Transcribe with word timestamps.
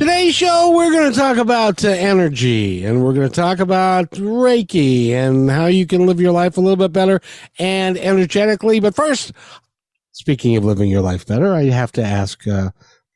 Today's 0.00 0.34
show, 0.34 0.74
we're 0.74 0.90
going 0.90 1.12
to 1.12 1.18
talk 1.18 1.36
about 1.36 1.84
uh, 1.84 1.88
energy 1.88 2.86
and 2.86 3.04
we're 3.04 3.12
going 3.12 3.28
to 3.28 3.34
talk 3.34 3.58
about 3.58 4.10
Reiki 4.12 5.10
and 5.10 5.50
how 5.50 5.66
you 5.66 5.86
can 5.86 6.06
live 6.06 6.18
your 6.18 6.32
life 6.32 6.56
a 6.56 6.60
little 6.62 6.76
bit 6.76 6.90
better 6.90 7.20
and 7.58 7.98
energetically. 7.98 8.80
But 8.80 8.94
first, 8.94 9.32
speaking 10.12 10.56
of 10.56 10.64
living 10.64 10.88
your 10.88 11.02
life 11.02 11.26
better, 11.26 11.52
I 11.52 11.64
have 11.64 11.92
to 11.92 12.02
ask 12.02 12.48
uh, 12.48 12.70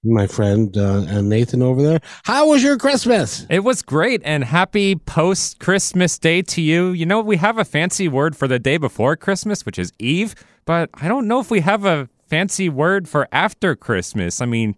my 0.05 0.27
friend 0.27 0.77
uh, 0.77 1.23
Nathan 1.23 1.63
over 1.63 1.83
there, 1.83 2.01
how 2.25 2.51
was 2.51 2.63
your 2.63 2.77
Christmas? 2.77 3.47
It 3.49 3.65
was 3.65 3.81
great 3.81 4.21
and 4.23 4.45
happy 4.45 4.95
post 4.95 5.61
Christmas 5.61 6.19
day 6.19 6.43
to 6.43 6.61
you. 6.61 6.91
You 6.91 7.07
know, 7.07 7.23
we 7.23 7.39
have 7.39 7.57
a 7.57 7.65
fancy 7.65 8.09
word 8.09 8.37
for 8.37 8.47
the 8.47 8.59
day 8.59 8.77
before 8.77 9.17
Christmas, 9.17 9.65
which 9.65 9.79
is 9.79 9.91
Eve, 9.99 10.35
but 10.67 10.91
I 10.93 11.09
don't 11.09 11.29
know 11.29 11.41
if 11.41 11.51
we 11.51 11.61
have 11.61 11.87
a 11.87 12.11
fancy 12.29 12.69
word 12.69 13.09
for 13.09 13.27
after 13.33 13.75
Christmas. 13.75 14.43
I 14.43 14.45
mean, 14.45 14.77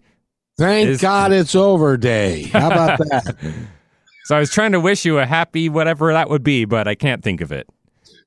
Thank 0.59 0.89
is, 0.89 1.01
God 1.01 1.33
it's 1.33 1.55
over 1.55 1.97
day. 1.97 2.45
How 2.45 2.69
about 2.69 2.99
that? 2.99 3.37
so 4.25 4.37
I 4.37 4.41
was 4.41 4.51
trying 4.51 4.73
to 4.73 4.81
wish 4.81 5.05
you 5.05 5.19
a 5.19 5.27
happy 5.27 5.69
whatever 5.69 6.13
that 6.13 6.31
would 6.31 6.43
be, 6.43 6.65
but 6.65 6.89
I 6.89 6.95
can't 6.95 7.23
think 7.23 7.41
of 7.41 7.53
it. 7.53 7.69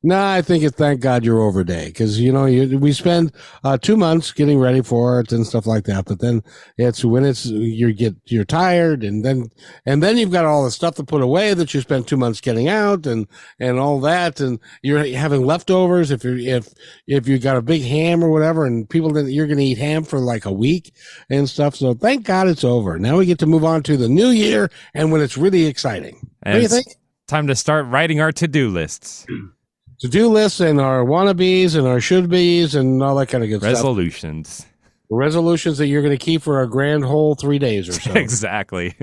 No, 0.02 0.18
I 0.18 0.42
think 0.42 0.64
it's 0.64 0.78
thank 0.78 1.02
God 1.02 1.26
you're 1.26 1.42
over 1.42 1.62
day 1.66 1.88
because 1.88 2.22
you 2.22 2.32
know 2.32 2.46
you, 2.46 2.80
we 2.80 2.94
spend 2.94 3.34
uh, 3.66 3.78
two 3.78 3.98
months 3.98 4.32
getting 4.32 4.58
ready 4.58 4.82
for 4.82 5.20
it 5.20 5.34
and 5.34 5.46
stuff 5.46 5.68
like 5.68 5.84
that. 5.86 6.06
But 6.06 6.20
then 6.20 6.42
it's 6.78 7.04
when 7.04 7.26
it's 7.26 7.46
you 7.48 7.92
get 7.92 8.16
you're 8.24 8.46
tired 8.46 9.04
and 9.04 9.26
then 9.26 9.50
and 9.86 10.02
then 10.02 10.16
you've 10.16 10.32
got 10.32 10.46
all 10.46 10.64
the 10.64 10.72
stuff 10.72 10.96
to 10.96 11.04
put 11.04 11.22
away 11.22 11.54
that 11.54 11.74
you 11.74 11.82
spent 11.82 12.08
two 12.08 12.16
months 12.16 12.40
getting 12.40 12.70
out 12.70 13.06
and 13.06 13.28
and 13.60 13.78
all 13.78 14.00
that 14.00 14.40
and 14.40 14.60
you're 14.84 15.06
having 15.06 15.46
leftovers 15.46 16.12
if 16.12 16.24
you 16.24 16.38
if 16.38 16.74
if 17.06 17.28
you 17.28 17.38
got 17.38 17.58
a 17.58 17.62
big 17.62 17.82
ham 17.82 18.24
or 18.24 18.30
whatever 18.30 18.66
and 18.66 18.90
people 18.90 19.12
that 19.12 19.30
you're 19.30 19.48
going 19.48 19.58
to 19.58 19.66
eat 19.66 19.78
ham 19.78 20.06
for 20.06 20.20
like 20.20 20.46
a 20.46 20.54
week 20.54 20.96
and 21.30 21.50
stuff. 21.50 21.76
So 21.76 21.94
thank 21.94 22.24
God 22.24 22.48
it's 22.48 22.64
over. 22.64 22.98
Now 22.98 23.18
we 23.18 23.26
get 23.26 23.40
to 23.40 23.46
move 23.46 23.66
on 23.66 23.84
to 23.84 23.98
the 23.98 24.08
new 24.08 24.30
year 24.30 24.70
and 24.94 25.12
when 25.12 25.20
it's 25.20 25.38
really 25.38 25.66
exciting. 25.66 26.30
And 26.44 26.54
what 26.54 26.60
do 26.60 26.62
you 26.62 26.70
think? 26.70 26.96
Time 27.28 27.48
to 27.48 27.56
start 27.56 27.86
writing 27.88 28.22
our 28.22 28.32
to 28.32 28.48
do 28.48 28.70
lists. 28.70 29.28
to 30.00 30.08
do 30.08 30.28
lists 30.30 30.60
and 30.60 30.80
our 30.80 31.04
wannabes 31.04 31.76
and 31.76 31.88
our 31.88 32.00
should 32.00 32.30
be's 32.30 32.76
and 32.76 33.02
all 33.04 33.16
that 33.16 33.28
kind 33.28 33.44
of 33.44 33.50
good 33.50 33.62
resolutions. 33.64 34.48
stuff. 34.50 34.66
Resolutions 34.66 34.66
Resolutions 35.12 35.78
that 35.80 35.88
you're 35.88 36.04
going 36.04 36.18
to 36.18 36.24
keep 36.24 36.44
for 36.44 36.62
a 36.62 36.70
grand 36.70 37.04
whole 37.04 37.34
three 37.34 37.58
days 37.58 37.90
or 37.90 37.94
so. 38.00 38.14
exactly. 38.14 38.96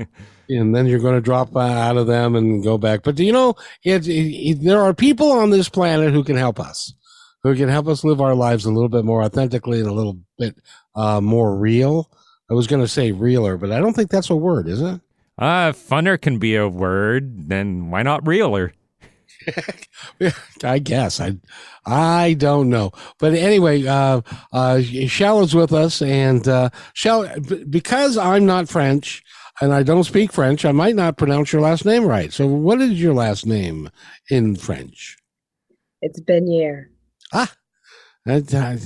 And 0.49 0.75
then 0.75 0.87
you're 0.87 1.01
going 1.01 1.17
to 1.17 1.21
drop 1.21 1.57
out 1.57 1.97
of 1.97 2.07
them 2.07 2.37
and 2.37 2.63
go 2.63 2.79
back. 2.79 3.03
But 3.03 3.17
do 3.17 3.25
you 3.25 3.33
know, 3.33 3.57
it, 3.83 4.07
it, 4.07 4.63
there 4.63 4.81
are 4.81 4.95
people 4.95 5.33
on 5.33 5.51
this 5.51 5.69
planet 5.69 6.13
who 6.13 6.23
can 6.23 6.37
help 6.37 6.61
us, 6.61 6.95
who 7.43 7.57
can 7.57 7.69
help 7.69 7.89
us 7.89 8.05
live 8.05 8.21
our 8.21 8.37
lives 8.37 8.65
a 8.65 8.71
little 8.71 8.89
bit 8.89 9.05
more 9.05 9.23
authentically 9.23 9.81
and 9.81 9.89
a 9.89 9.93
little 9.93 10.19
bit 10.39 10.57
uh, 10.95 11.21
more 11.21 11.57
real. 11.57 12.09
I 12.49 12.55
was 12.55 12.69
going 12.69 12.83
to 12.83 12.89
say 12.89 13.11
realer, 13.11 13.57
but 13.57 13.73
I 13.73 13.81
don't 13.81 13.95
think 13.95 14.11
that's 14.11 14.31
a 14.31 14.37
word, 14.37 14.69
is 14.69 14.81
it? 14.81 15.01
Uh, 15.37 15.73
funner 15.73 16.21
can 16.21 16.39
be 16.39 16.55
a 16.55 16.69
word. 16.69 17.49
Then 17.49 17.91
why 17.91 18.05
not 18.05 18.25
realer? 18.25 18.73
I 20.65 20.79
guess 20.79 21.21
I, 21.21 21.37
I 21.85 22.35
don't 22.35 22.69
know, 22.69 22.93
but 23.19 23.35
anyway, 23.35 23.87
uh, 23.87 24.21
uh, 24.53 24.81
Shell's 24.81 25.55
with 25.55 25.73
us, 25.73 26.03
and 26.03 26.47
uh, 26.49 26.71
because 27.69 28.17
I'm 28.17 28.47
not 28.47 28.69
French 28.69 29.23
and 29.61 29.73
I 29.73 29.83
don't 29.83 30.05
speak 30.05 30.33
French, 30.33 30.65
I 30.65 30.73
might 30.73 30.97
not 30.97 31.17
pronounce 31.17 31.53
your 31.53 31.63
last 31.63 31.85
name 31.85 32.05
right. 32.05 32.33
So, 32.33 32.47
what 32.47 32.81
is 32.81 33.01
your 33.01 33.15
last 33.15 33.47
name 33.47 33.91
in 34.31 34.57
French? 34.57 35.17
It's 36.03 36.21
Benier. 36.21 36.87
Ah, 37.33 37.53
that, 38.27 38.53
uh, 38.53 38.77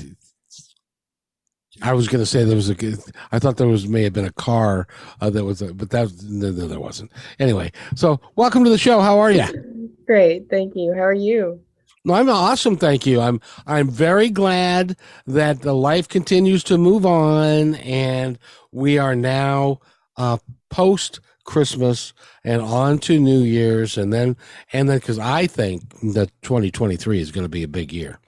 I 1.82 1.92
was 1.92 2.08
going 2.08 2.22
to 2.22 2.26
say 2.26 2.44
there 2.44 2.56
was 2.56 2.70
a. 2.70 2.76
I 3.32 3.38
thought 3.38 3.56
there 3.56 3.66
was 3.66 3.88
may 3.88 4.02
have 4.04 4.12
been 4.12 4.26
a 4.26 4.32
car 4.32 4.86
uh, 5.20 5.30
that 5.30 5.44
was, 5.44 5.62
a, 5.62 5.74
but 5.74 5.90
that 5.90 6.10
no, 6.24 6.50
no, 6.50 6.68
there 6.68 6.80
wasn't. 6.80 7.10
Anyway, 7.38 7.72
so 7.94 8.20
welcome 8.36 8.64
to 8.64 8.70
the 8.70 8.78
show. 8.78 9.00
How 9.00 9.18
are 9.18 9.30
you? 9.30 9.44
Great, 10.06 10.48
thank 10.50 10.74
you. 10.76 10.92
How 10.94 11.02
are 11.02 11.12
you? 11.12 11.60
I'm 12.08 12.30
awesome, 12.30 12.76
thank 12.76 13.04
you. 13.04 13.20
I'm 13.20 13.40
I'm 13.66 13.90
very 13.90 14.30
glad 14.30 14.96
that 15.26 15.60
the 15.60 15.74
life 15.74 16.08
continues 16.08 16.64
to 16.64 16.78
move 16.78 17.04
on, 17.04 17.74
and 17.76 18.38
we 18.72 18.96
are 18.98 19.14
now 19.14 19.80
uh, 20.16 20.38
post 20.70 21.20
Christmas 21.44 22.14
and 22.42 22.62
on 22.62 22.98
to 23.00 23.20
New 23.20 23.42
Year's, 23.42 23.98
and 23.98 24.12
then 24.12 24.36
and 24.72 24.88
then 24.88 24.98
because 24.98 25.18
I 25.18 25.46
think 25.46 25.82
that 26.14 26.30
2023 26.42 27.20
is 27.20 27.32
going 27.32 27.44
to 27.44 27.50
be 27.50 27.62
a 27.62 27.68
big 27.68 27.92
year. 27.92 28.18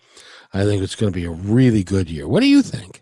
I 0.53 0.65
think 0.65 0.83
it's 0.83 0.95
going 0.95 1.11
to 1.11 1.19
be 1.19 1.25
a 1.25 1.31
really 1.31 1.83
good 1.83 2.11
year. 2.11 2.29
What 2.29 2.41
do 2.41 2.47
you 2.49 2.61
think? 2.63 3.01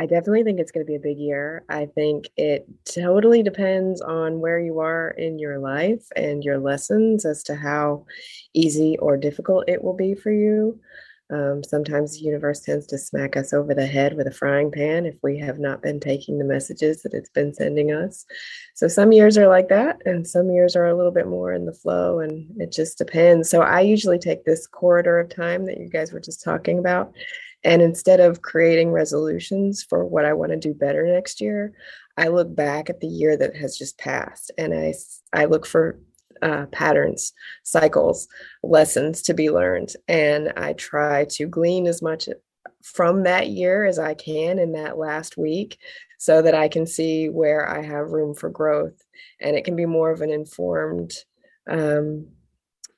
I 0.00 0.06
definitely 0.06 0.44
think 0.44 0.58
it's 0.58 0.72
going 0.72 0.86
to 0.86 0.90
be 0.90 0.96
a 0.96 0.98
big 0.98 1.18
year. 1.18 1.62
I 1.68 1.84
think 1.84 2.30
it 2.34 2.66
totally 2.86 3.42
depends 3.42 4.00
on 4.00 4.40
where 4.40 4.58
you 4.58 4.78
are 4.78 5.10
in 5.10 5.38
your 5.38 5.58
life 5.58 6.06
and 6.16 6.42
your 6.42 6.56
lessons 6.56 7.26
as 7.26 7.42
to 7.44 7.54
how 7.54 8.06
easy 8.54 8.96
or 8.96 9.18
difficult 9.18 9.68
it 9.68 9.84
will 9.84 9.92
be 9.92 10.14
for 10.14 10.32
you. 10.32 10.80
Um, 11.30 11.62
sometimes 11.62 12.14
the 12.14 12.24
universe 12.24 12.60
tends 12.60 12.86
to 12.86 12.98
smack 12.98 13.36
us 13.36 13.52
over 13.52 13.74
the 13.74 13.86
head 13.86 14.16
with 14.16 14.26
a 14.26 14.32
frying 14.32 14.70
pan 14.70 15.04
if 15.04 15.16
we 15.22 15.38
have 15.40 15.58
not 15.58 15.82
been 15.82 16.00
taking 16.00 16.38
the 16.38 16.46
messages 16.46 17.02
that 17.02 17.12
it's 17.12 17.28
been 17.28 17.52
sending 17.52 17.92
us. 17.92 18.24
So 18.74 18.88
some 18.88 19.12
years 19.12 19.36
are 19.36 19.48
like 19.48 19.68
that, 19.68 20.00
and 20.06 20.26
some 20.26 20.50
years 20.50 20.76
are 20.76 20.86
a 20.86 20.96
little 20.96 21.12
bit 21.12 21.28
more 21.28 21.52
in 21.52 21.66
the 21.66 21.74
flow, 21.74 22.20
and 22.20 22.50
it 22.58 22.72
just 22.72 22.96
depends. 22.96 23.50
So 23.50 23.60
I 23.60 23.82
usually 23.82 24.18
take 24.18 24.46
this 24.46 24.66
corridor 24.66 25.20
of 25.20 25.28
time 25.28 25.66
that 25.66 25.78
you 25.78 25.90
guys 25.90 26.10
were 26.10 26.20
just 26.20 26.42
talking 26.42 26.78
about 26.78 27.12
and 27.62 27.82
instead 27.82 28.20
of 28.20 28.42
creating 28.42 28.90
resolutions 28.90 29.82
for 29.82 30.04
what 30.04 30.24
I 30.24 30.32
want 30.32 30.52
to 30.52 30.56
do 30.56 30.72
better 30.72 31.06
next 31.06 31.40
year, 31.40 31.72
I 32.16 32.28
look 32.28 32.54
back 32.54 32.90
at 32.90 33.00
the 33.00 33.06
year 33.06 33.36
that 33.36 33.56
has 33.56 33.76
just 33.76 33.98
passed 33.98 34.50
and 34.58 34.74
I, 34.74 34.94
I 35.32 35.44
look 35.46 35.66
for 35.66 35.98
uh, 36.42 36.66
patterns, 36.66 37.32
cycles, 37.64 38.28
lessons 38.62 39.22
to 39.22 39.34
be 39.34 39.50
learned. 39.50 39.92
And 40.08 40.52
I 40.56 40.72
try 40.72 41.26
to 41.30 41.46
glean 41.46 41.86
as 41.86 42.00
much 42.02 42.28
from 42.82 43.24
that 43.24 43.48
year 43.48 43.84
as 43.84 43.98
I 43.98 44.14
can 44.14 44.58
in 44.58 44.72
that 44.72 44.98
last 44.98 45.36
week 45.36 45.78
so 46.18 46.42
that 46.42 46.54
I 46.54 46.68
can 46.68 46.86
see 46.86 47.28
where 47.28 47.68
I 47.68 47.82
have 47.82 48.12
room 48.12 48.34
for 48.34 48.48
growth. 48.48 49.02
And 49.40 49.56
it 49.56 49.64
can 49.64 49.76
be 49.76 49.86
more 49.86 50.10
of 50.10 50.22
an 50.22 50.30
informed, 50.30 51.12
um, 51.68 52.26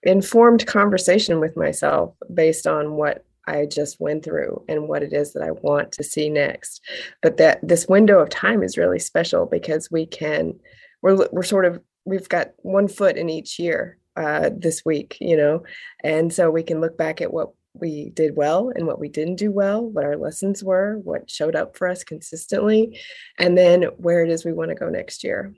informed 0.02 0.66
conversation 0.66 1.40
with 1.40 1.56
myself 1.56 2.16
based 2.32 2.66
on 2.66 2.92
what 2.92 3.24
I 3.46 3.66
just 3.66 4.00
went 4.00 4.24
through 4.24 4.64
and 4.68 4.88
what 4.88 5.02
it 5.02 5.12
is 5.12 5.32
that 5.32 5.42
I 5.42 5.50
want 5.50 5.92
to 5.92 6.04
see 6.04 6.30
next. 6.30 6.80
But 7.22 7.36
that 7.38 7.60
this 7.66 7.86
window 7.88 8.20
of 8.20 8.28
time 8.28 8.62
is 8.62 8.78
really 8.78 8.98
special 8.98 9.46
because 9.46 9.90
we 9.90 10.06
can 10.06 10.54
we're 11.02 11.28
we're 11.32 11.42
sort 11.42 11.64
of 11.64 11.80
we've 12.04 12.28
got 12.28 12.52
one 12.58 12.88
foot 12.88 13.16
in 13.16 13.28
each 13.28 13.58
year 13.58 13.98
uh, 14.16 14.50
this 14.56 14.84
week, 14.84 15.16
you 15.20 15.36
know, 15.36 15.62
and 16.04 16.32
so 16.32 16.50
we 16.50 16.62
can 16.62 16.80
look 16.80 16.98
back 16.98 17.20
at 17.20 17.32
what 17.32 17.50
we 17.74 18.10
did 18.10 18.36
well 18.36 18.70
and 18.74 18.86
what 18.86 18.98
we 18.98 19.08
didn't 19.08 19.36
do 19.36 19.50
well, 19.50 19.82
what 19.82 20.04
our 20.04 20.16
lessons 20.16 20.62
were, 20.62 20.98
what 21.04 21.30
showed 21.30 21.56
up 21.56 21.76
for 21.76 21.88
us 21.88 22.04
consistently, 22.04 23.00
and 23.38 23.56
then 23.56 23.84
where 23.96 24.22
it 24.22 24.30
is 24.30 24.44
we 24.44 24.52
want 24.52 24.68
to 24.68 24.74
go 24.74 24.88
next 24.88 25.24
year 25.24 25.54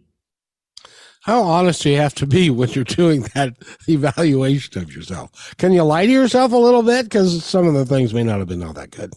how 1.25 1.43
honest 1.43 1.81
do 1.81 1.89
you 1.89 1.97
have 1.97 2.15
to 2.17 2.27
be 2.27 2.51
when 2.51 2.69
you're 2.71 2.85
doing 2.85 3.23
that 3.35 3.57
evaluation 3.89 4.83
of 4.83 4.95
yourself? 4.95 5.55
Can 5.57 5.73
you 5.73 5.83
lie 5.83 6.05
to 6.05 6.12
yourself 6.12 6.53
a 6.53 6.57
little 6.57 6.83
bit? 6.83 7.05
Because 7.05 7.43
some 7.43 7.67
of 7.67 7.73
the 7.73 7.87
things 7.87 8.12
may 8.12 8.23
not 8.23 8.41
have 8.41 8.49
been 8.49 8.62
all 8.62 8.75
that 8.75 8.91
good. 8.91 9.15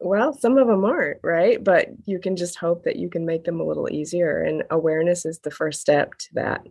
Well, 0.00 0.32
some 0.32 0.58
of 0.58 0.66
them 0.66 0.84
aren't, 0.84 1.20
right? 1.22 1.62
But 1.62 1.90
you 2.06 2.18
can 2.18 2.34
just 2.34 2.58
hope 2.58 2.82
that 2.84 2.96
you 2.96 3.08
can 3.08 3.24
make 3.24 3.44
them 3.44 3.60
a 3.60 3.64
little 3.64 3.88
easier. 3.88 4.42
And 4.42 4.64
awareness 4.70 5.24
is 5.24 5.38
the 5.38 5.52
first 5.52 5.80
step 5.80 6.18
to 6.18 6.26
that. 6.34 6.66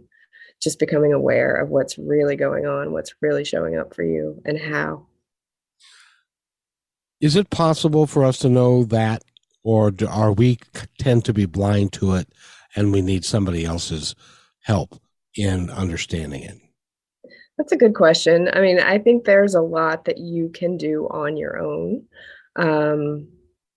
Just 0.62 0.80
becoming 0.80 1.14
aware 1.14 1.56
of 1.56 1.70
what's 1.70 1.98
really 1.98 2.36
going 2.36 2.66
on, 2.66 2.92
what's 2.92 3.16
really 3.22 3.46
showing 3.46 3.78
up 3.78 3.96
for 3.96 4.04
you, 4.04 4.42
and 4.44 4.60
how. 4.60 5.06
Is 7.22 7.38
it 7.38 7.50
possible 7.52 8.06
for 8.06 8.26
us 8.26 8.38
to 8.40 8.50
know 8.50 8.84
that, 8.84 9.24
or 9.64 9.92
do, 9.92 10.08
are 10.08 10.34
we 10.34 10.60
tend 11.00 11.24
to 11.24 11.34
be 11.34 11.46
blind 11.46 11.94
to 11.94 12.16
it 12.16 12.28
and 12.76 12.92
we 12.92 13.02
need 13.02 13.24
somebody 13.24 13.64
else's? 13.64 14.14
Help 14.68 15.00
in 15.34 15.70
understanding 15.70 16.44
it? 16.44 16.58
That's 17.58 17.72
a 17.72 17.78
good 17.78 17.96
question. 17.96 18.50
I 18.54 18.60
mean, 18.60 18.80
I 18.80 19.00
think 19.00 19.24
there's 19.24 19.56
a 19.56 19.62
lot 19.62 20.06
that 20.06 20.18
you 20.18 20.50
can 20.54 20.76
do 20.78 21.08
on 21.10 21.38
your 21.38 21.58
own. 21.58 22.04
Um, 22.58 23.30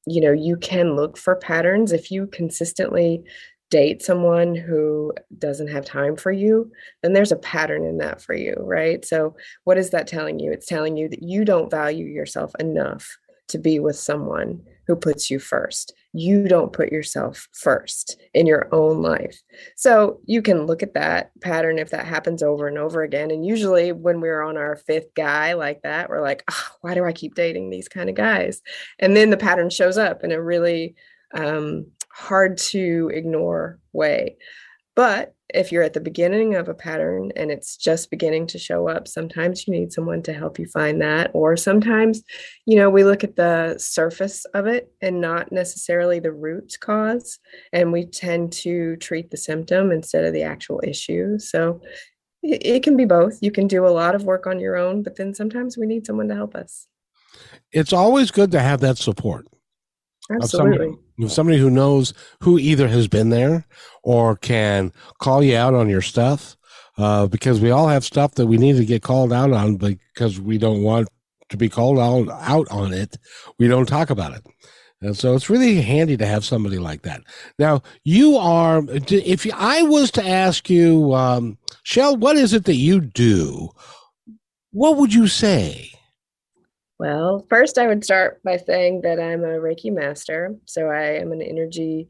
you 0.07 0.21
know, 0.21 0.33
you 0.33 0.57
can 0.57 0.97
look 0.97 1.17
for 1.17 1.37
patterns 1.37 1.93
if 1.93 2.11
you 2.11 2.27
consistently 2.27 3.23
date 3.71 4.03
someone 4.03 4.57
who 4.57 5.13
doesn't 5.39 5.69
have 5.69 5.85
time 5.85 6.17
for 6.17 6.33
you, 6.33 6.73
then 7.03 7.13
there's 7.13 7.31
a 7.31 7.37
pattern 7.37 7.85
in 7.85 7.99
that 7.99 8.21
for 8.21 8.35
you, 8.35 8.57
right? 8.59 9.05
So, 9.05 9.37
what 9.63 9.79
is 9.79 9.91
that 9.91 10.09
telling 10.09 10.41
you? 10.41 10.51
It's 10.51 10.67
telling 10.67 10.97
you 10.97 11.09
that 11.09 11.23
you 11.23 11.45
don't 11.45 11.71
value 11.71 12.07
yourself 12.07 12.53
enough 12.59 13.17
to 13.49 13.59
be 13.59 13.79
with 13.79 13.97
someone 13.97 14.63
who 14.89 14.97
puts 14.97 15.31
you 15.31 15.39
first. 15.39 15.95
You 16.13 16.49
don't 16.49 16.73
put 16.73 16.91
yourself 16.91 17.49
first 17.53 18.21
in 18.35 18.47
your 18.47 18.69
own 18.73 19.01
life. 19.01 19.41
So 19.77 20.21
you 20.27 20.43
can 20.43 20.67
look 20.67 20.83
at 20.83 20.95
that 20.95 21.31
pattern 21.41 21.79
if 21.79 21.91
that 21.91 22.07
happens 22.07 22.43
over 22.43 22.67
and 22.67 22.79
over 22.79 23.03
again. 23.03 23.31
And 23.31 23.47
usually, 23.47 23.93
when 23.93 24.21
we're 24.21 24.43
on 24.43 24.57
our 24.57 24.77
fifth 24.77 25.15
guy 25.15 25.53
like 25.53 25.83
that, 25.83 26.09
we're 26.09 26.21
like, 26.21 26.43
oh, 26.51 26.67
why 26.81 26.95
do 26.95 27.05
I 27.05 27.13
keep 27.13 27.35
dating 27.35 27.71
these 27.71 27.89
kind 27.89 28.09
of 28.09 28.17
guys? 28.17 28.61
And 28.99 29.17
then 29.17 29.31
the 29.31 29.37
pattern 29.37 29.71
shows 29.71 29.99
up 29.99 30.25
in 30.25 30.33
a 30.33 30.43
really 30.43 30.97
um, 31.35 31.87
hard 32.13 32.59
to 32.59 33.11
ignore 33.15 33.79
way. 33.93 34.37
But 35.01 35.35
if 35.55 35.73
you're 35.73 35.83
at 35.83 35.95
the 35.95 36.01
beginning 36.03 36.57
of 36.57 36.69
a 36.69 36.75
pattern 36.75 37.33
and 37.35 37.51
it's 37.51 37.79
just 37.79 38.11
beginning 38.11 38.47
to 38.49 38.59
show 38.59 38.87
up, 38.87 39.09
sometimes 39.09 39.67
you 39.67 39.73
need 39.73 39.95
someone 39.95 40.23
to 40.25 40.35
help 40.35 40.59
you 40.59 40.67
find 40.67 41.01
that. 41.01 41.31
Or 41.33 41.57
sometimes, 41.57 42.23
you 42.67 42.77
know, 42.77 42.91
we 42.91 43.03
look 43.03 43.25
at 43.25 43.35
the 43.35 43.79
surface 43.79 44.45
of 44.53 44.67
it 44.67 44.93
and 45.01 45.19
not 45.19 45.53
necessarily 45.53 46.21
the 46.21 46.33
root 46.33 46.77
cause. 46.81 47.39
And 47.73 47.93
we 47.93 48.05
tend 48.05 48.53
to 48.65 48.97
treat 48.97 49.31
the 49.31 49.39
symptom 49.39 49.91
instead 49.91 50.27
of 50.27 50.35
the 50.35 50.43
actual 50.43 50.83
issue. 50.85 51.39
So 51.39 51.81
it, 52.43 52.83
can 52.83 52.99
be 52.99 53.07
both. 53.07 53.39
You 53.41 53.53
can 53.53 53.69
do 53.69 53.87
a 53.87 53.89
lot 53.89 54.15
of 54.15 54.25
work 54.25 54.47
on 54.47 54.61
your 54.61 54.77
own, 54.77 55.03
but 55.03 55.17
then 55.17 55.33
sometimes 55.33 55.79
we 55.79 55.87
need 55.87 56.05
someone 56.05 56.29
to 56.29 56.35
help 56.35 56.55
us. 56.55 56.89
It's 57.73 57.95
always 57.95 58.31
good 58.31 58.51
to 58.51 58.61
have 58.61 58.81
that 58.81 58.99
support. 58.99 59.47
Absolutely. 60.31 60.97
Somebody, 61.19 61.29
somebody 61.29 61.59
who 61.59 61.71
knows 61.71 62.15
who 62.41 62.59
either 62.59 62.89
has 62.89 63.09
been 63.09 63.31
there 63.31 63.67
or 64.03 64.37
can 64.37 64.93
call 65.19 65.43
you 65.43 65.57
out 65.57 65.75
on 65.75 65.89
your 65.89 66.03
stuff. 66.03 66.57
Uh, 66.99 67.27
because 67.27 67.61
we 67.61 67.71
all 67.71 67.89
have 67.89 68.05
stuff 68.05 68.35
that 68.35 68.47
we 68.47 68.59
need 68.59 68.77
to 68.77 68.85
get 68.85 69.03
called 69.03 69.33
out 69.33 69.53
on 69.53 69.77
because 69.77 70.39
we 70.39 70.59
don't 70.59 70.83
want 70.83 71.09
to 71.49 71.57
be 71.57 71.69
called 71.69 71.99
out, 71.99 72.29
out 72.43 72.71
on 72.71 72.93
it. 72.93 73.17
We 73.59 73.69
don't 73.69 73.87
talk 73.87 74.11
about 74.11 74.35
it. 74.35 74.47
And 75.01 75.17
so 75.17 75.35
it's 75.35 75.49
really 75.49 75.81
handy 75.81 76.19
to 76.19 76.27
have 76.27 76.45
somebody 76.45 76.79
like 76.79 77.03
that. 77.03 77.23
Now, 77.59 77.83
you 78.05 78.37
are, 78.37 78.83
if 78.89 79.47
I 79.55 79.83
was 79.83 80.11
to 80.13 80.27
ask 80.27 80.69
you, 80.69 81.15
um, 81.15 81.57
Shell, 81.85 82.19
what 82.19 82.37
is 82.37 82.53
it 82.53 82.67
that 82.67 82.75
you 82.75 83.01
do? 83.01 83.71
What 84.73 84.99
would 84.99 85.15
you 85.15 85.27
say? 85.27 85.91
Well, 87.01 87.47
first, 87.49 87.79
I 87.79 87.87
would 87.87 88.05
start 88.05 88.43
by 88.45 88.59
saying 88.59 89.01
that 89.05 89.19
I'm 89.19 89.43
a 89.43 89.59
Reiki 89.59 89.91
master. 89.91 90.57
So 90.67 90.91
I 90.91 91.13
am 91.15 91.33
an 91.33 91.41
energy 91.41 92.09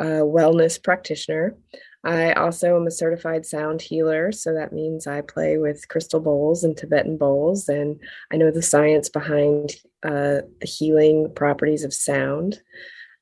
uh, 0.00 0.24
wellness 0.24 0.82
practitioner. 0.82 1.58
I 2.04 2.32
also 2.32 2.74
am 2.76 2.86
a 2.86 2.90
certified 2.90 3.44
sound 3.44 3.82
healer. 3.82 4.32
So 4.32 4.54
that 4.54 4.72
means 4.72 5.06
I 5.06 5.20
play 5.20 5.58
with 5.58 5.88
crystal 5.88 6.20
bowls 6.20 6.64
and 6.64 6.74
Tibetan 6.74 7.18
bowls, 7.18 7.68
and 7.68 8.00
I 8.32 8.38
know 8.38 8.50
the 8.50 8.62
science 8.62 9.10
behind 9.10 9.72
uh, 10.02 10.40
the 10.58 10.66
healing 10.66 11.30
properties 11.36 11.84
of 11.84 11.92
sound. 11.92 12.62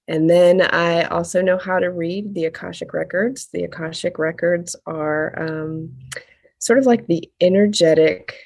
And 0.07 0.31
then 0.31 0.61
I 0.61 1.03
also 1.07 1.43
know 1.43 1.59
how 1.59 1.81
to 1.81 1.91
read 1.91 2.33
the 2.33 2.45
Akashic 2.45 2.95
records. 2.95 3.49
The 3.53 3.65
Akashic 3.65 4.21
records 4.21 4.77
are 4.87 5.35
um, 5.37 5.97
sort 6.61 6.79
of 6.79 6.87
like 6.87 7.09
the 7.09 7.29
energetic 7.41 8.37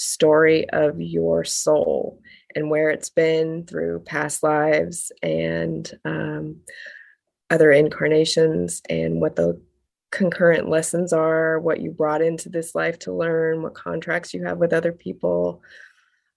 story 0.00 0.68
of 0.70 1.00
your 1.00 1.44
soul 1.44 2.20
and 2.54 2.70
where 2.70 2.90
it's 2.90 3.10
been 3.10 3.66
through 3.66 4.00
past 4.00 4.42
lives 4.42 5.12
and 5.22 5.92
um, 6.04 6.56
other 7.50 7.70
incarnations 7.70 8.80
and 8.88 9.20
what 9.20 9.36
the 9.36 9.60
concurrent 10.10 10.68
lessons 10.68 11.12
are, 11.12 11.60
what 11.60 11.80
you 11.80 11.90
brought 11.90 12.22
into 12.22 12.48
this 12.48 12.74
life 12.74 12.98
to 13.00 13.12
learn, 13.12 13.62
what 13.62 13.74
contracts 13.74 14.32
you 14.32 14.42
have 14.44 14.58
with 14.58 14.72
other 14.72 14.90
people. 14.90 15.62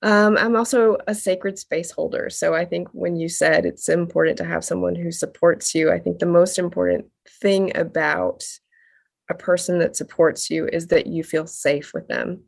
Um, 0.01 0.37
I'm 0.37 0.57
also 0.57 0.97
a 1.07 1.15
sacred 1.15 1.57
space 1.57 1.89
holder. 1.89 2.29
So 2.29 2.53
I 2.53 2.65
think 2.65 2.89
when 2.91 3.15
you 3.15 3.29
said 3.29 3.65
it's 3.65 3.87
important 3.87 4.37
to 4.39 4.45
have 4.45 4.65
someone 4.65 4.95
who 4.95 5.11
supports 5.11 5.73
you, 5.73 5.89
I 5.89 5.99
think 5.99 6.19
the 6.19 6.25
most 6.25 6.59
important 6.59 7.05
thing 7.41 7.75
about 7.77 8.43
a 9.29 9.33
person 9.33 9.79
that 9.79 9.95
supports 9.95 10.49
you 10.49 10.67
is 10.67 10.87
that 10.87 11.07
you 11.07 11.23
feel 11.23 11.47
safe 11.47 11.93
with 11.93 12.09
them 12.09 12.41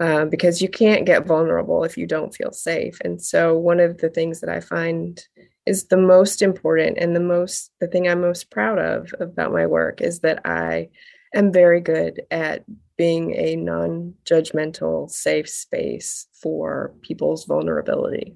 uh, 0.00 0.24
because 0.24 0.60
you 0.60 0.68
can't 0.68 1.06
get 1.06 1.26
vulnerable 1.26 1.84
if 1.84 1.96
you 1.96 2.06
don't 2.06 2.34
feel 2.34 2.52
safe. 2.52 2.98
And 3.04 3.22
so, 3.22 3.56
one 3.56 3.80
of 3.80 3.98
the 3.98 4.10
things 4.10 4.40
that 4.40 4.50
I 4.50 4.60
find 4.60 5.24
is 5.66 5.86
the 5.86 5.96
most 5.96 6.42
important 6.42 6.98
and 6.98 7.14
the 7.14 7.20
most, 7.20 7.70
the 7.80 7.86
thing 7.86 8.08
I'm 8.08 8.20
most 8.20 8.50
proud 8.50 8.78
of 8.78 9.14
about 9.20 9.52
my 9.52 9.66
work 9.66 10.00
is 10.00 10.20
that 10.20 10.44
I 10.44 10.88
am 11.34 11.52
very 11.52 11.80
good 11.80 12.22
at 12.30 12.64
being 12.96 13.34
a 13.34 13.56
non 13.56 14.14
judgmental, 14.24 15.10
safe 15.10 15.48
space 15.48 16.26
for 16.32 16.94
people's 17.02 17.44
vulnerability. 17.44 18.34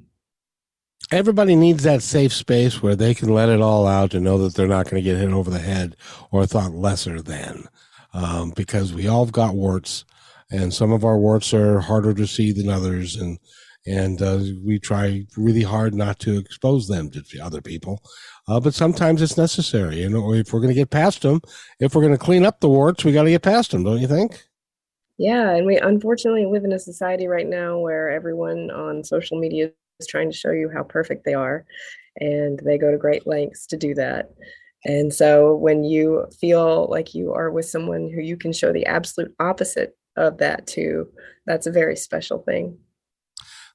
Everybody 1.11 1.57
needs 1.57 1.85
that 1.85 2.03
safe 2.03 2.35
space 2.35 2.83
where 2.83 2.97
they 2.97 3.15
can 3.15 3.31
let 3.31 3.49
it 3.49 3.63
all 3.63 3.87
out 3.87 4.13
and 4.15 4.25
know 4.25 4.39
that 4.39 4.55
they're 4.55 4.67
not 4.67 4.91
going 4.91 5.03
to 5.03 5.11
get 5.11 5.17
hit 5.17 5.33
over 5.33 5.51
the 5.51 5.59
head 5.59 5.97
or 6.31 6.45
thought 6.45 6.73
lesser 6.73 7.23
than. 7.23 7.67
Um, 8.13 8.53
because 8.55 8.93
we 8.93 9.07
all 9.07 9.25
have 9.25 9.33
got 9.33 9.55
warts 9.55 10.05
and 10.51 10.73
some 10.73 10.93
of 10.93 11.05
our 11.05 11.19
warts 11.19 11.53
are 11.53 11.81
harder 11.81 12.15
to 12.15 12.27
see 12.27 12.53
than 12.53 12.69
others 12.69 13.17
and 13.17 13.39
and 13.87 14.21
uh, 14.21 14.41
we 14.65 14.79
try 14.79 15.25
really 15.37 15.63
hard 15.63 15.95
not 15.95 16.19
to 16.19 16.37
expose 16.37 16.89
them 16.89 17.11
to 17.11 17.23
other 17.41 17.61
people 17.61 18.03
uh, 18.49 18.59
but 18.59 18.75
sometimes 18.75 19.23
it's 19.23 19.37
necessary 19.37 20.03
and 20.03 20.15
if 20.37 20.53
we're 20.53 20.61
going 20.61 20.69
to 20.69 20.75
get 20.75 20.91
past 20.91 21.23
them 21.23 21.41
if 21.81 21.95
we're 21.95 22.03
going 22.03 22.13
to 22.13 22.19
clean 22.19 22.45
up 22.45 22.61
the 22.61 22.69
warts 22.69 23.05
we 23.05 23.13
got 23.13 23.23
to 23.25 23.31
get 23.31 23.43
past 23.43 23.71
them 23.71 23.85
don't 23.85 24.01
you 24.01 24.09
think? 24.09 24.45
Yeah 25.17 25.55
and 25.55 25.67
we 25.67 25.79
unfortunately 25.79 26.47
live 26.47 26.65
in 26.65 26.73
a 26.73 26.79
society 26.79 27.27
right 27.27 27.47
now 27.47 27.79
where 27.79 28.11
everyone 28.11 28.71
on 28.71 29.05
social 29.05 29.39
media 29.39 29.71
is 30.01 30.07
trying 30.07 30.31
to 30.31 30.37
show 30.37 30.53
you 30.53 30.71
how 30.73 30.83
perfect 30.83 31.25
they 31.25 31.35
are 31.35 31.65
and 32.21 32.61
they 32.65 32.79
go 32.79 32.91
to 32.91 32.99
great 32.99 33.27
lengths 33.27 33.67
to 33.67 33.77
do 33.77 33.95
that. 33.95 34.31
And 34.85 35.13
so 35.13 35.55
when 35.57 35.85
you 35.85 36.27
feel 36.41 36.87
like 36.91 37.15
you 37.15 37.33
are 37.33 37.51
with 37.51 37.67
someone 37.67 38.11
who 38.13 38.21
you 38.21 38.37
can 38.37 38.53
show 38.53 38.73
the 38.73 38.87
absolute 38.87 39.35
opposite 39.41 39.97
of 40.19 40.39
that 40.39 40.67
too. 40.67 41.09
That's 41.47 41.67
a 41.67 41.73
very 41.73 41.97
special 41.97 42.39
thing. 42.39 42.79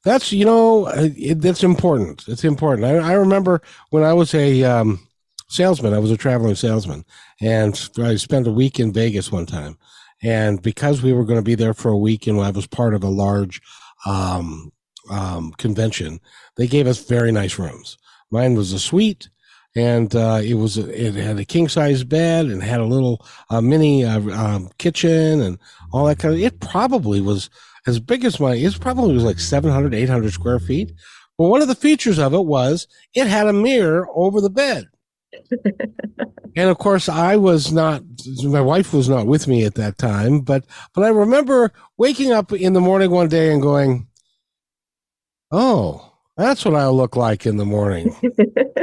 That's 0.04 0.32
you 0.32 0.46
know 0.46 0.88
it, 0.88 1.42
that's 1.42 1.64
important. 1.64 2.28
It's 2.28 2.44
important. 2.44 2.86
I, 2.86 3.12
I 3.12 3.14
remember 3.14 3.62
when 3.90 4.04
I 4.04 4.14
was 4.14 4.34
a 4.34 4.64
um, 4.64 5.00
salesman. 5.48 5.94
I 5.94 6.00
was 6.00 6.12
a 6.12 6.18
traveling 6.18 6.56
salesman, 6.56 7.06
and 7.42 7.90
I 7.98 8.16
spent 8.16 8.48
a 8.48 8.52
week 8.52 8.80
in 8.80 8.92
Vegas 8.92 9.32
one 9.32 9.46
time. 9.46 9.78
And 10.22 10.62
because 10.62 11.02
we 11.02 11.12
were 11.12 11.26
going 11.26 11.40
to 11.40 11.44
be 11.44 11.56
there 11.56 11.74
for 11.74 11.90
a 11.90 11.98
week, 11.98 12.28
and 12.28 12.40
I 12.40 12.52
was 12.52 12.66
part 12.66 12.94
of 12.94 13.04
a 13.04 13.10
large 13.10 13.62
um, 14.06 14.72
um, 15.10 15.52
convention, 15.54 16.20
they 16.56 16.68
gave 16.68 16.88
us 16.88 17.06
very 17.06 17.32
nice 17.32 17.60
rooms. 17.60 17.98
Mine 18.32 18.56
was 18.56 18.72
a 18.72 18.80
suite 18.80 19.30
and 19.76 20.16
uh, 20.16 20.40
it 20.44 20.54
was 20.56 20.78
it 20.78 21.16
had 21.16 21.40
a 21.40 21.46
king 21.46 21.68
size 21.68 22.04
bed 22.04 22.46
and 22.46 22.62
had 22.62 22.80
a 22.80 22.86
little 22.86 23.26
uh, 23.50 23.62
mini 23.62 24.06
uh, 24.06 24.20
um, 24.32 24.70
kitchen 24.78 25.42
and 25.42 25.58
all 25.92 26.06
that 26.06 26.20
kind 26.20 26.34
of. 26.34 26.40
It 26.40 26.60
probably 26.60 27.22
was 27.22 27.50
as 27.88 28.00
big 28.00 28.24
as 28.24 28.40
my. 28.40 28.56
It 28.56 28.80
probably 28.80 29.14
was 29.14 29.24
like 29.24 29.40
700, 29.40 29.94
800 29.94 30.32
square 30.32 30.60
feet. 30.60 30.94
But 31.38 31.48
one 31.48 31.62
of 31.62 31.68
the 31.68 31.76
features 31.76 32.20
of 32.20 32.34
it 32.34 32.46
was 32.46 32.88
it 33.16 33.26
had 33.26 33.48
a 33.48 33.54
mirror 33.54 34.08
over 34.14 34.40
the 34.42 34.52
bed. 34.52 34.88
and 36.56 36.70
of 36.70 36.78
course, 36.78 37.10
I 37.10 37.36
was 37.38 37.72
not. 37.72 38.04
My 38.44 38.62
wife 38.62 38.94
was 38.94 39.10
not 39.10 39.26
with 39.26 39.48
me 39.48 39.66
at 39.66 39.76
that 39.76 39.98
time, 39.98 40.42
but 40.42 40.66
but 40.94 41.04
I 41.04 41.10
remember 41.10 41.72
waking 41.98 42.32
up 42.32 42.54
in 42.54 42.74
the 42.74 42.82
morning 42.82 43.10
one 43.10 43.30
day 43.30 43.52
and 43.52 43.62
going, 43.62 44.08
"Oh." 45.52 46.10
That's 46.36 46.66
what 46.66 46.74
I 46.76 46.88
look 46.88 47.16
like 47.16 47.46
in 47.46 47.58
the 47.58 47.66
morning. 47.66 48.16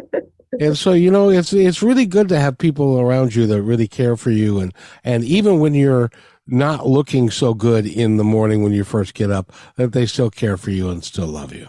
and 0.61 0.77
so 0.77 0.93
you 0.93 1.11
know 1.11 1.31
it's 1.31 1.53
it's 1.53 1.83
really 1.83 2.07
good 2.07 2.29
to 2.29 2.39
have 2.39 2.59
people 2.59 3.01
around 3.01 3.35
you 3.35 3.47
that 3.47 3.63
really 3.63 3.89
care 3.89 4.17
for 4.17 4.31
you. 4.31 4.61
And 4.61 4.73
and 5.03 5.25
even 5.25 5.59
when 5.59 5.75
you're 5.75 6.11
not 6.47 6.87
looking 6.87 7.31
so 7.31 7.55
good 7.55 7.87
in 7.87 8.19
the 8.19 8.25
morning 8.25 8.63
when 8.63 8.73
you 8.73 8.85
first 8.85 9.15
get 9.15 9.31
up 9.31 9.53
that 9.77 9.93
they 9.93 10.05
still 10.07 10.31
care 10.31 10.57
for 10.57 10.71
you 10.71 10.91
and 10.91 11.03
still 11.03 11.27
love 11.27 11.53
you. 11.55 11.69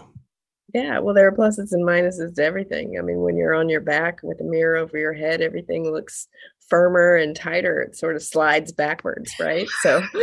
Yeah 0.74 0.98
well 0.98 1.14
there 1.14 1.26
are 1.26 1.32
pluses 1.32 1.72
and 1.72 1.86
minuses 1.86 2.34
to 2.36 2.44
everything. 2.44 2.96
I 2.98 3.02
mean 3.02 3.20
when 3.20 3.36
you're 3.36 3.54
on 3.54 3.70
your 3.70 3.80
back 3.80 4.20
with 4.22 4.40
a 4.40 4.44
mirror 4.44 4.76
over 4.76 4.98
your 4.98 5.14
head 5.14 5.40
everything 5.40 5.90
looks 5.90 6.28
firmer 6.72 7.16
and 7.16 7.36
tighter, 7.36 7.82
it 7.82 7.94
sort 7.94 8.16
of 8.16 8.22
slides 8.22 8.72
backwards, 8.72 9.30
right? 9.38 9.68
So 9.82 10.02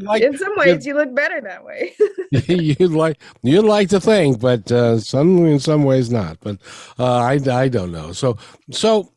like, 0.00 0.22
in 0.22 0.36
some 0.36 0.56
ways 0.56 0.84
you 0.84 0.94
look 0.94 1.14
better 1.14 1.40
that 1.40 1.64
way. 1.64 1.94
you'd 2.32 2.90
like 2.90 3.22
you'd 3.42 3.64
like 3.64 3.90
to 3.90 4.00
think, 4.00 4.40
but 4.40 4.72
uh, 4.72 4.98
some 4.98 5.46
in 5.46 5.60
some 5.60 5.84
ways 5.84 6.10
not. 6.10 6.38
But 6.40 6.58
uh, 6.98 7.18
I 7.18 7.34
I 7.48 7.68
don't 7.68 7.92
know. 7.92 8.10
So 8.10 8.38
so 8.72 9.12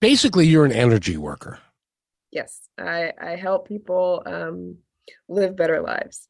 basically, 0.00 0.46
you're 0.46 0.64
an 0.64 0.72
energy 0.72 1.18
worker. 1.18 1.58
Yes, 2.32 2.58
I 2.78 3.12
I 3.20 3.36
help 3.36 3.68
people 3.68 4.22
um, 4.24 4.78
live 5.28 5.54
better 5.54 5.82
lives. 5.82 6.28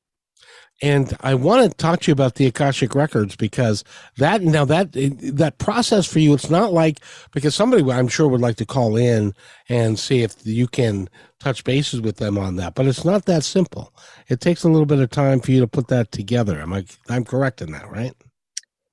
And 0.83 1.17
I 1.21 1.35
want 1.35 1.71
to 1.71 1.77
talk 1.77 2.01
to 2.01 2.11
you 2.11 2.13
about 2.13 2.35
the 2.35 2.47
Akashic 2.47 2.95
records 2.95 3.35
because 3.35 3.83
that 4.19 4.43
now 4.43 4.67
that 4.67 4.93
that 4.93 5.57
process 5.59 6.07
for 6.07 6.19
you, 6.19 6.35
it's 6.35 6.51
not 6.51 6.73
like 6.73 7.01
because 7.33 7.55
somebody 7.55 7.91
I'm 7.91 8.09
sure 8.09 8.29
would 8.29 8.43
like 8.43 8.57
to 8.57 8.67
call 8.67 8.97
in 8.97 9.35
and 9.71 9.99
see 9.99 10.23
if 10.23 10.35
you 10.45 10.67
can 10.67 11.09
touch 11.41 11.65
bases 11.65 12.03
with 12.03 12.17
them 12.17 12.37
on 12.37 12.57
that, 12.57 12.75
but 12.75 12.87
it's 12.87 13.05
not 13.05 13.25
that 13.25 13.45
simple. 13.45 13.93
It 14.29 14.41
takes 14.41 14.65
a 14.65 14.69
little 14.69 14.87
bit 14.87 14.99
of 14.99 15.11
time 15.11 15.41
for 15.41 15.51
you 15.51 15.61
to 15.61 15.67
put 15.67 15.89
that 15.89 16.13
together. 16.13 16.61
Am 16.61 16.75
I 16.75 16.85
I'm 17.09 17.25
correct 17.25 17.63
in 17.63 17.73
that, 17.73 17.91
right? 17.91 18.15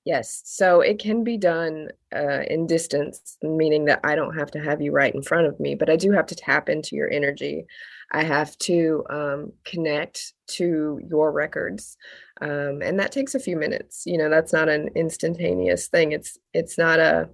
Yes. 0.05 0.41
So 0.45 0.81
it 0.81 0.99
can 0.99 1.23
be 1.23 1.37
done 1.37 1.89
uh, 2.13 2.41
in 2.47 2.67
distance, 2.67 3.37
meaning 3.41 3.85
that 3.85 4.01
I 4.03 4.15
don't 4.15 4.37
have 4.37 4.51
to 4.51 4.59
have 4.59 4.81
you 4.81 4.91
right 4.91 5.13
in 5.13 5.21
front 5.21 5.47
of 5.47 5.59
me, 5.59 5.75
but 5.75 5.89
I 5.89 5.95
do 5.95 6.11
have 6.11 6.25
to 6.27 6.35
tap 6.35 6.67
into 6.67 6.95
your 6.95 7.09
energy. 7.09 7.65
I 8.13 8.24
have 8.24 8.58
to 8.60 9.03
um, 9.10 9.53
connect 9.63 10.34
to 10.48 11.00
your 11.08 11.32
records, 11.32 11.98
um, 12.41 12.82
and 12.82 13.00
that 13.00 13.12
takes 13.12 13.36
a 13.36 13.39
few 13.39 13.58
minutes. 13.58 14.03
You 14.05 14.17
know, 14.17 14.29
that's 14.29 14.53
not 14.53 14.70
an 14.70 14.89
instantaneous 14.96 15.88
thing. 15.88 16.12
It's 16.12 16.38
it's 16.53 16.77
not 16.77 17.00
a 17.00 17.29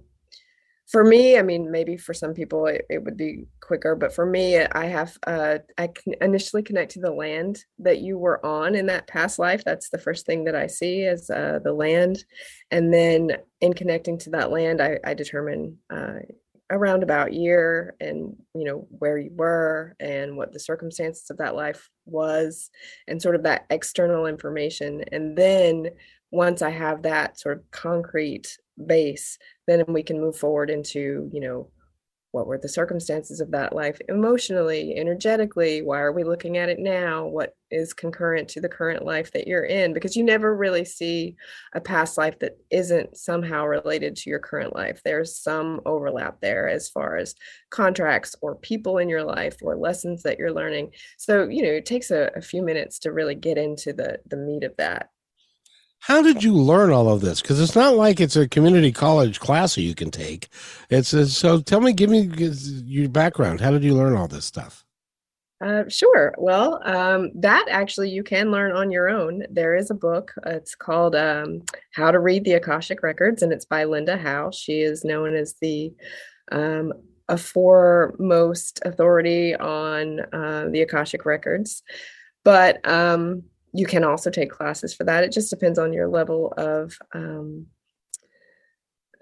for 0.90 1.04
me, 1.04 1.38
I 1.38 1.42
mean, 1.42 1.70
maybe 1.70 1.96
for 1.96 2.12
some 2.12 2.34
people 2.34 2.66
it, 2.66 2.84
it 2.90 3.04
would 3.04 3.16
be 3.16 3.46
quicker, 3.60 3.94
but 3.94 4.12
for 4.12 4.26
me, 4.26 4.58
I 4.58 4.86
have 4.86 5.16
uh, 5.24 5.58
I 5.78 5.86
can 5.86 6.14
initially 6.20 6.64
connect 6.64 6.92
to 6.92 7.00
the 7.00 7.12
land 7.12 7.64
that 7.78 8.00
you 8.00 8.18
were 8.18 8.44
on 8.44 8.74
in 8.74 8.86
that 8.86 9.06
past 9.06 9.38
life. 9.38 9.62
That's 9.64 9.90
the 9.90 9.98
first 9.98 10.26
thing 10.26 10.44
that 10.44 10.56
I 10.56 10.66
see 10.66 11.02
is 11.02 11.30
uh, 11.30 11.60
the 11.62 11.72
land, 11.72 12.24
and 12.72 12.92
then 12.92 13.36
in 13.60 13.72
connecting 13.72 14.18
to 14.18 14.30
that 14.30 14.50
land, 14.50 14.80
I, 14.80 14.98
I 15.04 15.14
determine 15.14 15.78
uh, 15.90 16.20
a 16.70 16.78
roundabout 16.78 17.32
year 17.32 17.96
and 18.00 18.36
you 18.54 18.64
know 18.64 18.86
where 18.90 19.18
you 19.18 19.30
were 19.34 19.96
and 19.98 20.36
what 20.36 20.52
the 20.52 20.60
circumstances 20.60 21.28
of 21.30 21.38
that 21.38 21.54
life 21.56 21.90
was, 22.06 22.70
and 23.08 23.20
sort 23.20 23.34
of 23.34 23.42
that 23.42 23.66
external 23.70 24.26
information, 24.26 25.04
and 25.12 25.36
then 25.36 25.90
once 26.30 26.62
I 26.62 26.70
have 26.70 27.02
that 27.02 27.38
sort 27.38 27.58
of 27.58 27.70
concrete 27.72 28.56
base, 28.86 29.36
then 29.66 29.84
we 29.88 30.02
can 30.02 30.20
move 30.20 30.36
forward 30.36 30.70
into, 30.70 31.28
you 31.32 31.40
know, 31.40 31.70
what 32.32 32.46
were 32.46 32.58
the 32.58 32.68
circumstances 32.68 33.40
of 33.40 33.50
that 33.50 33.74
life 33.74 34.00
emotionally, 34.08 34.96
energetically? 34.96 35.82
Why 35.82 36.00
are 36.00 36.12
we 36.12 36.22
looking 36.22 36.58
at 36.58 36.68
it 36.68 36.78
now? 36.78 37.26
What 37.26 37.56
is 37.70 37.92
concurrent 37.92 38.48
to 38.50 38.60
the 38.60 38.68
current 38.68 39.04
life 39.04 39.32
that 39.32 39.48
you're 39.48 39.64
in? 39.64 39.92
Because 39.92 40.16
you 40.16 40.22
never 40.22 40.56
really 40.56 40.84
see 40.84 41.36
a 41.74 41.80
past 41.80 42.16
life 42.16 42.38
that 42.38 42.56
isn't 42.70 43.16
somehow 43.16 43.66
related 43.66 44.14
to 44.16 44.30
your 44.30 44.38
current 44.38 44.74
life. 44.76 45.00
There's 45.04 45.36
some 45.36 45.80
overlap 45.84 46.40
there 46.40 46.68
as 46.68 46.88
far 46.88 47.16
as 47.16 47.34
contracts 47.70 48.36
or 48.40 48.54
people 48.54 48.98
in 48.98 49.08
your 49.08 49.24
life 49.24 49.56
or 49.62 49.76
lessons 49.76 50.22
that 50.22 50.38
you're 50.38 50.52
learning. 50.52 50.92
So, 51.18 51.48
you 51.48 51.62
know, 51.62 51.70
it 51.70 51.86
takes 51.86 52.10
a, 52.12 52.30
a 52.36 52.40
few 52.40 52.62
minutes 52.62 53.00
to 53.00 53.12
really 53.12 53.34
get 53.34 53.58
into 53.58 53.92
the 53.92 54.20
the 54.26 54.36
meat 54.36 54.62
of 54.62 54.76
that. 54.78 55.10
How 56.00 56.22
did 56.22 56.42
you 56.42 56.54
learn 56.54 56.90
all 56.90 57.10
of 57.10 57.20
this? 57.20 57.42
Because 57.42 57.60
it's 57.60 57.74
not 57.74 57.94
like 57.94 58.20
it's 58.20 58.36
a 58.36 58.48
community 58.48 58.90
college 58.90 59.38
class 59.38 59.74
that 59.74 59.82
you 59.82 59.94
can 59.94 60.10
take. 60.10 60.48
It's, 60.88 61.12
it's 61.12 61.36
so. 61.36 61.60
Tell 61.60 61.80
me, 61.80 61.92
give 61.92 62.10
me 62.10 62.30
your 62.36 63.08
background. 63.08 63.60
How 63.60 63.70
did 63.70 63.84
you 63.84 63.94
learn 63.94 64.16
all 64.16 64.26
this 64.26 64.46
stuff? 64.46 64.84
Uh, 65.62 65.84
sure. 65.88 66.34
Well, 66.38 66.80
um, 66.86 67.30
that 67.34 67.66
actually 67.68 68.08
you 68.08 68.22
can 68.22 68.50
learn 68.50 68.72
on 68.72 68.90
your 68.90 69.10
own. 69.10 69.42
There 69.50 69.76
is 69.76 69.90
a 69.90 69.94
book. 69.94 70.32
It's 70.46 70.74
called 70.74 71.14
um, 71.14 71.62
How 71.92 72.10
to 72.10 72.18
Read 72.18 72.44
the 72.44 72.54
Akashic 72.54 73.02
Records, 73.02 73.42
and 73.42 73.52
it's 73.52 73.66
by 73.66 73.84
Linda 73.84 74.16
Howe. 74.16 74.50
She 74.52 74.80
is 74.80 75.04
known 75.04 75.34
as 75.34 75.56
the 75.60 75.92
um, 76.50 76.94
a 77.28 77.36
foremost 77.36 78.80
authority 78.86 79.54
on 79.54 80.20
uh, 80.32 80.68
the 80.70 80.80
Akashic 80.80 81.26
Records. 81.26 81.82
But 82.42 82.86
um, 82.88 83.42
you 83.72 83.86
can 83.86 84.04
also 84.04 84.30
take 84.30 84.50
classes 84.50 84.94
for 84.94 85.04
that. 85.04 85.24
It 85.24 85.32
just 85.32 85.50
depends 85.50 85.78
on 85.78 85.92
your 85.92 86.08
level 86.08 86.52
of 86.56 86.98
um, 87.14 87.66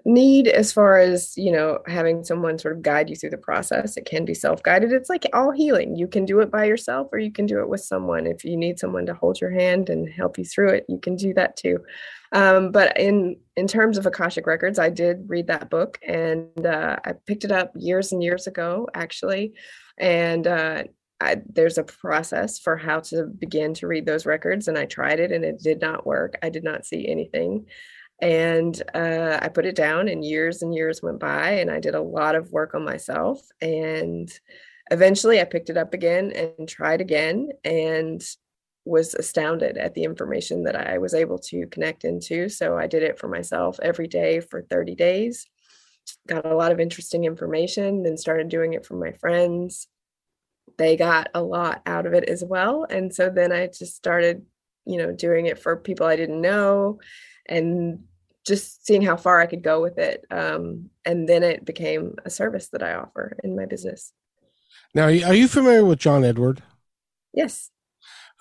need 0.05 0.47
as 0.47 0.71
far 0.71 0.97
as 0.97 1.37
you 1.37 1.51
know 1.51 1.79
having 1.85 2.23
someone 2.23 2.57
sort 2.57 2.75
of 2.75 2.81
guide 2.81 3.09
you 3.09 3.15
through 3.15 3.29
the 3.31 3.37
process. 3.37 3.97
It 3.97 4.05
can 4.05 4.25
be 4.25 4.33
self-guided. 4.33 4.91
It's 4.91 5.09
like 5.09 5.25
all 5.33 5.51
healing. 5.51 5.95
You 5.95 6.07
can 6.07 6.25
do 6.25 6.39
it 6.39 6.51
by 6.51 6.65
yourself 6.65 7.09
or 7.11 7.19
you 7.19 7.31
can 7.31 7.45
do 7.45 7.59
it 7.59 7.69
with 7.69 7.81
someone. 7.81 8.25
If 8.25 8.43
you 8.43 8.57
need 8.57 8.79
someone 8.79 9.05
to 9.05 9.13
hold 9.13 9.39
your 9.41 9.51
hand 9.51 9.89
and 9.89 10.09
help 10.09 10.37
you 10.37 10.45
through 10.45 10.69
it 10.69 10.85
you 10.87 10.99
can 10.99 11.15
do 11.15 11.33
that 11.33 11.57
too. 11.57 11.79
Um, 12.31 12.71
but 12.71 12.97
in 12.97 13.37
in 13.55 13.67
terms 13.67 13.97
of 13.97 14.05
akashic 14.05 14.45
records 14.45 14.77
i 14.79 14.89
did 14.89 15.25
read 15.27 15.47
that 15.47 15.69
book 15.69 15.97
and 16.07 16.65
uh, 16.65 16.95
i 17.03 17.13
picked 17.25 17.43
it 17.43 17.51
up 17.51 17.71
years 17.75 18.11
and 18.11 18.23
years 18.23 18.47
ago 18.47 18.87
actually. 18.93 19.53
And 19.97 20.47
uh, 20.47 20.83
I, 21.21 21.41
there's 21.47 21.77
a 21.77 21.83
process 21.83 22.59
for 22.59 22.77
how 22.77 23.01
to 23.01 23.23
begin 23.25 23.73
to 23.75 23.87
read 23.87 24.05
those 24.05 24.25
records 24.25 24.67
and 24.67 24.77
i 24.77 24.85
tried 24.85 25.19
it 25.19 25.31
and 25.31 25.43
it 25.43 25.59
did 25.61 25.81
not 25.81 26.05
work. 26.05 26.37
I 26.41 26.49
did 26.49 26.63
not 26.63 26.85
see 26.85 27.07
anything. 27.07 27.65
And 28.21 28.81
uh, 28.93 29.39
i 29.41 29.47
put 29.49 29.65
it 29.65 29.75
down 29.75 30.07
and 30.07 30.23
years 30.23 30.61
and 30.61 30.73
years 30.73 31.01
went 31.01 31.19
by 31.19 31.51
and 31.51 31.71
i 31.71 31.79
did 31.79 31.95
a 31.95 32.01
lot 32.01 32.35
of 32.35 32.51
work 32.51 32.73
on 32.73 32.83
myself 32.83 33.41
and 33.61 34.29
eventually 34.91 35.39
i 35.39 35.45
picked 35.45 35.69
it 35.69 35.77
up 35.77 35.93
again 35.93 36.31
and 36.31 36.67
tried 36.67 37.01
again 37.01 37.49
and 37.63 38.21
was 38.85 39.13
astounded 39.13 39.77
at 39.77 39.93
the 39.93 40.03
information 40.03 40.63
that 40.63 40.75
i 40.75 40.97
was 40.97 41.13
able 41.13 41.37
to 41.37 41.67
connect 41.67 42.03
into. 42.03 42.49
So 42.49 42.77
i 42.77 42.87
did 42.87 43.03
it 43.03 43.19
for 43.19 43.27
myself 43.27 43.79
every 43.81 44.07
day 44.07 44.39
for 44.39 44.61
30 44.61 44.95
days 44.95 45.45
got 46.27 46.45
a 46.45 46.55
lot 46.55 46.71
of 46.71 46.79
interesting 46.79 47.25
information 47.25 48.03
then 48.03 48.17
started 48.17 48.49
doing 48.49 48.73
it 48.73 48.85
for 48.85 48.95
my 48.95 49.11
friends 49.13 49.87
they 50.77 50.95
got 50.95 51.29
a 51.33 51.41
lot 51.41 51.81
out 51.85 52.05
of 52.05 52.13
it 52.13 52.25
as 52.25 52.43
well. 52.43 52.85
And 52.89 53.13
so 53.13 53.29
then 53.29 53.51
I 53.51 53.67
just 53.67 53.95
started, 53.95 54.45
you 54.85 54.97
know, 54.97 55.11
doing 55.11 55.45
it 55.45 55.59
for 55.59 55.75
people 55.77 56.05
I 56.05 56.15
didn't 56.15 56.41
know 56.41 56.99
and 57.47 58.03
just 58.45 58.85
seeing 58.85 59.01
how 59.01 59.17
far 59.17 59.39
I 59.39 59.45
could 59.45 59.63
go 59.63 59.81
with 59.81 59.97
it. 59.97 60.25
Um, 60.31 60.89
and 61.05 61.27
then 61.27 61.43
it 61.43 61.65
became 61.65 62.15
a 62.25 62.29
service 62.29 62.69
that 62.69 62.83
I 62.83 62.93
offer 62.93 63.37
in 63.43 63.55
my 63.55 63.65
business. 63.65 64.13
Now, 64.95 65.05
are 65.05 65.33
you 65.33 65.47
familiar 65.47 65.85
with 65.85 65.99
John 65.99 66.23
Edward? 66.23 66.63
Yes. 67.33 67.69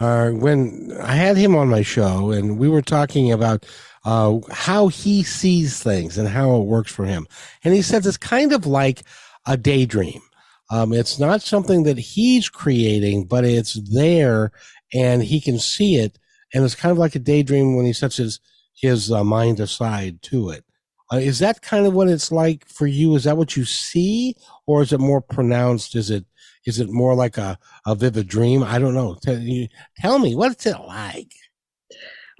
Uh, 0.00 0.30
when 0.30 0.96
I 1.02 1.14
had 1.14 1.36
him 1.36 1.54
on 1.56 1.68
my 1.68 1.82
show, 1.82 2.30
and 2.30 2.58
we 2.58 2.68
were 2.68 2.82
talking 2.82 3.32
about 3.32 3.66
uh, 4.04 4.38
how 4.50 4.88
he 4.88 5.22
sees 5.22 5.82
things 5.82 6.16
and 6.16 6.28
how 6.28 6.56
it 6.56 6.64
works 6.64 6.92
for 6.92 7.04
him, 7.04 7.26
and 7.64 7.74
he 7.74 7.82
says 7.82 8.06
it's 8.06 8.16
kind 8.16 8.52
of 8.52 8.64
like 8.64 9.02
a 9.46 9.56
daydream. 9.56 10.22
Um, 10.70 10.92
it's 10.92 11.18
not 11.18 11.42
something 11.42 11.84
that 11.84 11.98
he's 11.98 12.48
creating, 12.48 13.24
but 13.24 13.44
it's 13.44 13.74
there 13.94 14.52
and 14.92 15.22
he 15.22 15.40
can 15.40 15.58
see 15.58 15.96
it. 15.96 16.18
And 16.54 16.64
it's 16.64 16.74
kind 16.74 16.92
of 16.92 16.98
like 16.98 17.14
a 17.14 17.20
daydream 17.20 17.76
when 17.76 17.86
he 17.86 17.92
sets 17.92 18.16
his, 18.16 18.40
his 18.74 19.10
uh, 19.10 19.24
mind 19.24 19.60
aside 19.60 20.22
to 20.22 20.50
it. 20.50 20.64
Uh, 21.12 21.16
is 21.16 21.38
that 21.38 21.62
kind 21.62 21.86
of 21.86 21.94
what 21.94 22.08
it's 22.08 22.30
like 22.30 22.66
for 22.68 22.86
you? 22.86 23.14
Is 23.14 23.24
that 23.24 23.36
what 23.36 23.56
you 23.56 23.64
see 23.64 24.34
or 24.66 24.82
is 24.82 24.92
it 24.92 25.00
more 25.00 25.22
pronounced? 25.22 25.96
Is 25.96 26.10
it, 26.10 26.26
is 26.66 26.80
it 26.80 26.90
more 26.90 27.14
like 27.14 27.38
a, 27.38 27.58
a 27.86 27.94
vivid 27.94 28.28
dream? 28.28 28.62
I 28.62 28.78
don't 28.78 28.94
know. 28.94 29.16
Tell, 29.22 29.38
you, 29.38 29.68
tell 29.96 30.18
me, 30.18 30.34
what's 30.34 30.66
it 30.66 30.78
like? 30.86 31.32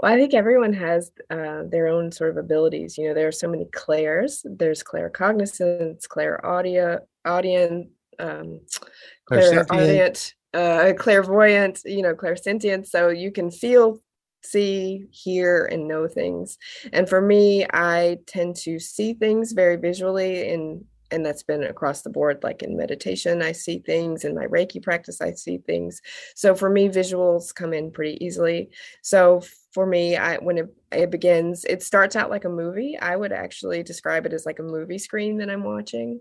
Well, 0.00 0.12
I 0.12 0.16
think 0.16 0.34
everyone 0.34 0.74
has 0.74 1.10
uh, 1.30 1.62
their 1.68 1.88
own 1.88 2.12
sort 2.12 2.30
of 2.30 2.36
abilities. 2.36 2.96
You 2.98 3.08
know, 3.08 3.14
there 3.14 3.26
are 3.26 3.32
so 3.32 3.48
many 3.48 3.66
clairs. 3.72 4.44
There's 4.44 4.82
claircognizance, 4.82 6.06
clair 6.06 6.44
audio, 6.46 7.00
audience, 7.24 7.88
um, 8.18 8.60
clairaudient, 9.26 10.34
uh, 10.54 10.92
clairvoyant, 10.98 11.80
you 11.84 12.02
know, 12.02 12.14
clairsentient. 12.14 12.86
So 12.86 13.08
you 13.08 13.30
can 13.30 13.50
feel, 13.50 14.00
see, 14.42 15.06
hear, 15.10 15.66
and 15.66 15.88
know 15.88 16.08
things. 16.08 16.58
And 16.92 17.08
for 17.08 17.20
me, 17.20 17.66
I 17.72 18.18
tend 18.26 18.56
to 18.56 18.78
see 18.78 19.14
things 19.14 19.52
very 19.52 19.76
visually 19.76 20.52
and 20.52 20.84
and 21.10 21.24
that's 21.24 21.42
been 21.42 21.62
across 21.62 22.02
the 22.02 22.10
board 22.10 22.38
like 22.42 22.62
in 22.62 22.76
meditation 22.76 23.40
i 23.40 23.50
see 23.50 23.78
things. 23.78 24.24
In 24.24 24.34
my 24.34 24.44
reiki 24.44 24.82
practice 24.82 25.22
i 25.22 25.32
see 25.32 25.56
things. 25.56 26.02
So 26.34 26.54
for 26.54 26.68
me 26.68 26.90
visuals 26.90 27.54
come 27.54 27.72
in 27.72 27.90
pretty 27.90 28.22
easily. 28.22 28.68
So 29.02 29.40
for 29.72 29.86
me 29.86 30.16
i 30.16 30.36
when 30.36 30.58
it, 30.58 30.74
it 30.92 31.10
begins 31.10 31.64
it 31.64 31.82
starts 31.82 32.14
out 32.14 32.28
like 32.28 32.44
a 32.44 32.50
movie. 32.50 32.98
I 32.98 33.16
would 33.16 33.32
actually 33.32 33.82
describe 33.82 34.26
it 34.26 34.34
as 34.34 34.44
like 34.44 34.58
a 34.58 34.62
movie 34.62 34.98
screen 34.98 35.38
that 35.38 35.48
i'm 35.48 35.64
watching 35.64 36.20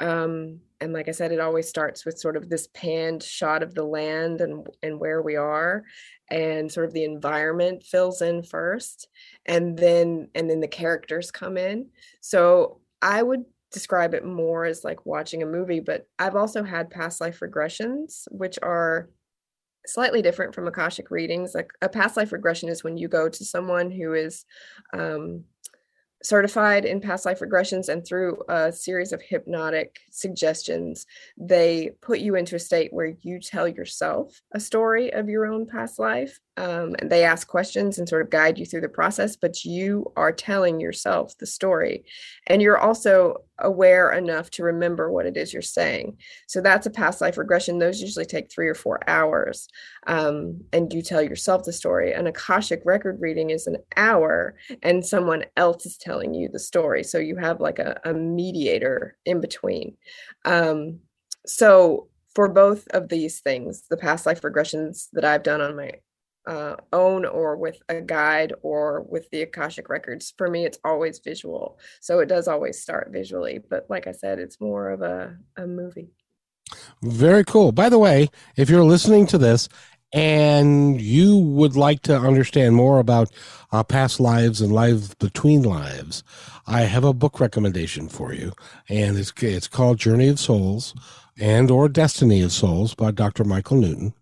um, 0.00 0.60
and 0.80 0.92
like 0.92 1.08
I 1.08 1.12
said, 1.12 1.32
it 1.32 1.40
always 1.40 1.68
starts 1.68 2.04
with 2.04 2.18
sort 2.18 2.36
of 2.36 2.48
this 2.48 2.68
panned 2.74 3.22
shot 3.22 3.62
of 3.62 3.74
the 3.74 3.84
land 3.84 4.40
and 4.40 4.66
and 4.82 4.98
where 4.98 5.22
we 5.22 5.36
are, 5.36 5.84
and 6.30 6.70
sort 6.70 6.86
of 6.86 6.92
the 6.92 7.04
environment 7.04 7.82
fills 7.82 8.20
in 8.20 8.42
first, 8.42 9.08
and 9.46 9.78
then 9.78 10.28
and 10.34 10.50
then 10.50 10.60
the 10.60 10.68
characters 10.68 11.30
come 11.30 11.56
in. 11.56 11.86
So 12.20 12.80
I 13.00 13.22
would 13.22 13.44
describe 13.70 14.14
it 14.14 14.24
more 14.24 14.64
as 14.64 14.84
like 14.84 15.04
watching 15.06 15.42
a 15.42 15.46
movie, 15.46 15.80
but 15.80 16.06
I've 16.18 16.36
also 16.36 16.62
had 16.62 16.90
past 16.90 17.20
life 17.20 17.40
regressions, 17.40 18.24
which 18.30 18.58
are 18.62 19.10
slightly 19.86 20.22
different 20.22 20.54
from 20.54 20.66
akashic 20.66 21.10
readings. 21.10 21.54
Like 21.54 21.70
a 21.82 21.88
past 21.88 22.16
life 22.16 22.32
regression 22.32 22.68
is 22.68 22.84
when 22.84 22.96
you 22.96 23.08
go 23.08 23.28
to 23.28 23.44
someone 23.44 23.90
who 23.90 24.14
is 24.14 24.44
um, 24.92 25.44
certified 26.24 26.84
in 26.84 27.00
past 27.00 27.26
life 27.26 27.40
regressions 27.40 27.88
and 27.88 28.06
through 28.06 28.42
a 28.48 28.72
series 28.72 29.12
of 29.12 29.20
hypnotic 29.22 30.00
suggestions 30.10 31.06
they 31.36 31.90
put 32.00 32.18
you 32.18 32.34
into 32.34 32.56
a 32.56 32.58
state 32.58 32.92
where 32.92 33.14
you 33.20 33.38
tell 33.38 33.68
yourself 33.68 34.40
a 34.52 34.60
story 34.60 35.12
of 35.12 35.28
your 35.28 35.46
own 35.46 35.66
past 35.66 35.98
life 35.98 36.40
um, 36.56 36.94
and 36.98 37.10
they 37.10 37.24
ask 37.24 37.48
questions 37.48 37.98
and 37.98 38.08
sort 38.08 38.22
of 38.22 38.30
guide 38.30 38.58
you 38.58 38.66
through 38.66 38.82
the 38.82 38.88
process, 38.88 39.34
but 39.34 39.64
you 39.64 40.12
are 40.16 40.32
telling 40.32 40.78
yourself 40.78 41.36
the 41.38 41.46
story. 41.46 42.04
And 42.46 42.62
you're 42.62 42.78
also 42.78 43.38
aware 43.58 44.12
enough 44.12 44.50
to 44.50 44.62
remember 44.62 45.10
what 45.10 45.26
it 45.26 45.36
is 45.36 45.52
you're 45.52 45.62
saying. 45.62 46.16
So 46.46 46.60
that's 46.60 46.86
a 46.86 46.90
past 46.90 47.20
life 47.20 47.38
regression. 47.38 47.78
Those 47.78 48.00
usually 48.00 48.24
take 48.24 48.50
three 48.50 48.68
or 48.68 48.74
four 48.74 49.00
hours. 49.08 49.68
Um, 50.06 50.60
and 50.72 50.92
you 50.92 51.02
tell 51.02 51.22
yourself 51.22 51.64
the 51.64 51.72
story. 51.72 52.12
An 52.12 52.28
Akashic 52.28 52.82
record 52.84 53.20
reading 53.20 53.50
is 53.50 53.66
an 53.66 53.78
hour, 53.96 54.54
and 54.82 55.04
someone 55.04 55.44
else 55.56 55.86
is 55.86 55.96
telling 55.96 56.34
you 56.34 56.48
the 56.48 56.58
story. 56.58 57.02
So 57.02 57.18
you 57.18 57.36
have 57.36 57.60
like 57.60 57.80
a, 57.80 58.00
a 58.04 58.14
mediator 58.14 59.16
in 59.24 59.40
between. 59.40 59.96
Um, 60.44 61.00
so 61.46 62.08
for 62.34 62.48
both 62.48 62.86
of 62.88 63.08
these 63.08 63.40
things, 63.40 63.84
the 63.88 63.96
past 63.96 64.26
life 64.26 64.42
regressions 64.42 65.08
that 65.12 65.24
I've 65.24 65.42
done 65.42 65.60
on 65.60 65.76
my 65.76 65.92
uh, 66.46 66.76
own 66.92 67.24
or 67.24 67.56
with 67.56 67.80
a 67.88 68.00
guide 68.00 68.52
or 68.62 69.02
with 69.08 69.30
the 69.30 69.42
Akashic 69.42 69.88
records. 69.88 70.32
For 70.36 70.48
me, 70.48 70.64
it's 70.64 70.78
always 70.84 71.18
visual. 71.18 71.78
So 72.00 72.20
it 72.20 72.26
does 72.26 72.48
always 72.48 72.80
start 72.80 73.10
visually. 73.10 73.60
But 73.68 73.86
like 73.88 74.06
I 74.06 74.12
said, 74.12 74.38
it's 74.38 74.60
more 74.60 74.90
of 74.90 75.02
a, 75.02 75.36
a 75.56 75.66
movie. 75.66 76.10
Very 77.02 77.44
cool. 77.44 77.72
By 77.72 77.88
the 77.88 77.98
way, 77.98 78.28
if 78.56 78.68
you're 78.68 78.84
listening 78.84 79.26
to 79.28 79.38
this 79.38 79.68
and 80.12 81.00
you 81.00 81.36
would 81.36 81.76
like 81.76 82.02
to 82.02 82.16
understand 82.16 82.74
more 82.74 82.98
about 82.98 83.30
uh, 83.72 83.82
past 83.82 84.20
lives 84.20 84.60
and 84.60 84.72
lives 84.72 85.14
between 85.14 85.62
lives, 85.62 86.22
I 86.66 86.82
have 86.82 87.04
a 87.04 87.12
book 87.12 87.40
recommendation 87.40 88.08
for 88.08 88.32
you, 88.32 88.52
and 88.88 89.18
it's 89.18 89.32
it's 89.42 89.68
called 89.68 89.98
Journey 89.98 90.28
of 90.28 90.40
Souls 90.40 90.94
and 91.38 91.70
or 91.70 91.88
Destiny 91.88 92.40
of 92.42 92.52
Souls 92.52 92.94
by 92.94 93.10
Dr. 93.10 93.44
Michael 93.44 93.76
Newton 93.78 94.14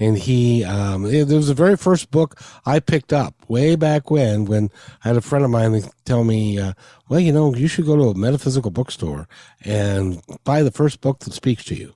and 0.00 0.16
he 0.18 0.64
um, 0.64 1.04
it, 1.04 1.28
was 1.28 1.48
the 1.48 1.54
very 1.54 1.76
first 1.76 2.10
book 2.10 2.40
I 2.66 2.80
picked 2.80 3.12
up 3.12 3.34
way 3.48 3.76
back 3.76 4.10
when 4.10 4.46
when 4.46 4.70
I 5.04 5.08
had 5.08 5.16
a 5.16 5.20
friend 5.20 5.44
of 5.44 5.50
mine 5.50 5.80
tell 6.04 6.24
me, 6.24 6.58
uh, 6.58 6.72
well, 7.08 7.20
you 7.20 7.32
know, 7.32 7.54
you 7.54 7.68
should 7.68 7.86
go 7.86 7.96
to 7.96 8.08
a 8.08 8.14
metaphysical 8.14 8.70
bookstore 8.70 9.28
and 9.64 10.20
buy 10.44 10.62
the 10.62 10.72
first 10.72 11.00
book 11.00 11.20
that 11.20 11.34
speaks 11.34 11.64
to 11.64 11.74
you. 11.76 11.94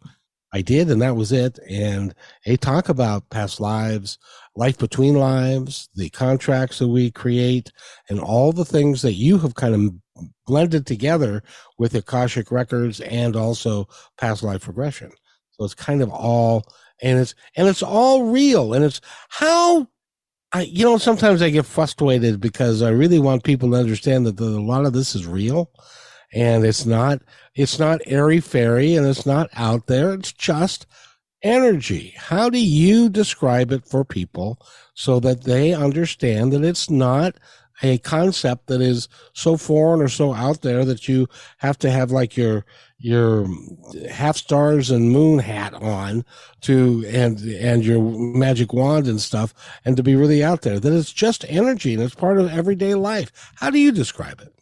I 0.52 0.62
did, 0.62 0.88
and 0.88 1.02
that 1.02 1.16
was 1.16 1.32
it. 1.32 1.58
And 1.68 2.14
they 2.46 2.56
talk 2.56 2.88
about 2.88 3.28
past 3.30 3.58
lives, 3.58 4.18
life 4.54 4.78
between 4.78 5.16
lives, 5.16 5.88
the 5.96 6.10
contracts 6.10 6.78
that 6.78 6.86
we 6.86 7.10
create, 7.10 7.72
and 8.08 8.20
all 8.20 8.52
the 8.52 8.64
things 8.64 9.02
that 9.02 9.14
you 9.14 9.38
have 9.38 9.56
kind 9.56 9.74
of 9.74 10.28
blended 10.46 10.86
together 10.86 11.42
with 11.76 11.96
Akashic 11.96 12.52
records 12.52 13.00
and 13.00 13.34
also 13.34 13.88
past 14.16 14.44
life 14.44 14.68
regression. 14.68 15.10
So 15.52 15.64
it's 15.64 15.74
kind 15.74 16.02
of 16.02 16.10
all 16.10 16.64
and 17.02 17.18
it's 17.18 17.34
and 17.56 17.68
it's 17.68 17.82
all 17.82 18.24
real 18.24 18.74
and 18.74 18.84
it's 18.84 19.00
how 19.28 19.88
I 20.52 20.62
you 20.62 20.84
know 20.84 20.98
sometimes 20.98 21.42
I 21.42 21.50
get 21.50 21.66
frustrated 21.66 22.40
because 22.40 22.82
I 22.82 22.90
really 22.90 23.18
want 23.18 23.44
people 23.44 23.70
to 23.70 23.76
understand 23.76 24.26
that 24.26 24.36
the, 24.36 24.44
a 24.44 24.60
lot 24.60 24.86
of 24.86 24.92
this 24.92 25.14
is 25.14 25.26
real 25.26 25.70
and 26.32 26.64
it's 26.64 26.86
not 26.86 27.20
it's 27.54 27.78
not 27.78 28.00
airy 28.06 28.40
fairy 28.40 28.94
and 28.96 29.06
it's 29.06 29.26
not 29.26 29.48
out 29.54 29.86
there. 29.86 30.12
It's 30.14 30.32
just 30.32 30.86
energy. 31.42 32.14
How 32.16 32.50
do 32.50 32.58
you 32.58 33.08
describe 33.08 33.70
it 33.70 33.86
for 33.86 34.04
people 34.04 34.58
so 34.94 35.20
that 35.20 35.44
they 35.44 35.74
understand 35.74 36.52
that 36.52 36.64
it's 36.64 36.90
not 36.90 37.36
a 37.82 37.98
concept 37.98 38.66
that 38.68 38.80
is 38.80 39.08
so 39.34 39.56
foreign 39.56 40.00
or 40.00 40.08
so 40.08 40.32
out 40.32 40.62
there 40.62 40.84
that 40.84 41.06
you 41.06 41.28
have 41.58 41.78
to 41.78 41.90
have 41.90 42.10
like 42.10 42.36
your 42.36 42.64
your 43.04 43.46
half 44.10 44.34
stars 44.34 44.90
and 44.90 45.12
moon 45.12 45.38
hat 45.38 45.74
on 45.74 46.24
to 46.62 47.04
and 47.06 47.38
and 47.40 47.84
your 47.84 48.00
magic 48.00 48.72
wand 48.72 49.06
and 49.06 49.20
stuff 49.20 49.52
and 49.84 49.94
to 49.98 50.02
be 50.02 50.16
really 50.16 50.42
out 50.42 50.62
there. 50.62 50.80
That 50.80 50.94
it's 50.94 51.12
just 51.12 51.44
energy 51.46 51.92
and 51.92 52.02
it's 52.02 52.14
part 52.14 52.38
of 52.38 52.50
everyday 52.50 52.94
life. 52.94 53.30
How 53.56 53.68
do 53.68 53.78
you 53.78 53.92
describe 53.92 54.40
it? 54.40 54.54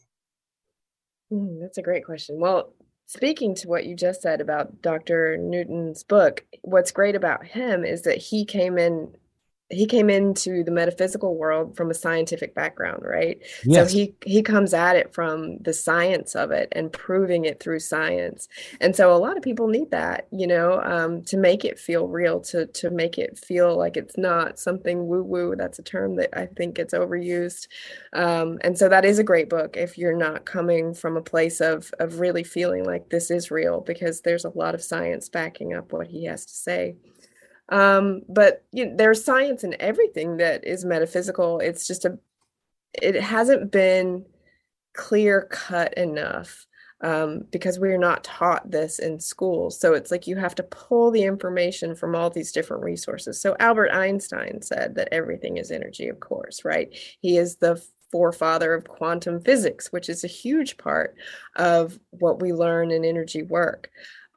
Mm, 1.33 1.61
that's 1.61 1.79
a 1.79 1.83
great 1.83 2.05
question. 2.05 2.41
Well 2.41 2.75
speaking 3.07 3.55
to 3.55 3.69
what 3.69 3.85
you 3.85 3.95
just 3.95 4.23
said 4.23 4.41
about 4.41 4.81
dr 4.81 5.37
newton's 5.37 6.03
book 6.05 6.47
what's 6.63 6.93
great 6.93 7.17
about 7.17 7.45
him 7.45 7.85
is 7.85 8.03
that 8.03 8.17
he 8.17 8.45
came 8.45 8.79
in 8.79 9.13
he 9.73 9.87
came 9.87 10.11
into 10.11 10.63
the 10.63 10.71
metaphysical 10.71 11.37
world 11.37 11.77
from 11.77 11.91
a 11.91 11.95
scientific 11.95 12.55
background 12.55 13.03
right? 13.03 13.41
Yes. 13.65 13.91
so 13.91 13.97
he 13.97 14.15
he 14.25 14.43
comes 14.43 14.75
at 14.75 14.97
it 14.97 15.13
from 15.15 15.59
the 15.59 15.73
science 15.73 16.35
of 16.35 16.51
it 16.51 16.69
and 16.73 16.93
proving 16.93 17.45
it 17.45 17.59
through 17.59 17.81
science. 17.81 18.49
And 18.81 18.95
so 18.95 19.15
a 19.15 19.19
lot 19.19 19.37
of 19.37 19.43
people 19.43 19.69
need 19.69 19.91
that 19.91 20.29
you 20.31 20.47
know 20.47 20.81
um, 20.83 21.23
to 21.25 21.37
make 21.37 21.65
it 21.65 21.79
feel 21.79 22.07
real 22.07 22.41
to 22.41 22.67
to 22.67 22.91
make 22.91 23.19
it 23.19 23.39
feel 23.39 23.77
like 23.77 23.97
it's 23.97 24.19
not 24.19 24.59
something 24.59 25.07
woo 25.07 25.23
woo 25.23 25.57
that's 25.57 25.79
a 25.79 25.83
term 25.83 26.17
that 26.17 26.31
i 26.39 26.47
think 26.47 26.75
gets 26.75 26.95
overused. 26.95 27.67
Um, 28.13 28.59
and 28.63 28.77
so 28.77 28.89
that 28.89 29.05
is 29.05 29.19
a 29.19 29.25
great 29.25 29.49
book 29.49 29.77
if 29.77 29.97
you're 29.97 30.17
not 30.17 30.45
coming 30.45 30.95
from 30.95 31.17
a 31.17 31.23
place 31.23 31.61
of 31.61 31.93
of 31.99 32.21
really 32.21 32.45
feeling 32.45 32.85
like 32.85 33.09
this 33.09 33.31
is 33.31 33.51
real 33.51 33.81
because 33.81 34.21
there's 34.21 34.45
a 34.45 34.51
lot 34.51 34.75
of 34.75 34.83
science 34.83 35.29
backing 35.29 35.73
up 35.73 35.93
what 35.93 36.09
he 36.09 36.25
has 36.27 36.45
to 36.47 36.55
say 36.55 36.97
um, 37.69 38.23
but 38.29 38.65
you 38.73 38.87
know, 38.87 38.97
there's 38.97 39.25
science 39.25 39.65
in 39.65 39.77
everything 39.81 40.39
that 40.39 40.67
is 40.67 40.85
metaphysical. 40.85 41.61
It's 41.61 41.87
just 41.87 42.05
a, 42.05 42.19
it 42.95 43.21
hasn't 43.21 43.71
been 43.71 44.25
clear 44.95 45.49
cut 45.51 45.95
enough 45.95 46.67
um, 47.03 47.45
because 47.51 47.79
we're 47.79 47.99
not 47.99 48.25
taught 48.25 48.71
this 48.71 48.99
in 48.99 49.19
school. 49.19 49.71
So 49.71 49.95
it's 49.95 50.11
like 50.11 50.27
you 50.27 50.37
have 50.37 50.55
to 50.57 50.63
pull 50.63 51.11
the 51.11 51.25
information 51.25 51.97
from 51.97 52.15
all 52.15 52.31
these 52.31 52.53
different 52.53 52.85
resources. 52.85 53.41
So 53.41 53.57
Albert 53.59 53.91
Einstein 53.91 54.63
said 54.63 54.95
that 54.95 55.09
everything 55.11 55.57
is 55.57 55.71
energy, 55.71 56.09
of 56.09 56.21
course, 56.21 56.65
right? 56.65 56.97
He 57.21 57.39
is 57.39 57.57
the 57.57 57.83
forefather 58.13 58.75
of 58.75 58.87
quantum 58.87 59.41
physics, 59.41 59.91
which 59.91 60.09
is 60.09 60.23
a 60.23 60.29
huge 60.29 60.77
part 60.77 61.17
of 61.57 61.99
what 62.11 62.41
we 62.41 62.53
learn 62.53 62.91
in 62.91 63.05
energy 63.05 63.43
work. 63.43 63.91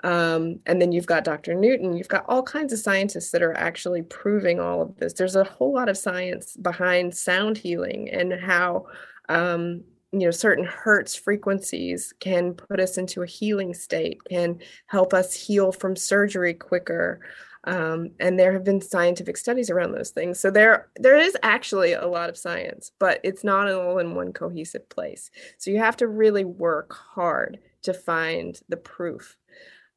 Um, 0.06 0.60
and 0.68 0.80
then 0.80 0.92
you've 0.92 1.08
got 1.08 1.24
Dr. 1.24 1.56
Newton, 1.56 1.98
you've 1.98 2.08
got 2.08 2.26
all 2.30 2.44
kinds 2.44 2.72
of 2.72 2.78
scientists 2.78 3.32
that 3.32 3.42
are 3.42 3.58
actually 3.58 4.04
proving 4.04 4.60
all 4.60 4.84
of 4.84 4.96
this. 4.98 5.14
There's 5.14 5.36
a 5.36 5.44
whole 5.44 5.74
lot 5.74 5.90
of 5.90 5.98
science 5.98 6.56
behind 6.58 7.18
sound 7.18 7.58
healing 7.58 8.12
and 8.12 8.32
how 8.32 8.86
um, 9.30 9.84
you 10.12 10.20
know 10.20 10.32
certain 10.32 10.64
hertz 10.64 11.16
frequencies 11.16 12.14
can 12.20 12.54
put 12.54 12.80
us 12.80 13.00
into 13.00 13.24
a 13.24 13.26
healing 13.28 13.74
state, 13.74 14.24
can 14.26 14.60
help 14.86 15.12
us 15.12 15.34
heal 15.34 15.72
from 15.72 15.96
surgery 15.96 16.54
quicker. 16.54 17.20
Um, 17.64 18.12
and 18.20 18.38
there 18.40 18.54
have 18.54 18.64
been 18.64 18.82
scientific 18.82 19.38
studies 19.38 19.72
around 19.72 19.94
those 19.94 20.12
things. 20.12 20.40
So 20.40 20.52
there 20.52 20.90
there 20.98 21.18
is 21.18 21.36
actually 21.42 21.94
a 21.94 22.06
lot 22.06 22.30
of 22.30 22.38
science, 22.38 22.92
but 23.00 23.20
it's 23.24 23.44
not 23.44 23.72
all 23.72 23.98
in 23.98 24.14
one 24.14 24.34
cohesive 24.34 24.88
place. 24.88 25.32
So 25.58 25.72
you 25.72 25.80
have 25.80 25.98
to 25.98 26.08
really 26.08 26.46
work 26.46 26.94
hard 26.94 27.58
to 27.82 27.94
find 27.96 28.60
the 28.70 28.78
proof. 28.78 29.36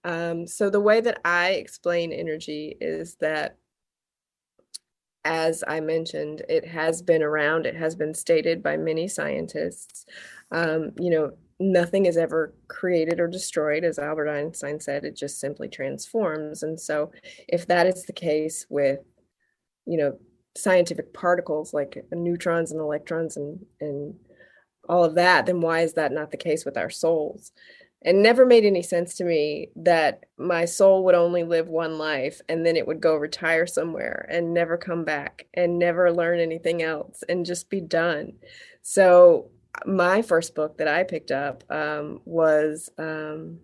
Um, 0.05 0.47
so 0.47 0.71
the 0.71 0.81
way 0.81 1.01
that 1.01 1.21
I 1.25 1.51
explain 1.53 2.13
energy 2.13 2.77
is 2.81 3.17
that, 3.21 3.57
as 5.25 5.63
I 5.67 5.81
mentioned, 5.81 6.43
it 6.49 6.67
has 6.67 7.03
been 7.03 7.23
around. 7.23 7.67
It 7.67 7.77
has 7.77 7.95
been 7.95 8.15
stated 8.15 8.63
by 8.63 8.77
many 8.77 9.09
scientists. 9.09 10.07
Um, 10.51 10.93
you 10.99 11.11
know, 11.11 11.33
nothing 11.61 12.07
is 12.07 12.17
ever 12.17 12.55
created 12.69 13.21
or 13.21 13.29
destroyed, 13.29 13.85
as 13.85 13.99
Albert 13.99 14.29
Einstein 14.29 14.81
said. 14.81 15.05
It 15.05 15.17
just 15.17 15.41
simply 15.41 15.69
transforms. 15.69 16.63
And 16.63 16.81
so, 16.81 17.11
if 17.49 17.67
that 17.67 17.87
is 17.87 18.05
the 18.05 18.13
case 18.13 18.67
with, 18.71 19.01
you 19.85 19.99
know, 19.99 20.19
scientific 20.57 21.13
particles 21.13 21.73
like 21.73 22.05
neutrons 22.13 22.73
and 22.73 22.81
electrons 22.81 23.37
and 23.37 23.65
and 23.81 24.15
all 24.89 25.05
of 25.05 25.17
that, 25.17 25.47
then 25.47 25.61
why 25.61 25.81
is 25.81 25.95
that 25.95 26.13
not 26.13 26.31
the 26.31 26.37
case 26.37 26.65
with 26.65 26.77
our 26.79 26.91
souls? 26.91 27.53
It 28.03 28.15
never 28.15 28.47
made 28.47 28.65
any 28.65 28.83
sense 28.83 29.15
to 29.17 29.25
me 29.25 29.71
that 29.75 30.27
my 30.37 30.65
soul 30.65 31.05
would 31.05 31.17
only 31.17 31.43
live 31.43 31.69
one 31.69 31.99
life 31.99 32.41
and 32.49 32.65
then 32.65 32.77
it 32.77 32.87
would 32.87 33.01
go 33.01 33.17
retire 33.17 33.67
somewhere 33.67 34.27
and 34.31 34.55
never 34.55 34.77
come 34.77 35.05
back 35.05 35.47
and 35.55 35.79
never 35.79 36.13
learn 36.13 36.39
anything 36.39 36.83
else 36.83 37.25
and 37.29 37.45
just 37.45 37.69
be 37.71 37.81
done. 37.81 38.35
So, 38.83 39.51
my 39.85 40.23
first 40.23 40.55
book 40.55 40.79
that 40.79 40.89
I 40.89 41.05
picked 41.05 41.31
up 41.31 41.65
um, 41.71 42.21
was 42.25 42.89
um, 42.99 43.59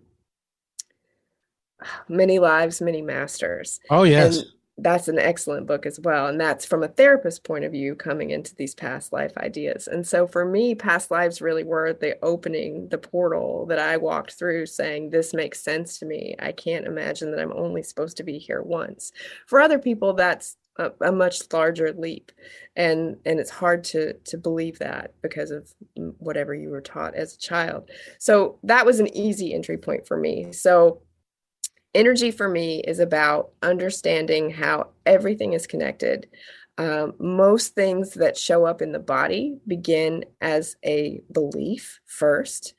Many 2.09 2.39
Lives, 2.39 2.81
Many 2.81 3.01
Masters. 3.01 3.79
Oh, 3.89 4.03
yes. 4.03 4.37
And 4.37 4.45
that's 4.77 5.07
an 5.07 5.17
excellent 5.17 5.65
book 5.65 5.85
as 5.85 5.99
well 6.01 6.27
and 6.27 6.39
that's 6.39 6.65
from 6.65 6.83
a 6.83 6.87
therapist 6.87 7.45
point 7.45 7.63
of 7.63 7.71
view 7.71 7.95
coming 7.95 8.31
into 8.31 8.53
these 8.55 8.75
past 8.75 9.13
life 9.13 9.31
ideas. 9.37 9.87
And 9.87 10.05
so 10.05 10.27
for 10.27 10.43
me 10.43 10.75
past 10.75 11.11
lives 11.11 11.41
really 11.41 11.63
were 11.63 11.93
the 11.93 12.17
opening 12.21 12.89
the 12.89 12.97
portal 12.97 13.65
that 13.67 13.79
i 13.79 13.95
walked 13.95 14.33
through 14.33 14.65
saying 14.65 15.09
this 15.09 15.33
makes 15.33 15.61
sense 15.61 15.97
to 15.99 16.05
me. 16.05 16.35
I 16.39 16.51
can't 16.51 16.85
imagine 16.85 17.31
that 17.31 17.39
i'm 17.39 17.53
only 17.53 17.83
supposed 17.83 18.17
to 18.17 18.23
be 18.23 18.37
here 18.37 18.61
once. 18.61 19.13
For 19.47 19.61
other 19.61 19.79
people 19.79 20.13
that's 20.13 20.57
a, 20.77 20.91
a 21.01 21.11
much 21.11 21.41
larger 21.53 21.93
leap 21.93 22.33
and 22.75 23.15
and 23.25 23.39
it's 23.39 23.49
hard 23.49 23.83
to 23.85 24.13
to 24.25 24.37
believe 24.37 24.79
that 24.79 25.13
because 25.21 25.51
of 25.51 25.73
whatever 26.17 26.53
you 26.53 26.69
were 26.69 26.81
taught 26.81 27.15
as 27.15 27.33
a 27.33 27.39
child. 27.39 27.89
So 28.19 28.59
that 28.63 28.85
was 28.85 28.99
an 28.99 29.15
easy 29.15 29.53
entry 29.53 29.77
point 29.77 30.05
for 30.05 30.17
me. 30.17 30.51
So 30.51 31.01
energy 31.95 32.31
for 32.31 32.47
me 32.49 32.81
is 32.81 32.99
about 32.99 33.51
understanding 33.63 34.51
how 34.51 34.89
everything 35.05 35.53
is 35.53 35.67
connected 35.67 36.27
Um, 36.77 37.13
most 37.19 37.73
things 37.73 38.15
that 38.15 38.37
show 38.37 38.65
up 38.65 38.81
in 38.81 38.91
the 38.91 38.99
body 38.99 39.57
begin 39.65 40.25
as 40.41 40.75
a 40.83 41.21
belief 41.31 42.01
first. 42.05 42.73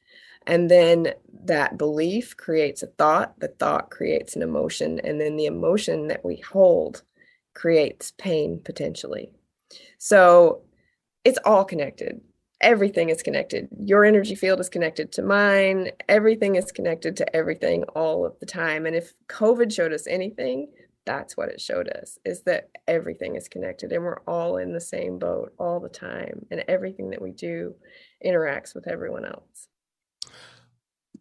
And 0.46 0.70
then 0.70 1.14
that 1.44 1.78
belief 1.78 2.36
creates 2.36 2.82
a 2.82 2.88
thought, 2.88 3.40
the 3.40 3.48
thought 3.48 3.90
creates 3.90 4.36
an 4.36 4.42
emotion, 4.42 5.00
and 5.00 5.20
then 5.20 5.36
the 5.36 5.46
emotion 5.46 6.08
that 6.08 6.24
we 6.24 6.36
hold 6.36 7.02
creates 7.54 8.12
pain 8.18 8.60
potentially. 8.62 9.32
So 9.98 10.62
it's 11.24 11.38
all 11.44 11.64
connected. 11.64 12.20
Everything 12.60 13.10
is 13.10 13.22
connected. 13.22 13.68
Your 13.78 14.04
energy 14.04 14.34
field 14.34 14.60
is 14.60 14.68
connected 14.68 15.12
to 15.12 15.22
mine. 15.22 15.90
Everything 16.08 16.56
is 16.56 16.72
connected 16.72 17.16
to 17.18 17.36
everything 17.36 17.84
all 17.94 18.24
of 18.24 18.38
the 18.40 18.46
time. 18.46 18.86
And 18.86 18.96
if 18.96 19.12
COVID 19.28 19.72
showed 19.72 19.92
us 19.92 20.06
anything, 20.06 20.68
that's 21.06 21.36
what 21.36 21.48
it 21.48 21.60
showed 21.60 21.88
us 21.88 22.18
is 22.24 22.42
that 22.42 22.68
everything 22.88 23.36
is 23.36 23.48
connected 23.48 23.92
and 23.92 24.02
we're 24.02 24.20
all 24.26 24.58
in 24.58 24.72
the 24.72 24.80
same 24.80 25.18
boat 25.18 25.52
all 25.58 25.80
the 25.80 25.88
time 25.88 26.44
and 26.50 26.64
everything 26.66 27.10
that 27.10 27.22
we 27.22 27.30
do 27.30 27.74
interacts 28.24 28.74
with 28.74 28.88
everyone 28.88 29.24
else 29.24 29.68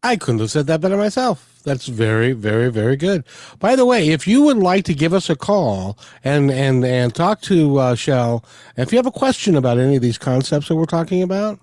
I 0.05 0.17
couldn't 0.17 0.39
have 0.41 0.51
said 0.51 0.67
that 0.67 0.81
better 0.81 0.97
myself. 0.97 1.51
That's 1.63 1.87
very, 1.87 2.33
very, 2.33 2.71
very 2.71 2.95
good. 2.95 3.23
By 3.59 3.75
the 3.75 3.87
way, 3.87 4.09
if 4.09 4.27
you 4.27 4.43
would 4.43 4.57
like 4.57 4.85
to 4.85 4.93
give 4.93 5.15
us 5.15 5.31
a 5.31 5.35
call 5.35 5.97
and 6.23 6.51
and 6.51 6.85
and 6.85 7.13
talk 7.13 7.41
to 7.41 7.77
uh, 7.79 7.95
Shell, 7.95 8.45
if 8.77 8.91
you 8.91 8.99
have 8.99 9.07
a 9.07 9.11
question 9.11 9.55
about 9.55 9.79
any 9.79 9.95
of 9.95 10.03
these 10.03 10.19
concepts 10.19 10.67
that 10.67 10.75
we're 10.75 10.85
talking 10.85 11.23
about, 11.23 11.59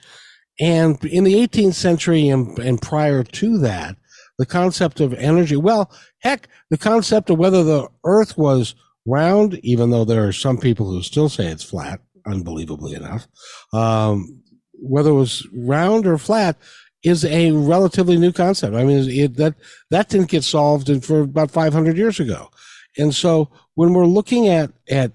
and 0.60 1.02
in 1.04 1.24
the 1.24 1.38
eighteenth 1.38 1.74
century 1.74 2.28
and, 2.28 2.58
and 2.58 2.80
prior 2.80 3.22
to 3.22 3.58
that, 3.58 3.96
the 4.38 4.46
concept 4.46 5.00
of 5.00 5.12
energy. 5.14 5.56
Well, 5.56 5.90
heck, 6.20 6.48
the 6.70 6.78
concept 6.78 7.30
of 7.30 7.38
whether 7.38 7.64
the 7.64 7.88
Earth 8.04 8.38
was 8.38 8.74
round, 9.06 9.54
even 9.62 9.90
though 9.90 10.04
there 10.04 10.26
are 10.26 10.32
some 10.32 10.58
people 10.58 10.90
who 10.90 11.02
still 11.02 11.28
say 11.28 11.46
it's 11.46 11.64
flat, 11.64 12.00
unbelievably 12.26 12.94
enough. 12.94 13.26
Um, 13.72 14.42
whether 14.80 15.10
it 15.10 15.14
was 15.14 15.46
round 15.52 16.06
or 16.06 16.18
flat, 16.18 16.56
is 17.02 17.24
a 17.24 17.52
relatively 17.52 18.16
new 18.16 18.32
concept. 18.32 18.74
I 18.74 18.84
mean, 18.84 19.08
it, 19.08 19.36
that 19.36 19.54
that 19.90 20.08
didn't 20.08 20.30
get 20.30 20.44
solved 20.44 20.88
in, 20.88 21.00
for 21.00 21.20
about 21.20 21.50
500 21.50 21.96
years 21.96 22.18
ago, 22.18 22.50
and 22.96 23.14
so 23.14 23.50
when 23.74 23.94
we're 23.94 24.06
looking 24.06 24.48
at 24.48 24.72
at 24.88 25.12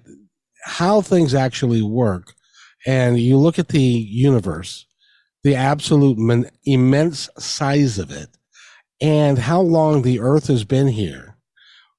how 0.64 1.02
things 1.02 1.34
actually 1.34 1.82
work, 1.82 2.34
and 2.86 3.18
you 3.18 3.36
look 3.36 3.58
at 3.58 3.68
the 3.68 3.80
universe, 3.80 4.86
the 5.42 5.54
absolute 5.54 6.18
immense 6.64 7.28
size 7.38 7.98
of 7.98 8.10
it, 8.10 8.28
and 9.00 9.38
how 9.38 9.60
long 9.60 10.02
the 10.02 10.20
Earth 10.20 10.46
has 10.46 10.64
been 10.64 10.88
here, 10.88 11.36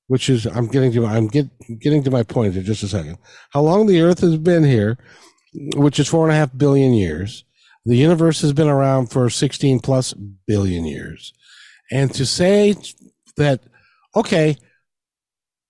which 0.08 0.30
is 0.30 0.48
I'm 0.48 0.68
getting 0.68 0.92
to 0.94 1.06
I'm 1.06 1.28
get, 1.28 1.48
getting 1.80 2.04
to 2.04 2.12
my 2.12 2.24
point 2.24 2.56
in 2.56 2.64
just 2.64 2.84
a 2.84 2.88
second. 2.88 3.20
How 3.52 3.62
long 3.62 3.86
the 3.86 4.02
Earth 4.02 4.22
has 4.22 4.38
been 4.38 4.64
here, 4.64 4.98
which 5.76 6.00
is 6.00 6.08
four 6.08 6.26
and 6.26 6.34
a 6.34 6.36
half 6.36 6.58
billion 6.58 6.94
years 6.94 7.44
the 7.86 7.96
universe 7.96 8.42
has 8.42 8.54
been 8.54 8.68
around 8.68 9.12
for 9.12 9.30
16 9.30 9.80
plus 9.80 10.14
billion 10.14 10.86
years. 10.86 11.34
And 11.92 12.14
to 12.16 12.26
say 12.26 12.76
that, 13.38 13.62
okay, 14.16 14.58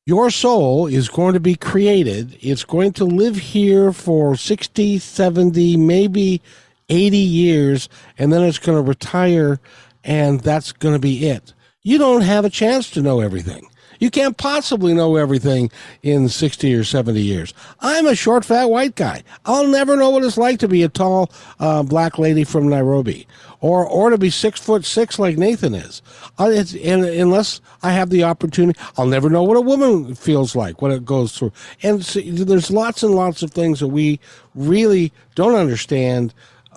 your 0.05 0.29
soul 0.29 0.87
is 0.87 1.09
going 1.09 1.33
to 1.33 1.39
be 1.39 1.55
created, 1.55 2.37
it's 2.39 2.63
going 2.63 2.93
to 2.93 3.05
live 3.05 3.35
here 3.35 3.91
for 3.91 4.35
60, 4.35 4.99
70, 4.99 5.77
maybe 5.77 6.41
80 6.89 7.17
years, 7.17 7.89
and 8.17 8.31
then 8.31 8.43
it's 8.43 8.59
going 8.59 8.77
to 8.77 8.87
retire, 8.87 9.59
and 10.03 10.39
that's 10.39 10.71
going 10.71 10.93
to 10.93 10.99
be 10.99 11.27
it. 11.27 11.53
You 11.81 11.97
don't 11.97 12.21
have 12.21 12.45
a 12.45 12.49
chance 12.49 12.89
to 12.91 13.01
know 13.01 13.19
everything. 13.19 13.67
You 13.99 14.09
can't 14.09 14.37
possibly 14.37 14.93
know 14.93 15.15
everything 15.15 15.71
in 16.03 16.29
60 16.29 16.73
or 16.73 16.83
70 16.83 17.21
years. 17.21 17.53
I'm 17.79 18.05
a 18.05 18.15
short, 18.15 18.45
fat 18.45 18.65
white 18.65 18.95
guy. 18.95 19.23
I'll 19.45 19.67
never 19.67 19.95
know 19.95 20.09
what 20.09 20.23
it's 20.23 20.37
like 20.37 20.59
to 20.59 20.67
be 20.67 20.83
a 20.83 20.89
tall 20.89 21.31
uh, 21.59 21.83
black 21.83 22.17
lady 22.17 22.43
from 22.43 22.69
Nairobi 22.69 23.27
or, 23.61 23.83
or 23.87 24.11
to 24.11 24.17
be 24.17 24.29
six 24.29 24.59
foot 24.59 24.85
six 24.85 25.17
like 25.17 25.37
Nathan 25.37 25.73
is. 25.73 26.01
Uh, 26.37 26.63
and 26.83 27.03
unless 27.03 27.61
I 27.81 27.91
have 27.91 28.09
the 28.09 28.23
opportunity, 28.23 28.79
I'll 28.97 29.07
never 29.07 29.29
know 29.29 29.43
what 29.43 29.57
a 29.57 29.61
woman 29.61 30.13
feels 30.15 30.55
like, 30.55 30.81
what 30.81 30.91
it 30.91 31.03
goes 31.05 31.37
through. 31.37 31.51
And 31.81 32.05
so, 32.05 32.19
there's 32.21 32.69
lots 32.69 33.01
and 33.03 33.15
lots 33.15 33.41
of 33.41 33.51
things 33.51 33.79
that 33.79 33.87
we 33.87 34.19
really 34.53 35.11
don't 35.33 35.55
understand. 35.55 36.33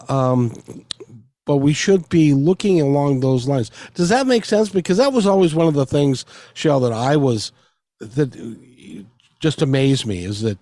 Um, 0.08 0.52
but 1.48 1.56
we 1.56 1.72
should 1.72 2.06
be 2.10 2.34
looking 2.34 2.78
along 2.78 3.20
those 3.20 3.48
lines. 3.48 3.70
Does 3.94 4.10
that 4.10 4.26
make 4.26 4.44
sense? 4.44 4.68
Because 4.68 4.98
that 4.98 5.14
was 5.14 5.26
always 5.26 5.54
one 5.54 5.66
of 5.66 5.72
the 5.72 5.86
things, 5.86 6.26
Shell, 6.52 6.80
that 6.80 6.92
I 6.92 7.16
was 7.16 7.52
that 8.00 8.36
just 9.40 9.62
amazed 9.62 10.04
me 10.04 10.24
is 10.24 10.42
that 10.42 10.58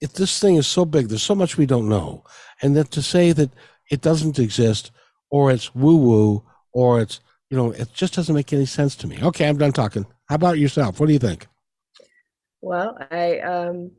if 0.00 0.14
this 0.14 0.40
thing 0.40 0.56
is 0.56 0.66
so 0.66 0.86
big, 0.86 1.08
there's 1.08 1.22
so 1.22 1.34
much 1.34 1.58
we 1.58 1.66
don't 1.66 1.90
know, 1.90 2.24
and 2.62 2.74
that 2.74 2.90
to 2.92 3.02
say 3.02 3.32
that 3.32 3.50
it 3.90 4.00
doesn't 4.00 4.38
exist 4.38 4.92
or 5.30 5.50
it's 5.50 5.74
woo 5.74 5.98
woo 5.98 6.42
or 6.72 7.02
it's 7.02 7.20
you 7.50 7.56
know 7.58 7.72
it 7.72 7.92
just 7.92 8.14
doesn't 8.14 8.34
make 8.34 8.50
any 8.54 8.64
sense 8.64 8.96
to 8.96 9.06
me. 9.06 9.18
Okay, 9.22 9.46
I'm 9.46 9.58
done 9.58 9.72
talking. 9.72 10.06
How 10.30 10.36
about 10.36 10.58
yourself? 10.58 11.00
What 11.00 11.06
do 11.08 11.12
you 11.12 11.18
think? 11.18 11.46
Well, 12.62 12.96
I 13.10 13.40
um 13.40 13.90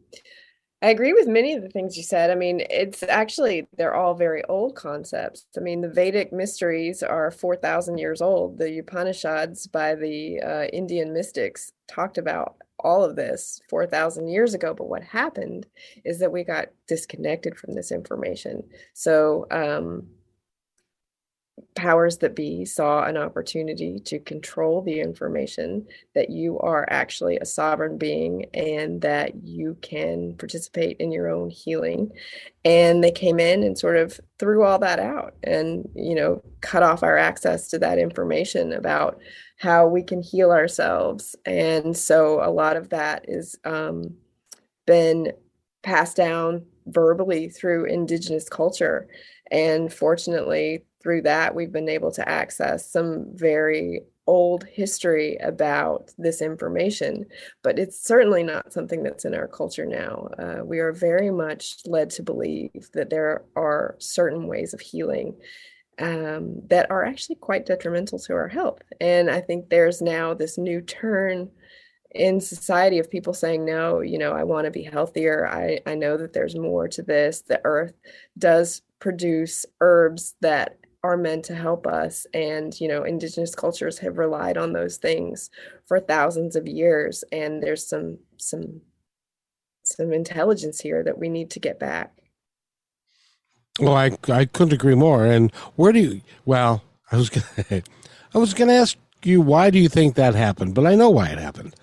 I 0.82 0.90
agree 0.90 1.14
with 1.14 1.28
many 1.28 1.54
of 1.54 1.64
the 1.64 1.70
things 1.70 1.98
you 1.98 2.04
said. 2.04 2.30
I 2.30 2.36
mean, 2.36 2.62
it's 2.70 3.02
actually, 3.04 3.68
they're 3.78 3.96
all 3.96 4.14
very 4.14 4.44
old 4.46 4.76
concepts. 4.76 5.48
I 5.58 5.62
mean, 5.62 5.82
the 5.82 5.90
Vedic 5.90 6.32
mysteries 6.34 7.02
are 7.02 7.32
4,000 7.32 7.98
years 7.98 8.22
old. 8.22 8.58
The 8.58 8.80
Upanishads 8.80 9.68
by 9.68 9.96
the 9.96 10.42
uh, 10.42 10.64
Indian 10.74 11.14
mystics 11.14 11.72
talked 11.88 12.18
about 12.18 12.58
all 12.80 13.04
of 13.04 13.16
this 13.16 13.62
4,000 13.70 14.28
years 14.28 14.54
ago. 14.54 14.74
But 14.74 14.90
what 14.90 15.04
happened 15.04 15.66
is 16.04 16.20
that 16.20 16.32
we 16.32 16.44
got 16.44 16.68
disconnected 16.88 17.58
from 17.58 17.74
this 17.74 17.92
information. 17.92 18.62
So, 18.94 19.48
um, 19.52 20.08
powers 21.76 22.18
that 22.18 22.36
be 22.36 22.66
saw 22.66 23.04
an 23.04 23.18
opportunity 23.18 24.00
to 24.00 24.20
control 24.20 24.82
the 24.82 25.00
information 25.00 25.86
that 26.14 26.30
you 26.30 26.60
are 26.60 26.86
actually 26.90 27.38
a 27.38 27.46
sovereign 27.46 27.98
being 27.98 28.46
and 28.54 29.02
that 29.02 29.44
you 29.44 29.78
can 29.82 30.36
participate 30.38 30.98
in 30.98 31.12
your 31.12 31.30
own 31.30 31.50
healing. 31.50 32.12
And 32.66 33.04
they 33.04 33.12
came 33.12 33.40
in 33.40 33.64
and 33.64 33.78
sort 33.78 33.96
of 33.96 34.20
threw 34.38 34.64
all 34.64 34.80
that 34.80 35.00
out 35.00 35.36
and 35.44 35.88
you 35.96 36.16
know 36.16 36.42
cut 36.62 36.84
off 36.84 37.04
our 37.04 37.18
access 37.18 37.70
to 37.70 37.80
that 37.80 38.00
information 38.00 38.74
about 38.74 39.20
how 39.58 39.88
we 39.88 40.04
can 40.04 40.22
heal 40.22 40.52
ourselves. 40.52 41.36
And 41.46 41.96
so 41.96 42.42
a 42.44 42.52
lot 42.52 42.76
of 42.76 42.90
that 42.90 43.26
is 43.28 43.58
um, 43.64 44.16
been 44.86 45.32
passed 45.84 46.18
down 46.18 46.66
verbally 46.88 47.48
through 47.48 47.86
indigenous 47.86 48.50
culture. 48.50 49.08
And 49.52 49.94
fortunately 49.94 50.84
through 51.06 51.22
that, 51.22 51.54
we've 51.54 51.72
been 51.72 51.88
able 51.88 52.12
to 52.14 52.28
access 52.28 52.90
some 52.92 53.28
very 53.36 54.02
old 54.26 54.64
history 54.64 55.38
about 55.38 56.12
this 56.18 56.42
information, 56.42 57.28
but 57.62 57.78
it's 57.78 58.04
certainly 58.04 58.42
not 58.42 58.74
something 58.74 59.04
that's 59.04 59.24
in 59.24 59.36
our 59.36 59.48
culture 59.48 59.86
now. 59.86 60.28
Uh, 60.40 60.66
we 60.66 60.80
are 60.80 60.92
very 60.92 61.30
much 61.30 61.78
led 61.86 62.10
to 62.10 62.24
believe 62.24 62.90
that 62.96 63.12
there 63.12 63.44
are 63.56 63.96
certain 64.00 64.48
ways 64.48 64.74
of 64.74 64.82
healing 64.82 65.36
um, 66.00 66.56
that 66.70 66.90
are 66.90 67.06
actually 67.06 67.36
quite 67.36 67.68
detrimental 67.68 68.18
to 68.18 68.34
our 68.34 68.48
health. 68.48 68.82
And 69.00 69.30
I 69.30 69.42
think 69.42 69.70
there's 69.70 70.02
now 70.02 70.34
this 70.34 70.58
new 70.58 70.82
turn 70.82 71.52
in 72.16 72.42
society 72.42 72.98
of 72.98 73.12
people 73.12 73.34
saying 73.34 73.66
no 73.66 74.00
you 74.00 74.18
know 74.18 74.32
i 74.32 74.42
want 74.42 74.64
to 74.64 74.72
be 74.72 74.84
healthier 74.84 75.46
i 75.50 75.78
i 75.86 75.94
know 75.94 76.16
that 76.16 76.32
there's 76.32 76.56
more 76.56 76.88
to 76.88 77.04
this 77.04 77.42
the 77.42 77.60
earth 77.66 77.94
does 78.38 78.82
produce 79.00 79.66
herbs 79.82 80.34
that 80.40 80.78
are 81.06 81.18
meant 81.18 81.46
to 81.46 81.56
help 81.56 81.88
us 81.88 82.28
and 82.34 82.80
you 82.82 82.88
know 82.90 83.04
indigenous 83.04 83.56
cultures 83.56 84.00
have 84.00 84.18
relied 84.20 84.58
on 84.58 84.74
those 84.74 84.98
things 84.98 85.52
for 85.88 86.00
thousands 86.00 86.56
of 86.58 86.68
years 86.68 87.24
and 87.32 87.64
there's 87.64 87.88
some 87.88 88.20
some 88.38 88.82
some 89.86 90.14
intelligence 90.14 90.82
here 90.82 91.04
that 91.04 91.20
we 91.20 91.30
need 91.30 91.52
to 91.52 91.60
get 91.60 91.80
back 91.80 92.14
Well, 93.80 93.96
I 93.96 94.12
I 94.30 94.46
couldn't 94.46 94.74
agree 94.74 94.96
more. 94.96 95.26
And 95.26 95.52
where 95.78 95.92
do 95.94 96.00
you? 96.00 96.22
Well, 96.46 96.84
I 97.12 97.18
was 97.18 97.30
gonna, 97.30 97.48
I 98.36 98.40
was 98.40 98.54
to 98.54 98.72
ask 98.72 98.98
you 99.24 99.42
why 99.42 99.70
do 99.72 99.80
you 99.80 99.90
think 99.90 100.16
that 100.16 100.36
happened, 100.36 100.76
but 100.76 100.88
I 100.88 100.96
know 100.96 101.10
why 101.12 101.30
it 101.30 101.40
happened. 101.40 101.76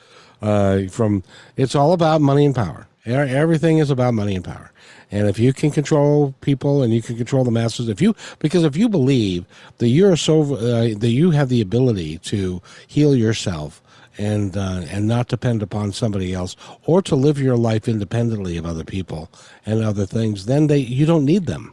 Uh, 0.43 0.89
from 0.91 1.25
it's 1.57 1.75
all 1.77 1.93
about 1.95 2.21
money 2.21 2.47
and 2.47 2.55
power. 2.55 2.89
Everything 3.05 3.79
is 3.79 3.91
about 3.91 4.15
money 4.15 4.37
and 4.37 4.45
power. 4.45 4.71
And 5.11 5.29
if 5.29 5.39
you 5.39 5.53
can 5.53 5.71
control 5.71 6.35
people 6.41 6.83
and 6.83 6.95
you 6.95 7.03
can 7.03 7.17
control 7.17 7.45
the 7.45 7.51
masses, 7.51 7.89
if 7.89 8.01
you 8.01 8.15
because 8.39 8.65
if 8.65 8.77
you 8.77 8.89
believe 8.89 9.45
that 9.79 9.89
you're 9.89 10.17
so 10.17 10.55
uh, 10.55 10.95
that 10.99 11.11
you 11.11 11.31
have 11.33 11.49
the 11.49 11.61
ability 11.61 12.19
to 12.19 12.63
heal 12.87 13.15
yourself 13.15 13.83
and 14.19 14.57
uh, 14.57 14.83
and 14.89 15.09
not 15.09 15.29
depend 15.29 15.63
upon 15.63 15.93
somebody 15.93 16.33
else 16.33 16.57
or 16.85 17.03
to 17.03 17.17
live 17.17 17.39
your 17.39 17.57
life 17.57 17.89
independently 17.89 18.57
of 18.57 18.65
other 18.65 18.85
people 18.85 19.31
and 19.67 19.83
other 19.83 20.07
things, 20.07 20.47
then 20.47 20.69
they 20.69 20.79
you 20.79 21.05
don't 21.05 21.25
need 21.25 21.47
them. 21.47 21.73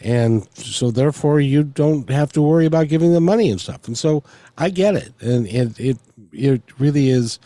And 0.00 0.48
so 0.56 0.90
therefore 0.90 1.40
you 1.40 1.62
don't 1.62 2.08
have 2.10 2.32
to 2.32 2.42
worry 2.42 2.66
about 2.66 2.88
giving 2.88 3.12
them 3.12 3.24
money 3.24 3.50
and 3.50 3.60
stuff. 3.60 3.86
And 3.86 3.96
so 3.96 4.22
i 4.58 4.68
get 4.68 4.94
it. 4.96 5.12
And 5.20 5.46
it 5.46 5.80
it, 5.80 5.98
it 6.32 6.62
really 6.78 7.08
is 7.08 7.38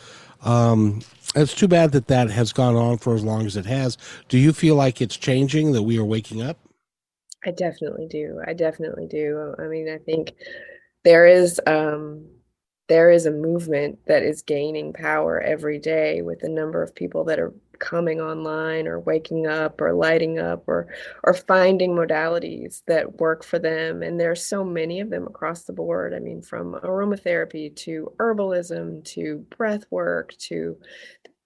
um, 0.46 1.00
it's 1.34 1.54
too 1.54 1.68
bad 1.68 1.92
that 1.92 2.06
that 2.08 2.30
has 2.30 2.52
gone 2.52 2.76
on 2.76 2.98
for 2.98 3.14
as 3.14 3.24
long 3.24 3.46
as 3.46 3.56
it 3.56 3.66
has. 3.66 3.98
Do 4.28 4.38
you 4.38 4.52
feel 4.52 4.76
like 4.76 5.02
it's 5.02 5.16
changing 5.16 5.72
that 5.72 5.82
we 5.82 5.98
are 5.98 6.04
waking 6.04 6.42
up? 6.42 6.58
I 7.44 7.50
definitely 7.50 8.06
do. 8.08 8.40
I 8.46 8.54
definitely 8.54 9.06
do. 9.06 9.54
I 9.58 9.68
mean 9.68 9.88
i 9.88 9.98
think 9.98 10.34
there 11.04 11.26
is 11.26 11.60
um 11.66 12.26
there 12.88 13.10
is 13.10 13.26
a 13.26 13.30
movement 13.30 13.98
that 14.06 14.22
is 14.22 14.42
gaining 14.42 14.92
power 14.92 15.40
every 15.40 15.78
day 15.78 16.22
with 16.22 16.40
the 16.40 16.48
number 16.48 16.82
of 16.82 16.94
people 16.94 17.24
that 17.24 17.38
are 17.38 17.54
coming 17.78 18.20
online 18.20 18.86
or 18.86 19.00
waking 19.00 19.46
up 19.46 19.80
or 19.80 19.92
lighting 19.92 20.38
up 20.38 20.64
or 20.66 20.88
or 21.24 21.34
finding 21.34 21.92
modalities 21.92 22.82
that 22.86 23.20
work 23.20 23.44
for 23.44 23.58
them. 23.58 24.02
And 24.02 24.18
there's 24.18 24.44
so 24.44 24.64
many 24.64 25.00
of 25.00 25.10
them 25.10 25.26
across 25.26 25.64
the 25.64 25.72
board. 25.72 26.14
I 26.14 26.18
mean 26.18 26.42
from 26.42 26.74
aromatherapy 26.74 27.74
to 27.76 28.12
herbalism 28.18 29.04
to 29.04 29.46
breath 29.56 29.84
work 29.90 30.36
to 30.38 30.76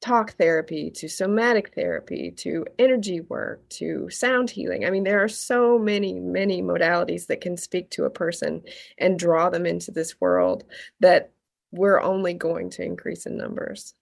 talk 0.01 0.33
therapy 0.33 0.91
to 0.91 1.09
somatic 1.09 1.75
therapy 1.75 2.31
to 2.31 2.65
energy 2.79 3.21
work 3.21 3.69
to 3.69 4.09
sound 4.09 4.51
healing. 4.51 4.85
I 4.87 4.91
mean 4.91 5.05
there 5.05 5.23
are 5.23 5.29
so 5.29 5.79
many 5.79 6.19
many 6.19 6.63
modalities 6.63 7.27
that 7.27 7.41
can 7.41 7.57
speak 7.57 7.91
to 7.91 8.05
a 8.05 8.11
person 8.11 8.63
and 8.99 9.19
draw 9.19 9.51
them 9.51 9.67
into 9.67 9.91
this 9.91 10.21
world 10.21 10.65
that 11.01 11.33
we're 11.73 12.01
only 12.01 12.35
going 12.35 12.71
to 12.71 12.83
increase 12.83 13.27
in 13.27 13.37
numbers 13.37 13.95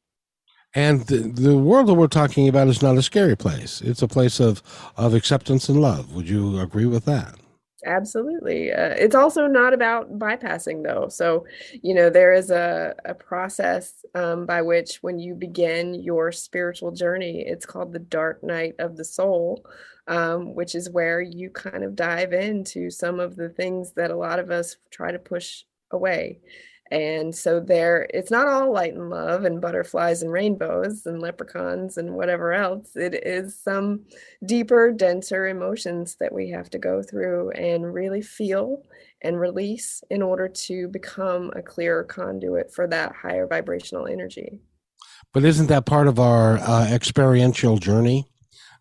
and 0.78 1.00
the, 1.08 1.18
the 1.18 1.58
world 1.58 1.88
that 1.88 1.94
we're 1.94 2.06
talking 2.06 2.48
about 2.48 2.68
is 2.68 2.82
not 2.82 2.96
a 2.96 3.02
scary 3.02 3.36
place. 3.36 3.80
It's 3.80 4.00
a 4.00 4.06
place 4.06 4.38
of, 4.38 4.62
of 4.96 5.12
acceptance 5.12 5.68
and 5.68 5.80
love. 5.80 6.14
Would 6.14 6.28
you 6.28 6.60
agree 6.60 6.86
with 6.86 7.04
that? 7.06 7.34
Absolutely. 7.84 8.70
Uh, 8.70 8.94
it's 8.96 9.16
also 9.16 9.48
not 9.48 9.74
about 9.74 10.20
bypassing, 10.20 10.84
though. 10.84 11.08
So, 11.08 11.46
you 11.82 11.94
know, 11.94 12.10
there 12.10 12.32
is 12.32 12.52
a, 12.52 12.94
a 13.04 13.14
process 13.14 14.04
um, 14.14 14.46
by 14.46 14.62
which, 14.62 14.98
when 15.00 15.18
you 15.18 15.34
begin 15.34 16.00
your 16.00 16.30
spiritual 16.30 16.92
journey, 16.92 17.44
it's 17.44 17.66
called 17.66 17.92
the 17.92 17.98
dark 17.98 18.44
night 18.44 18.74
of 18.78 18.96
the 18.96 19.04
soul, 19.04 19.66
um, 20.06 20.54
which 20.54 20.76
is 20.76 20.88
where 20.90 21.20
you 21.20 21.50
kind 21.50 21.82
of 21.82 21.96
dive 21.96 22.32
into 22.32 22.88
some 22.88 23.18
of 23.18 23.34
the 23.34 23.48
things 23.48 23.94
that 23.94 24.12
a 24.12 24.16
lot 24.16 24.38
of 24.38 24.52
us 24.52 24.76
try 24.92 25.10
to 25.10 25.18
push 25.18 25.64
away 25.90 26.38
and 26.90 27.34
so 27.34 27.60
there 27.60 28.08
it's 28.14 28.30
not 28.30 28.48
all 28.48 28.72
light 28.72 28.94
and 28.94 29.10
love 29.10 29.44
and 29.44 29.60
butterflies 29.60 30.22
and 30.22 30.32
rainbows 30.32 31.06
and 31.06 31.20
leprechauns 31.20 31.98
and 31.98 32.14
whatever 32.14 32.52
else. 32.52 32.96
It 32.96 33.14
is 33.26 33.58
some 33.58 34.04
deeper 34.44 34.92
denser 34.92 35.46
emotions 35.48 36.16
that 36.20 36.32
we 36.32 36.50
have 36.50 36.70
to 36.70 36.78
go 36.78 37.02
through 37.02 37.50
and 37.50 37.92
really 37.92 38.22
feel 38.22 38.82
and 39.22 39.38
release 39.38 40.02
in 40.10 40.22
order 40.22 40.48
to 40.48 40.88
become 40.88 41.50
a 41.56 41.62
clearer 41.62 42.04
conduit 42.04 42.72
for 42.72 42.86
that 42.86 43.14
higher 43.14 43.46
vibrational 43.46 44.06
energy. 44.06 44.60
But 45.34 45.44
isn't 45.44 45.66
that 45.66 45.86
part 45.86 46.08
of 46.08 46.18
our 46.18 46.58
uh, 46.58 46.88
experiential 46.90 47.78
journey 47.78 48.26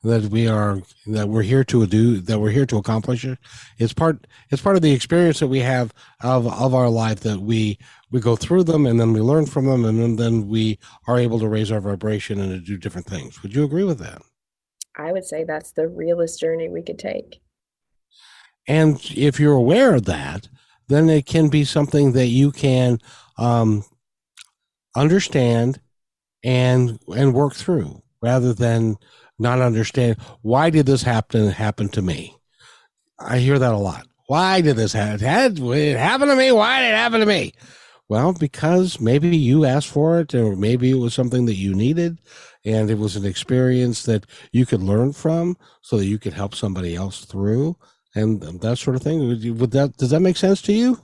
that 0.07 0.23
we 0.23 0.47
are 0.47 0.81
that 1.07 1.29
we're 1.29 1.43
here 1.43 1.63
to 1.63 1.85
do 1.87 2.19
that 2.21 2.39
we're 2.39 2.51
here 2.51 2.65
to 2.65 2.77
accomplish 2.77 3.23
it. 3.25 3.37
It's 3.77 3.93
part 3.93 4.27
it's 4.49 4.61
part 4.61 4.75
of 4.75 4.81
the 4.81 4.91
experience 4.91 5.39
that 5.39 5.47
we 5.47 5.59
have 5.59 5.93
of 6.21 6.47
of 6.47 6.73
our 6.73 6.89
life 6.89 7.21
that 7.21 7.39
we 7.39 7.77
we 8.11 8.19
go 8.19 8.35
through 8.35 8.63
them 8.63 8.85
and 8.85 8.99
then 8.99 9.13
we 9.13 9.21
learn 9.21 9.45
from 9.45 9.65
them 9.65 9.85
and 9.85 9.99
then, 9.99 10.15
then 10.15 10.47
we 10.47 10.79
are 11.07 11.19
able 11.19 11.39
to 11.39 11.47
raise 11.47 11.71
our 11.71 11.81
vibration 11.81 12.39
and 12.39 12.51
to 12.51 12.59
do 12.59 12.77
different 12.77 13.07
things. 13.07 13.41
Would 13.43 13.53
you 13.53 13.63
agree 13.63 13.83
with 13.83 13.99
that? 13.99 14.21
I 14.95 15.11
would 15.11 15.25
say 15.25 15.43
that's 15.43 15.71
the 15.71 15.87
realest 15.87 16.39
journey 16.39 16.69
we 16.69 16.81
could 16.81 16.97
take. 16.97 17.41
And 18.67 18.99
if 19.15 19.39
you're 19.39 19.53
aware 19.53 19.95
of 19.95 20.05
that 20.05 20.47
then 20.87 21.09
it 21.09 21.25
can 21.25 21.49
be 21.49 21.63
something 21.63 22.13
that 22.13 22.27
you 22.27 22.51
can 22.51 22.99
um, 23.37 23.83
understand 24.95 25.79
and 26.43 26.99
and 27.15 27.33
work 27.33 27.53
through 27.55 28.01
rather 28.21 28.53
than 28.53 28.95
not 29.39 29.61
understand 29.61 30.17
why 30.41 30.69
did 30.69 30.85
this 30.85 31.03
happen 31.03 31.49
happen 31.49 31.89
to 31.89 32.01
me. 32.01 32.35
I 33.19 33.39
hear 33.39 33.59
that 33.59 33.73
a 33.73 33.77
lot. 33.77 34.07
Why 34.27 34.61
did 34.61 34.75
this 34.75 34.93
happen? 34.93 35.25
It 35.25 35.97
happened 35.97 36.31
to 36.31 36.35
me. 36.35 36.51
Why 36.51 36.81
did 36.81 36.89
it 36.89 36.95
happen 36.95 37.19
to 37.21 37.25
me? 37.25 37.53
Well, 38.09 38.33
because 38.33 39.01
maybe 39.01 39.35
you 39.35 39.65
asked 39.65 39.89
for 39.89 40.19
it, 40.19 40.33
or 40.33 40.55
maybe 40.55 40.91
it 40.91 40.95
was 40.95 41.13
something 41.13 41.45
that 41.45 41.55
you 41.55 41.73
needed, 41.75 42.19
and 42.63 42.89
it 42.89 42.97
was 42.97 43.15
an 43.15 43.25
experience 43.25 44.03
that 44.03 44.25
you 44.51 44.65
could 44.65 44.81
learn 44.81 45.13
from, 45.13 45.57
so 45.81 45.97
that 45.97 46.05
you 46.05 46.17
could 46.17 46.33
help 46.33 46.55
somebody 46.55 46.95
else 46.95 47.25
through, 47.25 47.75
and 48.15 48.43
um, 48.45 48.57
that 48.59 48.77
sort 48.77 48.95
of 48.95 49.01
thing. 49.01 49.27
Would 49.57 49.71
that 49.71 49.97
does 49.97 50.11
that 50.11 50.21
make 50.21 50.37
sense 50.37 50.61
to 50.63 50.73
you? 50.73 51.01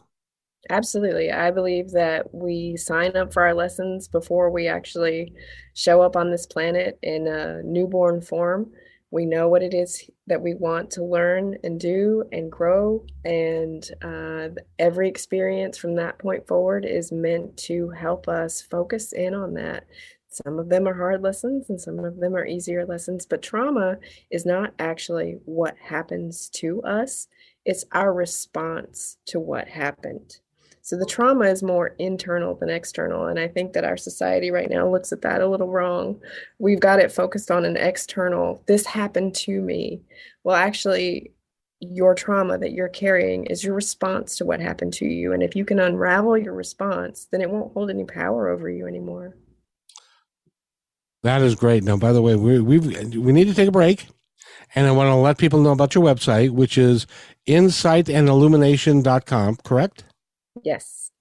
Absolutely. 0.70 1.32
I 1.32 1.52
believe 1.52 1.92
that 1.92 2.34
we 2.34 2.78
sign 2.78 3.18
up 3.18 3.34
for 3.34 3.44
our 3.44 3.54
lessons 3.54 4.08
before 4.08 4.50
we 4.50 4.68
actually 4.68 5.34
show 5.74 6.02
up 6.02 6.16
on 6.16 6.32
this 6.32 6.46
planet 6.46 6.98
in 7.02 7.28
a 7.28 7.62
newborn 7.64 8.22
form. 8.22 8.72
We 9.12 9.26
know 9.26 9.50
what 9.50 9.62
it 9.62 9.74
is 9.74 10.10
that 10.26 10.42
we 10.42 10.56
want 10.56 10.90
to 10.92 11.04
learn 11.04 11.58
and 11.64 11.80
do 11.80 12.24
and 12.32 12.52
grow. 12.52 13.06
And 13.26 13.88
uh, 14.02 14.50
every 14.80 15.10
experience 15.10 15.78
from 15.78 15.96
that 15.96 16.18
point 16.18 16.48
forward 16.48 16.86
is 16.86 17.12
meant 17.12 17.58
to 17.58 17.90
help 17.90 18.28
us 18.30 18.62
focus 18.62 19.12
in 19.12 19.34
on 19.34 19.54
that. 19.56 19.86
Some 20.30 20.58
of 20.60 20.70
them 20.70 20.88
are 20.88 20.96
hard 20.96 21.22
lessons 21.22 21.70
and 21.70 21.80
some 21.80 22.00
of 22.00 22.20
them 22.20 22.36
are 22.36 22.46
easier 22.46 22.86
lessons, 22.86 23.26
but 23.26 23.44
trauma 23.44 23.98
is 24.32 24.46
not 24.46 24.74
actually 24.80 25.38
what 25.46 25.76
happens 25.78 26.50
to 26.56 26.82
us, 26.84 27.28
it's 27.66 27.86
our 27.92 28.12
response 28.12 29.18
to 29.28 29.40
what 29.40 29.68
happened. 29.68 30.40
So 30.84 30.96
the 30.98 31.06
trauma 31.06 31.46
is 31.46 31.64
more 31.64 31.96
internal 31.98 32.56
than 32.56 32.70
external. 32.70 33.28
And 33.28 33.40
I 33.40 33.48
think 33.48 33.72
that 33.72 33.86
our 33.86 33.96
society 33.96 34.52
right 34.52 34.70
now 34.70 34.86
looks 34.88 35.14
at 35.14 35.22
that 35.22 35.40
a 35.40 35.48
little 35.48 35.70
wrong. 35.70 36.20
We've 36.60 36.82
got 36.82 37.00
it 37.00 37.10
focused 37.10 37.50
on 37.50 37.64
an 37.64 37.78
external, 37.78 38.62
this 38.68 38.86
happened 38.86 39.34
to 39.36 39.62
me. 39.62 40.02
Well, 40.44 40.58
actually, 40.58 41.32
your 41.80 42.14
trauma 42.14 42.58
that 42.58 42.74
you're 42.74 42.90
carrying 42.90 43.46
is 43.46 43.64
your 43.64 43.76
response 43.76 44.36
to 44.38 44.44
what 44.44 44.60
happened 44.60 44.92
to 44.96 45.06
you. 45.06 45.32
And 45.32 45.42
if 45.42 45.56
you 45.56 45.64
can 45.64 45.80
unravel 45.80 46.38
your 46.38 46.54
response, 46.54 47.30
then 47.32 47.40
it 47.40 47.50
won't 47.50 47.72
hold 47.74 47.90
any 47.90 48.04
power 48.04 48.50
over 48.50 48.70
you 48.70 48.86
anymore. 48.86 49.38
That 51.24 51.42
is 51.42 51.56
great. 51.56 51.86
Now, 51.86 51.96
by 51.96 52.12
the 52.12 52.22
way, 52.22 52.36
we 52.36 52.60
we 52.60 52.80
we 52.80 53.32
need 53.32 53.48
to 53.48 53.54
take 53.54 53.70
a 53.70 53.72
break, 53.72 54.08
and 54.76 54.86
I 54.86 54.92
want 54.92 55.08
to 55.08 55.16
let 55.16 55.38
people 55.38 55.62
know 55.62 55.72
about 55.72 55.96
your 55.96 56.04
website, 56.04 56.50
which 56.50 56.78
is 56.78 57.08
insightandillumination.com, 57.48 59.56
correct? 59.64 60.04
Yes. 60.62 61.12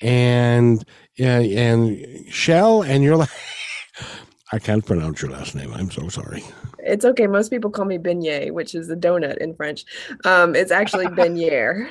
And 0.00 0.84
and 1.18 2.26
Shell 2.28 2.82
and 2.82 3.02
you're 3.02 3.16
like 3.16 3.30
I 4.54 4.58
can't 4.58 4.84
pronounce 4.84 5.22
your 5.22 5.30
last 5.30 5.54
name. 5.54 5.72
I'm 5.72 5.90
so 5.90 6.08
sorry. 6.08 6.44
It's 6.80 7.06
okay. 7.06 7.26
Most 7.26 7.48
people 7.48 7.70
call 7.70 7.86
me 7.86 7.96
beignet, 7.96 8.50
which 8.52 8.74
is 8.74 8.90
a 8.90 8.96
donut 8.96 9.38
in 9.38 9.54
French. 9.54 9.86
Um, 10.26 10.54
it's 10.54 10.70
actually 10.70 11.06
beignet. 11.18 11.88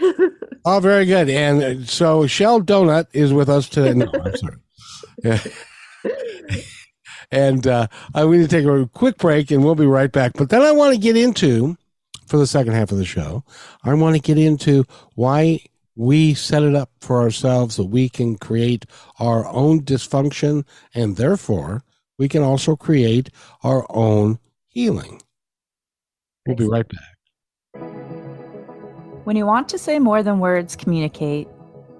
oh, 0.66 0.80
very 0.80 1.06
good. 1.06 1.28
And 1.28 1.64
uh, 1.64 1.86
so 1.86 2.28
Shell 2.28 2.62
Donut 2.62 3.08
is 3.14 3.34
with 3.34 3.50
us 3.50 3.68
today. 3.68 3.94
No, 3.94 4.06
I'm 4.14 4.38
sorry. 4.38 4.58
Yeah. 5.24 5.40
and 7.32 7.66
uh, 7.66 7.88
I 8.14 8.26
we 8.26 8.38
need 8.38 8.50
to 8.50 8.56
take 8.56 8.66
a 8.66 8.88
quick 8.94 9.18
break, 9.18 9.50
and 9.50 9.64
we'll 9.64 9.74
be 9.74 9.88
right 9.88 10.12
back. 10.12 10.34
But 10.36 10.50
then 10.50 10.62
I 10.62 10.72
want 10.72 10.94
to 10.94 11.00
get 11.00 11.18
into 11.18 11.78
for 12.28 12.38
the 12.38 12.48
second 12.48 12.74
half 12.74 12.92
of 12.92 13.00
the 13.00 13.06
show. 13.06 13.44
I 13.84 13.94
want 13.96 14.16
to 14.16 14.22
get 14.22 14.38
into 14.38 14.86
why 15.16 15.62
we 15.96 16.34
set 16.34 16.64
it 16.64 16.76
up 16.76 16.90
for 17.00 17.22
ourselves 17.22 17.76
that 17.78 17.86
we 17.86 18.10
can 18.10 18.38
create 18.38 18.86
our 19.20 19.46
own 19.48 19.82
dysfunction 19.82 20.66
and 20.94 21.18
therefore 21.18 21.84
we 22.18 22.30
can 22.30 22.44
also 22.44 22.76
create 22.76 23.30
our 23.64 23.86
own 23.90 24.40
healing. 24.68 25.22
We'll 26.46 26.56
be 26.56 26.68
right 26.68 26.88
back. 26.88 27.12
When 29.24 29.36
you 29.36 29.46
want 29.46 29.70
to 29.70 29.78
say 29.78 30.00
more 30.00 30.24
than 30.24 30.40
words 30.40 30.76
communicate, 30.76 31.48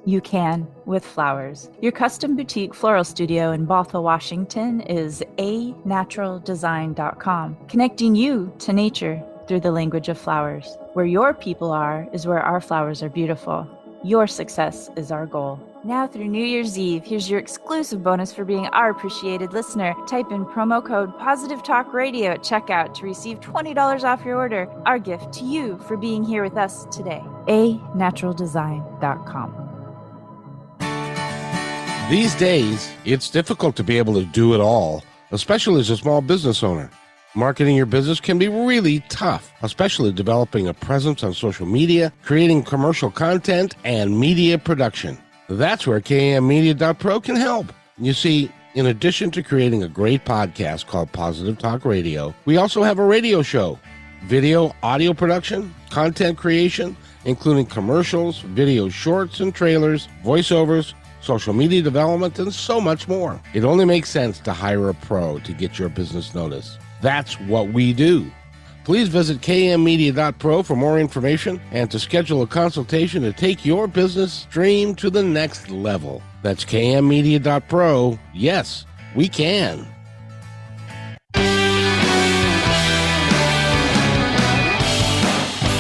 you 0.06 0.22
can 0.22 0.68
with 0.86 1.06
flowers. 1.06 1.70
Your 1.82 1.92
custom 1.92 2.36
boutique 2.36 2.74
floral 2.74 3.04
studio 3.04 3.52
in 3.52 3.68
Bothell, 3.68 4.02
Washington 4.04 4.82
is 4.82 5.24
a 5.38 5.74
naturaldesign.com, 5.86 7.58
connecting 7.68 8.16
you 8.16 8.52
to 8.60 8.74
nature 8.74 9.24
through 9.48 9.60
the 9.60 9.72
language 9.72 10.10
of 10.10 10.18
flowers. 10.18 10.78
Where 10.94 11.06
your 11.06 11.34
people 11.34 11.72
are 11.72 12.08
is 12.14 12.26
where 12.26 12.42
our 12.42 12.62
flowers 12.62 13.04
are 13.04 13.10
beautiful. 13.10 13.68
Your 14.04 14.26
success 14.26 14.90
is 14.96 15.12
our 15.12 15.28
goal. 15.28 15.60
Now 15.84 16.08
through 16.08 16.26
New 16.26 16.44
Year's 16.44 16.76
Eve, 16.76 17.04
here's 17.04 17.30
your 17.30 17.40
exclusive 17.40 18.02
bonus 18.02 18.34
for 18.34 18.44
being 18.44 18.66
our 18.68 18.90
appreciated 18.90 19.54
listener. 19.54 19.94
Type 20.08 20.32
in 20.32 20.44
promo 20.44 20.84
code 20.84 21.16
Positive 21.20 21.62
Talk 21.62 21.94
Radio 21.94 22.32
at 22.32 22.40
checkout 22.40 22.96
to 22.96 23.06
receive 23.06 23.40
$20 23.42 24.04
off 24.04 24.26
your 24.26 24.38
order. 24.38 24.68
Our 24.88 24.98
gift 24.98 25.32
to 25.34 25.46
you 25.46 25.78
for 25.88 25.98
being 25.98 26.24
here 26.24 26.44
with 26.44 26.58
us 26.58 26.86
today. 26.86 27.22
A 27.48 27.76
naturaldesign.com. 27.96 29.56
These 32.10 32.34
days, 32.36 32.92
it's 33.06 33.30
difficult 33.30 33.76
to 33.76 33.84
be 33.84 34.00
able 34.00 34.16
to 34.16 34.26
do 34.26 34.56
it 34.56 34.60
all, 34.60 35.04
especially 35.30 35.80
as 35.80 35.92
a 35.92 35.98
small 35.98 36.22
business 36.22 36.64
owner. 36.64 36.90
Marketing 37.34 37.78
your 37.78 37.86
business 37.86 38.20
can 38.20 38.38
be 38.38 38.50
really 38.50 39.00
tough, 39.08 39.54
especially 39.62 40.12
developing 40.12 40.68
a 40.68 40.74
presence 40.74 41.24
on 41.24 41.34
social 41.34 41.66
media, 41.66 42.12
creating 42.24 42.62
commercial 42.62 43.10
content, 43.10 43.74
and 43.86 44.20
media 44.20 44.58
production. 44.58 45.18
That's 45.48 45.88
where 45.88 46.02
KMmedia.pro 46.02 47.22
can 47.22 47.38
help. 47.38 47.72
You 47.98 48.12
see, 48.12 48.52
in 48.74 48.86
addition 48.88 49.32
to 49.32 49.44
creating 49.44 49.82
a 49.82 49.88
great 49.88 50.26
podcast 50.26 50.88
called 50.88 51.14
Positive 51.14 51.58
Talk 51.58 51.86
Radio, 51.86 52.36
we 52.44 52.58
also 52.58 52.84
have 52.84 53.00
a 53.00 53.06
radio 53.06 53.42
show, 53.42 53.80
video, 54.26 54.76
audio 54.84 55.14
production, 55.14 55.74
content 55.90 56.38
creation, 56.38 56.98
including 57.24 57.66
commercials, 57.66 58.42
video 58.42 58.90
shorts 58.90 59.40
and 59.40 59.56
trailers, 59.56 60.10
voiceovers, 60.22 60.96
social 61.22 61.54
media 61.54 61.82
development, 61.82 62.38
and 62.40 62.54
so 62.54 62.82
much 62.82 63.08
more. 63.08 63.40
It 63.54 63.64
only 63.64 63.86
makes 63.86 64.10
sense 64.10 64.40
to 64.42 64.52
hire 64.52 64.90
a 64.90 64.94
pro 64.94 65.40
to 65.40 65.54
get 65.54 65.80
your 65.80 65.88
business 65.88 66.36
noticed. 66.36 66.81
That's 67.02 67.40
what 67.42 67.70
we 67.70 67.94
do. 67.94 68.32
Please 68.84 69.10
visit 69.10 69.42
kmmedia.pro 69.42 70.64
for 70.64 70.76
more 70.76 71.00
information 71.00 71.62
and 71.72 71.90
to 71.92 72.00
schedule 72.00 72.42
a 72.42 72.48
consultation 72.48 73.22
to 73.22 73.32
take 73.32 73.66
your 73.66 73.88
business 73.88 74.34
stream 74.34 74.96
to 74.96 75.10
the 75.10 75.24
next 75.24 75.70
level. 75.70 76.22
That's 76.42 76.66
kmmedia.pro. 76.66 78.20
Yes, 78.34 78.86
we 79.16 79.28
can. 79.28 79.86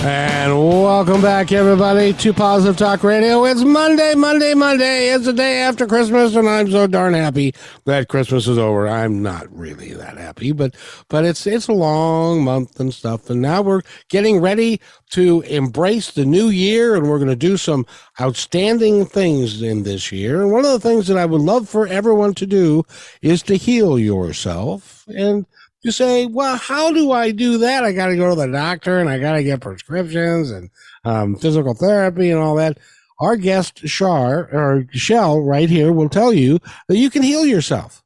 And 0.03 0.57
welcome 0.57 1.21
back, 1.21 1.51
everybody, 1.51 2.11
to 2.13 2.33
Positive 2.33 2.75
Talk 2.75 3.03
Radio. 3.03 3.45
It's 3.45 3.63
Monday, 3.63 4.15
Monday, 4.15 4.55
Monday. 4.55 5.09
It's 5.09 5.25
the 5.25 5.33
day 5.33 5.61
after 5.61 5.85
Christmas, 5.85 6.35
and 6.35 6.49
I'm 6.49 6.71
so 6.71 6.87
darn 6.87 7.13
happy 7.13 7.53
that 7.85 8.07
Christmas 8.07 8.47
is 8.47 8.57
over. 8.57 8.87
I'm 8.87 9.21
not 9.21 9.45
really 9.55 9.93
that 9.93 10.17
happy, 10.17 10.53
but 10.53 10.73
but 11.07 11.23
it's 11.23 11.45
it's 11.45 11.67
a 11.67 11.73
long 11.73 12.43
month 12.43 12.79
and 12.79 12.91
stuff, 12.91 13.29
and 13.29 13.43
now 13.43 13.61
we're 13.61 13.83
getting 14.09 14.41
ready 14.41 14.81
to 15.11 15.41
embrace 15.41 16.09
the 16.09 16.25
new 16.25 16.49
year, 16.49 16.95
and 16.95 17.07
we're 17.07 17.19
going 17.19 17.29
to 17.29 17.35
do 17.35 17.55
some 17.55 17.85
outstanding 18.19 19.05
things 19.05 19.61
in 19.61 19.83
this 19.83 20.11
year. 20.11 20.41
And 20.41 20.51
one 20.51 20.65
of 20.65 20.71
the 20.71 20.79
things 20.79 21.05
that 21.09 21.17
I 21.17 21.27
would 21.27 21.41
love 21.41 21.69
for 21.69 21.85
everyone 21.85 22.33
to 22.35 22.47
do 22.47 22.83
is 23.21 23.43
to 23.43 23.55
heal 23.55 23.99
yourself 23.99 25.05
and 25.07 25.45
you 25.83 25.91
say, 25.91 26.25
well, 26.25 26.57
how 26.57 26.91
do 26.91 27.11
I 27.11 27.31
do 27.31 27.57
that? 27.59 27.83
I 27.83 27.91
got 27.91 28.07
to 28.07 28.15
go 28.15 28.29
to 28.29 28.35
the 28.35 28.47
doctor 28.47 28.99
and 28.99 29.09
I 29.09 29.19
got 29.19 29.33
to 29.33 29.43
get 29.43 29.61
prescriptions 29.61 30.51
and 30.51 30.69
um, 31.03 31.35
physical 31.35 31.73
therapy 31.73 32.29
and 32.31 32.39
all 32.39 32.55
that. 32.55 32.77
Our 33.19 33.35
guest, 33.35 33.87
Shar 33.87 34.49
or 34.51 34.85
Shell, 34.91 35.41
right 35.41 35.69
here, 35.69 35.91
will 35.91 36.09
tell 36.09 36.33
you 36.33 36.59
that 36.87 36.97
you 36.97 37.09
can 37.09 37.21
heal 37.21 37.45
yourself. 37.45 38.03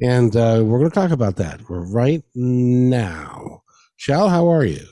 And 0.00 0.34
uh, 0.34 0.62
we're 0.64 0.78
going 0.78 0.90
to 0.90 0.94
talk 0.94 1.12
about 1.12 1.36
that 1.36 1.60
right 1.68 2.24
now. 2.34 3.62
Shell, 3.96 4.28
how 4.28 4.48
are 4.48 4.64
you? 4.64 4.84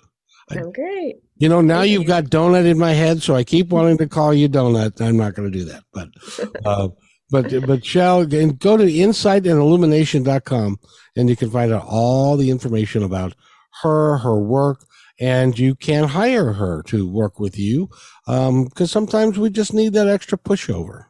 I'm 0.50 0.72
great. 0.72 1.16
You 1.36 1.48
know, 1.48 1.60
now 1.60 1.82
you've 1.82 2.06
got 2.06 2.24
donut 2.24 2.66
in 2.66 2.78
my 2.78 2.92
head, 2.92 3.22
so 3.22 3.34
I 3.34 3.44
keep 3.44 3.68
wanting 3.68 3.98
to 3.98 4.06
call 4.06 4.34
you 4.34 4.48
donut. 4.48 5.00
I'm 5.00 5.16
not 5.16 5.34
going 5.34 5.50
to 5.50 5.58
do 5.58 5.64
that, 5.64 5.82
but, 5.92 6.08
uh, 6.64 6.88
but, 7.30 7.66
but 7.66 7.84
Shell, 7.84 8.32
and 8.34 8.58
go 8.58 8.76
to 8.76 8.84
insightandillumination.com 8.84 10.78
and 11.16 11.28
you 11.28 11.36
can 11.36 11.50
find 11.50 11.72
out 11.72 11.84
all 11.86 12.36
the 12.36 12.50
information 12.50 13.02
about 13.02 13.34
her, 13.82 14.18
her 14.18 14.38
work, 14.38 14.84
and 15.20 15.58
you 15.58 15.74
can 15.74 16.04
hire 16.04 16.52
her 16.52 16.82
to 16.84 17.08
work 17.08 17.38
with 17.38 17.58
you 17.58 17.88
because 18.26 18.80
um, 18.80 18.86
sometimes 18.86 19.38
we 19.38 19.50
just 19.50 19.74
need 19.74 19.92
that 19.92 20.08
extra 20.08 20.38
pushover. 20.38 21.06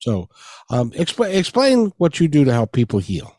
So, 0.00 0.28
um, 0.70 0.92
explain 0.94 1.36
explain 1.36 1.92
what 1.96 2.20
you 2.20 2.28
do 2.28 2.44
to 2.44 2.52
help 2.52 2.72
people 2.72 3.00
heal. 3.00 3.34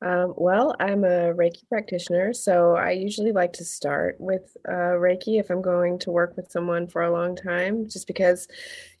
Um, 0.00 0.34
well, 0.36 0.76
I'm 0.78 1.02
a 1.02 1.34
Reiki 1.34 1.68
practitioner, 1.68 2.32
so 2.32 2.76
I 2.76 2.92
usually 2.92 3.32
like 3.32 3.54
to 3.54 3.64
start 3.64 4.16
with 4.20 4.56
uh, 4.68 4.94
Reiki 4.94 5.40
if 5.40 5.50
I'm 5.50 5.60
going 5.60 5.98
to 6.00 6.12
work 6.12 6.36
with 6.36 6.52
someone 6.52 6.86
for 6.86 7.02
a 7.02 7.10
long 7.10 7.34
time, 7.34 7.88
just 7.88 8.06
because 8.06 8.46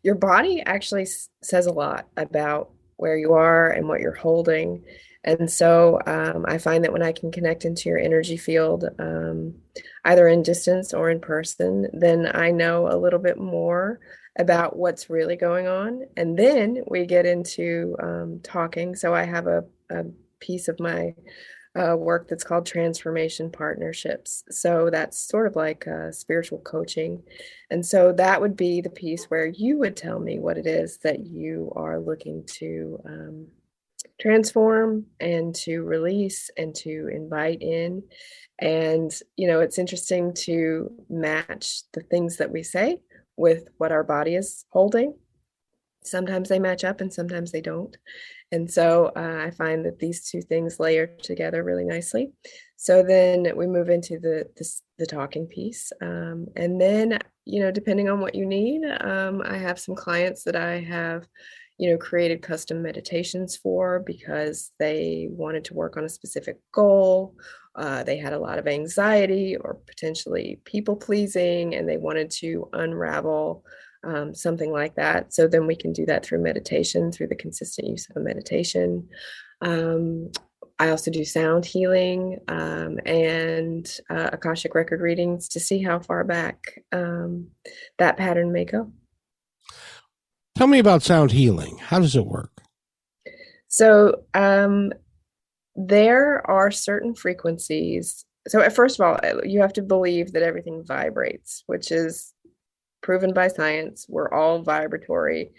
your 0.02 0.16
body 0.16 0.60
actually 0.66 1.02
s- 1.02 1.28
says 1.40 1.66
a 1.66 1.72
lot 1.72 2.08
about 2.16 2.72
where 2.96 3.16
you 3.16 3.34
are 3.34 3.70
and 3.70 3.86
what 3.86 4.00
you're 4.00 4.14
holding. 4.14 4.82
And 5.22 5.48
so 5.48 6.00
um, 6.04 6.44
I 6.48 6.58
find 6.58 6.82
that 6.82 6.92
when 6.92 7.02
I 7.02 7.12
can 7.12 7.30
connect 7.30 7.64
into 7.64 7.88
your 7.88 7.98
energy 7.98 8.36
field, 8.36 8.84
um, 8.98 9.54
either 10.04 10.26
in 10.26 10.42
distance 10.42 10.92
or 10.92 11.10
in 11.10 11.20
person, 11.20 11.86
then 11.92 12.28
I 12.34 12.50
know 12.50 12.88
a 12.88 12.98
little 12.98 13.20
bit 13.20 13.38
more 13.38 14.00
about 14.36 14.76
what's 14.76 15.10
really 15.10 15.36
going 15.36 15.68
on. 15.68 16.06
And 16.16 16.36
then 16.36 16.82
we 16.88 17.06
get 17.06 17.24
into 17.24 17.96
um, 18.02 18.40
talking. 18.42 18.96
So 18.96 19.14
I 19.14 19.24
have 19.24 19.46
a, 19.46 19.64
a 19.90 20.06
piece 20.40 20.68
of 20.68 20.80
my 20.80 21.14
uh, 21.78 21.96
work 21.96 22.28
that's 22.28 22.44
called 22.44 22.66
transformation 22.66 23.50
partnerships. 23.50 24.42
So 24.50 24.90
that's 24.90 25.18
sort 25.28 25.46
of 25.46 25.56
like 25.56 25.86
uh, 25.86 26.10
spiritual 26.12 26.58
coaching. 26.58 27.22
And 27.70 27.84
so 27.84 28.12
that 28.12 28.40
would 28.40 28.56
be 28.56 28.80
the 28.80 28.90
piece 28.90 29.26
where 29.26 29.46
you 29.46 29.78
would 29.78 29.96
tell 29.96 30.18
me 30.18 30.38
what 30.38 30.58
it 30.58 30.66
is 30.66 30.98
that 30.98 31.20
you 31.20 31.72
are 31.76 32.00
looking 32.00 32.44
to 32.58 33.00
um, 33.04 33.46
transform 34.20 35.06
and 35.20 35.54
to 35.54 35.82
release 35.82 36.50
and 36.56 36.74
to 36.76 37.08
invite 37.12 37.62
in. 37.62 38.02
And, 38.58 39.12
you 39.36 39.46
know, 39.46 39.60
it's 39.60 39.78
interesting 39.78 40.34
to 40.44 40.90
match 41.08 41.82
the 41.92 42.00
things 42.00 42.38
that 42.38 42.50
we 42.50 42.64
say 42.64 43.00
with 43.36 43.68
what 43.76 43.92
our 43.92 44.02
body 44.02 44.34
is 44.34 44.64
holding. 44.70 45.14
Sometimes 46.02 46.48
they 46.48 46.58
match 46.58 46.82
up 46.82 47.00
and 47.00 47.12
sometimes 47.12 47.52
they 47.52 47.60
don't. 47.60 47.96
And 48.50 48.70
so 48.70 49.12
uh, 49.14 49.44
I 49.46 49.50
find 49.50 49.84
that 49.84 49.98
these 49.98 50.30
two 50.30 50.40
things 50.40 50.80
layer 50.80 51.06
together 51.06 51.62
really 51.62 51.84
nicely. 51.84 52.32
So 52.76 53.02
then 53.02 53.52
we 53.56 53.66
move 53.66 53.90
into 53.90 54.18
the 54.18 54.48
the, 54.56 54.68
the 54.98 55.06
talking 55.06 55.46
piece, 55.46 55.92
um, 56.00 56.46
and 56.56 56.80
then 56.80 57.18
you 57.44 57.60
know, 57.60 57.70
depending 57.70 58.08
on 58.08 58.20
what 58.20 58.34
you 58.34 58.46
need, 58.46 58.82
um, 59.00 59.42
I 59.44 59.56
have 59.56 59.78
some 59.78 59.94
clients 59.94 60.44
that 60.44 60.56
I 60.56 60.80
have 60.80 61.26
you 61.78 61.90
know, 61.90 61.96
created 61.96 62.42
custom 62.42 62.82
meditations 62.82 63.56
for 63.56 64.00
because 64.00 64.72
they 64.80 65.28
wanted 65.30 65.64
to 65.64 65.74
work 65.74 65.96
on 65.96 66.04
a 66.04 66.08
specific 66.08 66.58
goal. 66.72 67.36
Uh, 67.76 68.02
they 68.02 68.16
had 68.16 68.32
a 68.32 68.38
lot 68.38 68.58
of 68.58 68.66
anxiety 68.66 69.56
or 69.56 69.78
potentially 69.86 70.60
people 70.64 70.96
pleasing, 70.96 71.76
and 71.76 71.88
they 71.88 71.96
wanted 71.96 72.30
to 72.30 72.68
unravel 72.72 73.64
um, 74.04 74.34
something 74.34 74.72
like 74.72 74.94
that. 74.96 75.32
So 75.32 75.48
then 75.48 75.66
we 75.66 75.76
can 75.76 75.92
do 75.92 76.06
that 76.06 76.24
through 76.24 76.42
meditation, 76.42 77.12
through 77.12 77.28
the 77.28 77.36
consistent 77.36 77.88
use 77.88 78.08
of 78.10 78.16
a 78.16 78.20
meditation. 78.20 79.08
Um, 79.60 80.30
I 80.78 80.90
also 80.90 81.10
do 81.10 81.24
sound 81.24 81.64
healing 81.64 82.38
um, 82.46 83.00
and 83.04 83.90
uh, 84.10 84.30
Akashic 84.32 84.74
record 84.74 85.00
readings 85.00 85.48
to 85.48 85.60
see 85.60 85.82
how 85.82 85.98
far 85.98 86.22
back 86.22 86.82
um, 86.92 87.48
that 87.98 88.16
pattern 88.16 88.52
may 88.52 88.64
go. 88.64 88.92
Tell 90.56 90.68
me 90.68 90.78
about 90.78 91.02
sound 91.02 91.32
healing. 91.32 91.78
How 91.78 91.98
does 91.98 92.14
it 92.14 92.26
work? 92.26 92.50
So, 93.68 94.24
um, 94.34 94.92
there 95.76 96.48
are 96.50 96.70
certain 96.70 97.14
frequencies. 97.14 98.24
So, 98.48 98.68
first 98.70 98.98
of 98.98 99.06
all, 99.06 99.44
you 99.44 99.60
have 99.60 99.72
to 99.74 99.82
believe 99.82 100.32
that 100.32 100.42
everything 100.42 100.84
vibrates, 100.84 101.62
which 101.66 101.92
is 101.92 102.34
proven 103.02 103.32
by 103.32 103.48
science. 103.48 104.06
We're 104.08 104.32
all 104.32 104.62
vibratory 104.62 105.52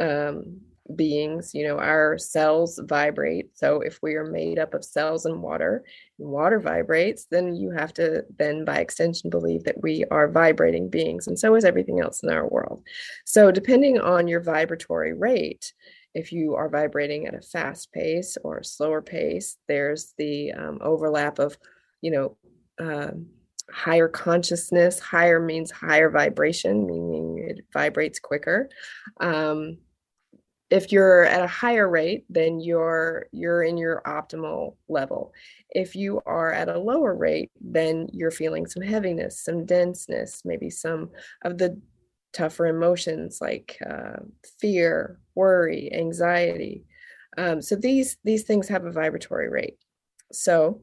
um, 0.00 0.60
beings 0.96 1.52
you 1.54 1.66
know 1.66 1.78
our 1.78 2.16
cells 2.16 2.80
vibrate 2.84 3.50
so 3.54 3.80
if 3.80 3.98
we 4.02 4.14
are 4.14 4.24
made 4.24 4.58
up 4.58 4.72
of 4.72 4.84
cells 4.84 5.26
and 5.26 5.42
water 5.42 5.84
and 6.18 6.28
water 6.28 6.58
vibrates 6.58 7.26
then 7.30 7.54
you 7.54 7.70
have 7.70 7.92
to 7.92 8.24
then 8.38 8.64
by 8.64 8.78
extension 8.78 9.28
believe 9.28 9.64
that 9.64 9.82
we 9.82 10.04
are 10.10 10.30
vibrating 10.30 10.88
beings 10.88 11.26
and 11.26 11.38
so 11.38 11.54
is 11.54 11.64
everything 11.64 12.00
else 12.00 12.22
in 12.22 12.30
our 12.30 12.48
world 12.48 12.82
so 13.26 13.50
depending 13.50 14.00
on 14.00 14.26
your 14.26 14.40
vibratory 14.40 15.12
rate 15.12 15.74
if 16.14 16.32
you 16.32 16.54
are 16.54 16.70
vibrating 16.70 17.26
at 17.26 17.34
a 17.34 17.42
fast 17.42 17.92
pace 17.92 18.38
or 18.42 18.58
a 18.58 18.64
slower 18.64 19.02
pace 19.02 19.58
there's 19.68 20.14
the 20.16 20.52
um, 20.52 20.78
overlap 20.80 21.38
of 21.38 21.58
you 22.00 22.10
know 22.10 22.36
um, 22.80 23.26
higher 23.72 24.08
consciousness 24.08 24.98
higher 24.98 25.40
means 25.40 25.70
higher 25.70 26.10
vibration 26.10 26.86
meaning 26.86 27.38
it 27.38 27.64
vibrates 27.72 28.18
quicker. 28.18 28.68
Um, 29.20 29.78
if 30.70 30.92
you're 30.92 31.24
at 31.24 31.42
a 31.42 31.46
higher 31.46 31.88
rate 31.88 32.24
then 32.28 32.60
you're 32.60 33.26
you're 33.32 33.62
in 33.62 33.76
your 33.76 34.02
optimal 34.06 34.76
level. 34.88 35.32
If 35.70 35.94
you 35.96 36.20
are 36.26 36.52
at 36.52 36.68
a 36.68 36.78
lower 36.78 37.14
rate 37.14 37.50
then 37.60 38.08
you're 38.12 38.30
feeling 38.30 38.66
some 38.66 38.82
heaviness 38.82 39.40
some 39.40 39.66
denseness 39.66 40.42
maybe 40.44 40.70
some 40.70 41.10
of 41.42 41.58
the 41.58 41.80
tougher 42.32 42.66
emotions 42.66 43.40
like 43.40 43.78
uh, 43.88 44.20
fear 44.60 45.18
worry 45.34 45.92
anxiety. 45.92 46.84
Um, 47.36 47.62
so 47.62 47.76
these 47.76 48.16
these 48.24 48.42
things 48.42 48.68
have 48.68 48.84
a 48.84 48.92
vibratory 48.92 49.48
rate. 49.48 49.78
So 50.32 50.82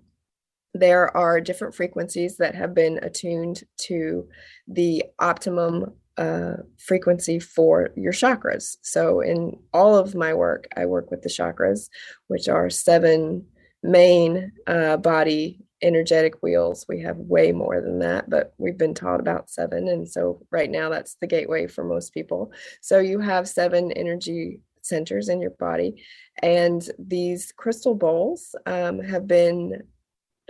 there 0.76 1.16
are 1.16 1.40
different 1.40 1.74
frequencies 1.74 2.36
that 2.38 2.54
have 2.54 2.74
been 2.74 3.00
attuned 3.02 3.64
to 3.78 4.28
the 4.68 5.06
optimum 5.20 5.94
uh, 6.18 6.58
frequency 6.78 7.40
for 7.40 7.92
your 7.96 8.12
chakras. 8.12 8.76
So, 8.82 9.22
in 9.22 9.58
all 9.74 9.98
of 9.98 10.16
my 10.16 10.34
work, 10.34 10.68
I 10.76 10.86
work 10.86 11.12
with 11.12 11.22
the 11.22 11.30
chakras, 11.30 11.90
which 12.28 12.50
are 12.50 12.70
seven 12.70 13.46
main 13.84 14.52
uh, 14.68 14.98
body 14.98 15.62
energetic 15.82 16.42
wheels. 16.42 16.86
We 16.88 17.02
have 17.02 17.18
way 17.18 17.52
more 17.52 17.80
than 17.82 18.00
that, 18.00 18.30
but 18.30 18.54
we've 18.58 18.78
been 18.78 18.94
taught 18.94 19.20
about 19.20 19.50
seven. 19.50 19.88
And 19.88 20.10
so, 20.10 20.46
right 20.52 20.70
now, 20.70 20.90
that's 20.90 21.16
the 21.22 21.28
gateway 21.28 21.68
for 21.68 21.86
most 21.86 22.14
people. 22.14 22.52
So, 22.82 23.00
you 23.00 23.20
have 23.20 23.48
seven 23.48 23.94
energy 23.94 24.60
centers 24.82 25.30
in 25.30 25.42
your 25.42 25.52
body. 25.52 26.04
And 26.42 26.88
these 27.00 27.52
crystal 27.52 27.96
bowls 27.96 28.56
um, 28.66 29.00
have 29.00 29.26
been 29.26 29.82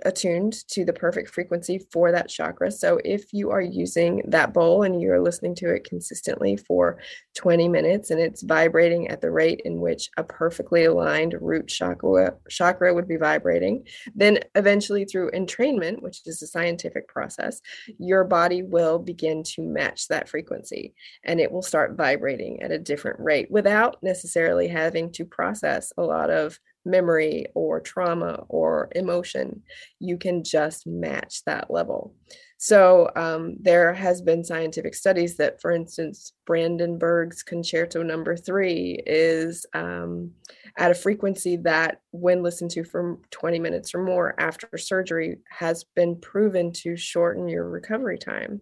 attuned 0.04 0.54
to 0.70 0.84
the 0.84 0.93
perfect 0.93 1.30
frequency 1.30 1.80
for 1.91 2.12
that 2.12 2.30
chakra. 2.30 2.72
So 2.72 3.00
if 3.06 3.34
you 3.34 3.52
are 3.52 3.62
using 3.62 4.22
that 4.28 4.54
bowl 4.54 4.84
and 4.84 5.02
you're 5.02 5.22
listening 5.22 5.56
to 5.56 5.74
it 5.74 5.86
consistently 5.88 6.58
for 6.58 7.00
20 7.36 7.68
minutes 7.68 8.12
and 8.12 8.20
it's 8.20 8.43
vibrating 8.43 9.08
at 9.08 9.22
the 9.22 9.32
rate 9.32 9.62
in 9.66 9.80
which 9.80 10.10
a 10.18 10.24
perfectly 10.24 10.86
aligned 10.86 11.36
root 11.39 11.68
chakra 11.68 12.36
chakra 12.50 12.93
would 12.93 13.08
be 13.08 13.18
vibrating, 13.18 13.86
then 14.14 14.39
eventually 14.56 15.06
through 15.06 15.32
entrainment, 15.32 16.02
which 16.02 16.22
is 16.26 16.41
a 16.41 16.48
scientific 16.48 17.08
process, 17.08 17.62
your 17.98 18.24
body 18.24 18.64
will 18.64 19.00
begin 19.00 19.43
to 19.43 19.62
match 19.62 20.08
that 20.08 20.28
frequency 20.28 20.93
and 21.24 21.39
it 21.39 21.52
will 21.52 21.62
start 21.62 21.96
vibrating 21.96 22.62
at 22.62 22.72
a 22.72 22.80
different 22.80 23.20
rate 23.20 23.50
without 23.50 24.02
necessarily 24.04 24.68
having 24.68 25.12
to 25.12 25.26
process 25.26 25.93
a 25.98 26.02
lot 26.02 26.30
of 26.30 26.60
memory 26.86 27.48
or 27.56 27.80
trauma 27.80 28.44
or 28.48 28.90
emotion, 28.96 29.64
you 30.00 30.18
can 30.18 30.44
just 30.44 30.86
match 30.88 31.44
that 31.46 31.72
level. 31.72 32.14
So 32.58 33.12
um, 33.16 33.58
there 33.60 33.94
has 33.94 34.22
been 34.22 34.44
scientific 34.44 34.96
studies 34.96 35.36
that, 35.38 35.62
for 35.62 35.72
instance, 35.72 36.32
Brandenburg's 36.46 37.44
concerto 37.44 38.02
number 38.02 38.38
three 38.38 39.02
is 39.06 39.66
um, 39.74 40.32
at 40.78 40.92
a 40.92 40.96
frequency 40.96 41.58
that, 41.58 42.00
when 42.12 42.44
listened 42.44 42.72
to 42.72 42.84
for 42.86 43.20
20 43.32 43.60
minutes 43.60 43.94
or 43.94 44.04
more 44.04 44.40
after 44.40 44.78
surgery, 44.78 45.40
has 45.50 45.84
been 45.96 46.20
proven 46.20 46.72
to 46.72 46.96
shorten 46.96 47.50
your 47.50 47.70
recovery 47.70 48.18
time 48.18 48.62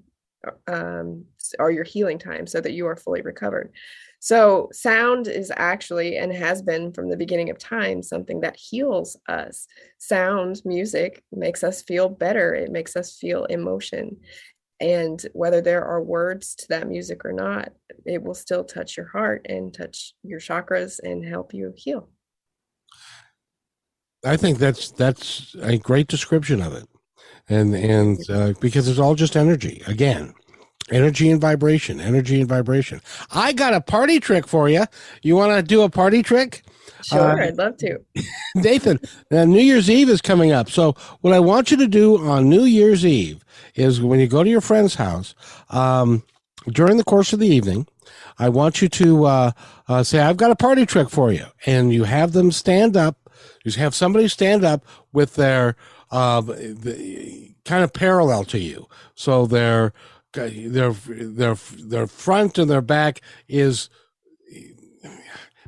um, 0.68 1.26
or 1.60 1.72
your 1.72 1.84
healing 1.84 2.18
time 2.18 2.48
so 2.48 2.60
that 2.60 2.74
you 2.74 2.88
are 2.88 2.96
fully 2.96 3.22
recovered. 3.22 3.72
So, 4.24 4.70
sound 4.72 5.28
is 5.28 5.52
actually 5.54 6.16
and 6.16 6.32
has 6.32 6.62
been 6.62 6.94
from 6.94 7.10
the 7.10 7.18
beginning 7.18 7.50
of 7.50 7.58
time 7.58 8.02
something 8.02 8.40
that 8.40 8.56
heals 8.56 9.18
us. 9.28 9.68
Sound, 9.98 10.62
music 10.64 11.22
makes 11.34 11.62
us 11.62 11.82
feel 11.82 12.08
better, 12.08 12.56
it 12.56 12.72
makes 12.72 12.96
us 12.96 13.18
feel 13.18 13.44
emotion. 13.44 14.22
And 14.80 15.22
whether 15.34 15.60
there 15.60 15.84
are 15.84 16.02
words 16.02 16.56
to 16.56 16.68
that 16.70 16.88
music 16.88 17.26
or 17.26 17.34
not, 17.34 17.74
it 18.06 18.24
will 18.24 18.34
still 18.34 18.64
touch 18.64 18.96
your 18.96 19.08
heart 19.08 19.46
and 19.50 19.74
touch 19.74 20.14
your 20.24 20.40
chakras 20.40 21.02
and 21.04 21.26
help 21.26 21.54
you 21.54 21.74
heal. 21.76 22.08
I 24.24 24.38
think 24.38 24.58
that's 24.58 24.92
that's 24.92 25.54
a 25.62 25.78
great 25.78 26.08
description 26.08 26.62
of 26.62 26.72
it, 26.72 26.88
and 27.50 27.76
and 27.76 28.30
uh, 28.30 28.54
because 28.62 28.88
it's 28.88 29.00
all 29.00 29.16
just 29.16 29.36
energy 29.36 29.82
again 29.86 30.34
Energy 30.92 31.30
and 31.30 31.40
vibration, 31.40 32.02
energy 32.02 32.40
and 32.40 32.50
vibration. 32.50 33.02
I 33.32 33.54
got 33.54 33.74
a 33.74 33.82
party 33.82 34.20
trick 34.20 34.48
for 34.48 34.68
you. 34.70 34.86
You 35.22 35.36
want 35.36 35.56
to 35.56 35.64
do 35.64 35.82
a 35.82 35.90
party 35.90 36.22
trick? 36.22 36.64
Sure, 37.04 37.42
uh, 37.42 37.46
I'd 37.48 37.58
love 37.58 37.78
to. 37.78 38.00
Nathan, 38.56 39.00
uh, 39.32 39.46
New 39.46 39.62
Year's 39.62 39.90
Eve 39.90 40.10
is 40.10 40.22
coming 40.22 40.52
up. 40.52 40.70
So, 40.70 40.96
what 41.22 41.34
I 41.34 41.40
want 41.40 41.72
you 41.72 41.78
to 41.78 41.88
do 41.88 42.18
on 42.18 42.50
New 42.50 42.64
Year's 42.64 43.06
Eve 43.06 43.44
is 43.76 44.02
when 44.02 44.20
you 44.20 44.28
go 44.28 44.44
to 44.44 44.50
your 44.50 44.62
friend's 44.62 44.96
house, 44.96 45.36
um, 45.70 46.24
during 46.72 46.98
the 46.98 47.04
course 47.04 47.34
of 47.34 47.40
the 47.40 47.48
evening, 47.48 47.88
I 48.40 48.50
want 48.50 48.82
you 48.82 48.90
to 48.90 49.26
uh, 49.26 49.52
uh, 49.88 50.04
say, 50.04 50.20
I've 50.20 50.38
got 50.38 50.52
a 50.52 50.56
party 50.56 50.86
trick 50.86 51.10
for 51.10 51.32
you. 51.32 51.46
And 51.66 51.94
you 51.94 52.04
have 52.04 52.34
them 52.34 52.52
stand 52.52 52.98
up. 52.98 53.30
You 53.64 53.72
have 53.74 53.96
somebody 53.96 54.28
stand 54.28 54.64
up 54.64 54.86
with 55.12 55.36
their 55.36 55.76
uh, 56.12 56.42
the, 56.42 57.54
kind 57.66 57.84
of 57.84 57.94
parallel 57.94 58.44
to 58.46 58.60
you. 58.60 58.88
So 59.16 59.46
they're 59.46 59.94
their 60.34 60.92
their 60.92 61.56
their 61.56 62.08
front 62.08 62.58
and 62.58 62.70
their 62.70 62.82
back 62.82 63.22
is 63.48 63.90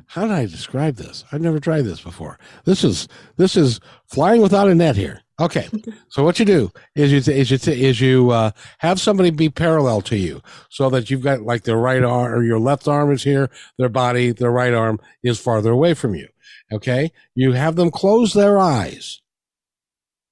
how 0.06 0.22
did 0.22 0.30
I 0.32 0.46
describe 0.46 0.96
this? 0.96 1.24
I've 1.30 1.40
never 1.40 1.60
tried 1.60 1.82
this 1.82 2.00
before. 2.00 2.38
This 2.64 2.84
is 2.84 3.08
this 3.36 3.56
is 3.56 3.80
flying 4.06 4.40
without 4.40 4.68
a 4.68 4.74
net 4.74 4.96
here. 4.96 5.20
Okay, 5.38 5.68
so 6.08 6.24
what 6.24 6.38
you 6.38 6.44
do 6.44 6.72
is 6.94 7.12
you 7.12 7.32
is 7.32 7.50
you 7.50 7.72
is 7.72 8.00
you 8.00 8.30
uh, 8.30 8.52
have 8.78 9.00
somebody 9.00 9.30
be 9.30 9.50
parallel 9.50 10.00
to 10.02 10.16
you, 10.16 10.40
so 10.70 10.88
that 10.90 11.10
you've 11.10 11.22
got 11.22 11.42
like 11.42 11.64
their 11.64 11.76
right 11.76 12.02
arm 12.02 12.32
or 12.32 12.42
your 12.42 12.58
left 12.58 12.88
arm 12.88 13.12
is 13.12 13.24
here, 13.24 13.50
their 13.78 13.88
body, 13.88 14.32
their 14.32 14.50
right 14.50 14.72
arm 14.72 14.98
is 15.22 15.38
farther 15.38 15.72
away 15.72 15.92
from 15.92 16.14
you. 16.14 16.28
Okay, 16.72 17.12
you 17.34 17.52
have 17.52 17.76
them 17.76 17.90
close 17.90 18.32
their 18.32 18.58
eyes, 18.58 19.20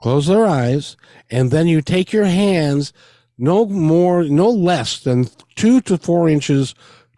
close 0.01 0.27
their 0.27 0.47
eyes, 0.47 0.97
and 1.31 1.51
then 1.51 1.67
you 1.67 1.83
take 1.83 2.13
your 2.13 2.25
hands 2.25 2.93
no 3.39 3.67
more, 3.67 4.25
no 4.25 4.51
less 4.51 5.01
than 5.01 5.29
two 5.55 5.81
to 5.83 5.99
four 5.99 6.29
inches 6.29 6.75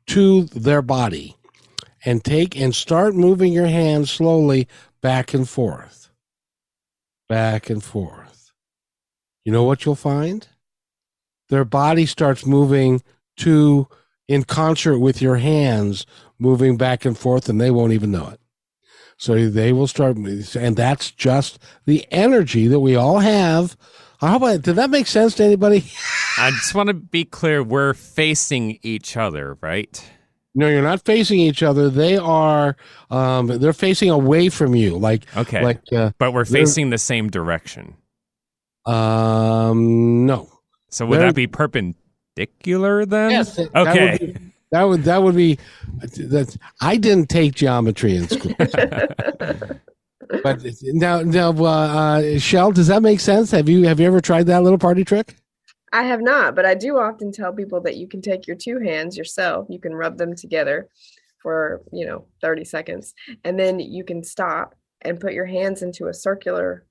to 0.08 0.44
their 0.44 0.82
body 0.82 1.36
and 2.04 2.24
take 2.24 2.56
and 2.56 2.74
start 2.74 3.14
moving 3.14 3.52
your 3.52 3.66
hands 3.66 4.10
slowly 4.10 4.68
back 5.02 5.34
and 5.34 5.48
forth. 5.48 6.10
Back 7.28 7.68
and 7.68 7.82
forth. 7.82 8.52
You 9.44 9.52
know 9.52 9.64
what 9.64 9.84
you'll 9.84 9.94
find? 9.94 10.46
Their 11.48 11.64
body 11.64 12.06
starts 12.06 12.46
moving 12.46 13.02
to 13.38 13.88
in 14.28 14.44
concert 14.44 14.98
with 14.98 15.22
your 15.22 15.36
hands 15.36 16.06
moving 16.38 16.76
back 16.76 17.04
and 17.04 17.16
forth 17.16 17.48
and 17.48 17.60
they 17.60 17.70
won't 17.70 17.92
even 17.92 18.10
know 18.10 18.28
it. 18.28 18.40
So 19.18 19.48
they 19.48 19.72
will 19.72 19.86
start, 19.86 20.16
and 20.16 20.76
that's 20.76 21.10
just 21.10 21.58
the 21.86 22.06
energy 22.10 22.66
that 22.66 22.80
we 22.80 22.96
all 22.96 23.20
have 23.20 23.76
how 24.20 24.36
about 24.36 24.62
did 24.62 24.76
that 24.76 24.90
make 24.90 25.06
sense 25.06 25.34
to 25.36 25.44
anybody? 25.44 25.84
I 26.38 26.50
just 26.50 26.74
want 26.74 26.88
to 26.88 26.94
be 26.94 27.24
clear: 27.24 27.62
we're 27.62 27.94
facing 27.94 28.78
each 28.82 29.16
other, 29.16 29.56
right? 29.60 30.10
No, 30.54 30.68
you're 30.68 30.82
not 30.82 31.04
facing 31.04 31.38
each 31.38 31.62
other. 31.62 31.90
They 31.90 32.16
are. 32.16 32.76
Um, 33.10 33.46
they're 33.46 33.74
facing 33.74 34.10
away 34.10 34.48
from 34.48 34.74
you, 34.74 34.96
like 34.96 35.24
okay, 35.36 35.62
like. 35.62 35.80
Uh, 35.92 36.12
but 36.18 36.32
we're 36.32 36.46
facing 36.46 36.90
the 36.90 36.98
same 36.98 37.28
direction. 37.28 37.96
Um, 38.86 40.24
no. 40.24 40.48
So 40.88 41.04
would 41.06 41.18
they're, 41.18 41.26
that 41.26 41.34
be 41.34 41.46
perpendicular 41.46 43.04
then? 43.04 43.32
Yes. 43.32 43.58
Okay. 43.58 44.34
That 44.72 44.84
would 44.84 45.04
that 45.04 45.22
would 45.22 45.36
be. 45.36 45.58
That 46.00 46.56
I 46.80 46.96
didn't 46.96 47.28
take 47.28 47.54
geometry 47.54 48.16
in 48.16 48.28
school. 48.28 48.54
but 50.42 50.64
now, 50.82 51.20
now, 51.22 51.50
uh, 51.50 51.64
uh, 51.64 52.38
Shell, 52.38 52.72
does 52.72 52.86
that 52.88 53.02
make 53.02 53.20
sense? 53.20 53.50
Have 53.50 53.68
you 53.68 53.86
have 53.86 54.00
you 54.00 54.06
ever 54.06 54.20
tried 54.20 54.46
that 54.46 54.62
little 54.62 54.78
party 54.78 55.04
trick? 55.04 55.36
I 55.92 56.02
have 56.02 56.20
not, 56.20 56.54
but 56.54 56.66
I 56.66 56.74
do 56.74 56.98
often 56.98 57.32
tell 57.32 57.52
people 57.52 57.80
that 57.82 57.96
you 57.96 58.08
can 58.08 58.20
take 58.20 58.46
your 58.46 58.56
two 58.56 58.78
hands 58.80 59.16
yourself, 59.16 59.66
you 59.70 59.78
can 59.78 59.94
rub 59.94 60.18
them 60.18 60.34
together 60.34 60.88
for 61.42 61.82
you 61.92 62.06
know 62.06 62.26
30 62.42 62.64
seconds, 62.64 63.14
and 63.44 63.58
then 63.58 63.80
you 63.80 64.04
can 64.04 64.22
stop 64.22 64.74
and 65.02 65.20
put 65.20 65.32
your 65.32 65.46
hands 65.46 65.82
into 65.82 66.06
a 66.06 66.14
circular 66.14 66.84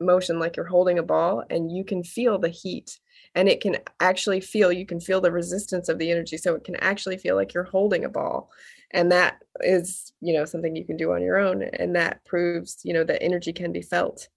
motion 0.00 0.38
like 0.38 0.56
you're 0.56 0.66
holding 0.66 0.98
a 0.98 1.02
ball, 1.02 1.42
and 1.50 1.72
you 1.72 1.84
can 1.84 2.02
feel 2.04 2.38
the 2.38 2.48
heat 2.48 2.98
and 3.34 3.48
it 3.48 3.60
can 3.60 3.76
actually 4.00 4.40
feel 4.40 4.72
you 4.72 4.86
can 4.86 5.00
feel 5.00 5.20
the 5.20 5.30
resistance 5.30 5.88
of 5.88 5.98
the 5.98 6.10
energy 6.10 6.36
so 6.36 6.54
it 6.54 6.64
can 6.64 6.76
actually 6.76 7.16
feel 7.16 7.36
like 7.36 7.54
you're 7.54 7.64
holding 7.64 8.04
a 8.04 8.08
ball 8.08 8.50
and 8.92 9.12
that 9.12 9.42
is 9.60 10.12
you 10.20 10.34
know 10.34 10.44
something 10.44 10.74
you 10.76 10.84
can 10.84 10.96
do 10.96 11.12
on 11.12 11.22
your 11.22 11.38
own 11.38 11.62
and 11.62 11.96
that 11.96 12.24
proves 12.24 12.78
you 12.84 12.92
know 12.92 13.04
that 13.04 13.22
energy 13.22 13.52
can 13.52 13.72
be 13.72 13.82
felt. 13.82 14.28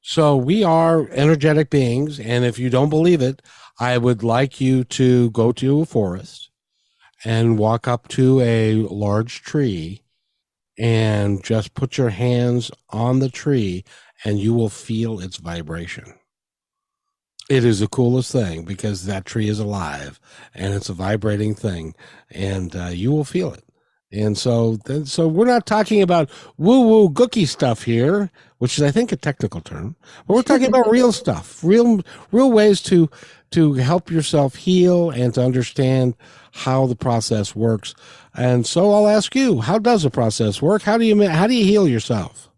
So 0.00 0.36
we 0.36 0.62
are 0.62 1.08
energetic 1.10 1.70
beings 1.70 2.20
and 2.20 2.44
if 2.44 2.58
you 2.58 2.68
don't 2.68 2.90
believe 2.90 3.22
it 3.22 3.40
i 3.80 3.96
would 3.96 4.22
like 4.22 4.60
you 4.60 4.84
to 4.84 5.30
go 5.30 5.50
to 5.52 5.80
a 5.80 5.86
forest 5.86 6.50
and 7.24 7.58
walk 7.58 7.88
up 7.88 8.06
to 8.08 8.40
a 8.40 8.74
large 8.74 9.42
tree 9.42 10.02
and 10.78 11.42
just 11.42 11.74
put 11.74 11.96
your 11.96 12.10
hands 12.10 12.70
on 12.90 13.18
the 13.18 13.30
tree 13.30 13.84
and 14.24 14.38
you 14.38 14.52
will 14.52 14.68
feel 14.68 15.20
its 15.20 15.36
vibration 15.36 16.14
it 17.50 17.64
is 17.64 17.80
the 17.80 17.88
coolest 17.88 18.32
thing 18.32 18.64
because 18.64 19.06
that 19.06 19.26
tree 19.26 19.48
is 19.48 19.58
alive 19.58 20.18
and 20.54 20.74
it's 20.74 20.88
a 20.88 20.94
vibrating 20.94 21.54
thing, 21.54 21.94
and 22.30 22.74
uh, 22.74 22.86
you 22.86 23.12
will 23.12 23.24
feel 23.24 23.52
it. 23.52 23.64
And 24.12 24.38
so, 24.38 24.78
so 25.04 25.26
we're 25.26 25.46
not 25.46 25.66
talking 25.66 26.00
about 26.00 26.30
woo 26.56 26.86
woo 26.86 27.08
gookie 27.10 27.48
stuff 27.48 27.82
here, 27.82 28.30
which 28.58 28.78
is, 28.78 28.82
I 28.82 28.92
think, 28.92 29.10
a 29.10 29.16
technical 29.16 29.60
term, 29.60 29.96
but 30.26 30.34
we're 30.34 30.42
talking 30.42 30.68
about 30.68 30.90
real 30.90 31.10
stuff, 31.24 31.62
real, 31.64 32.00
real 32.30 32.52
ways 32.52 32.80
to, 32.82 33.10
to 33.50 33.74
help 33.74 34.10
yourself 34.10 34.54
heal 34.54 35.10
and 35.10 35.34
to 35.34 35.42
understand 35.44 36.14
how 36.52 36.86
the 36.86 36.94
process 36.96 37.56
works. 37.56 37.94
And 38.34 38.64
so 38.64 38.92
I'll 38.92 39.08
ask 39.08 39.34
you, 39.34 39.60
how 39.60 39.78
does 39.78 40.04
the 40.04 40.10
process 40.10 40.62
work? 40.62 40.82
How 40.82 40.96
do 40.96 41.04
you, 41.04 41.28
how 41.28 41.48
do 41.48 41.54
you 41.54 41.64
heal 41.64 41.88
yourself? 41.88 42.50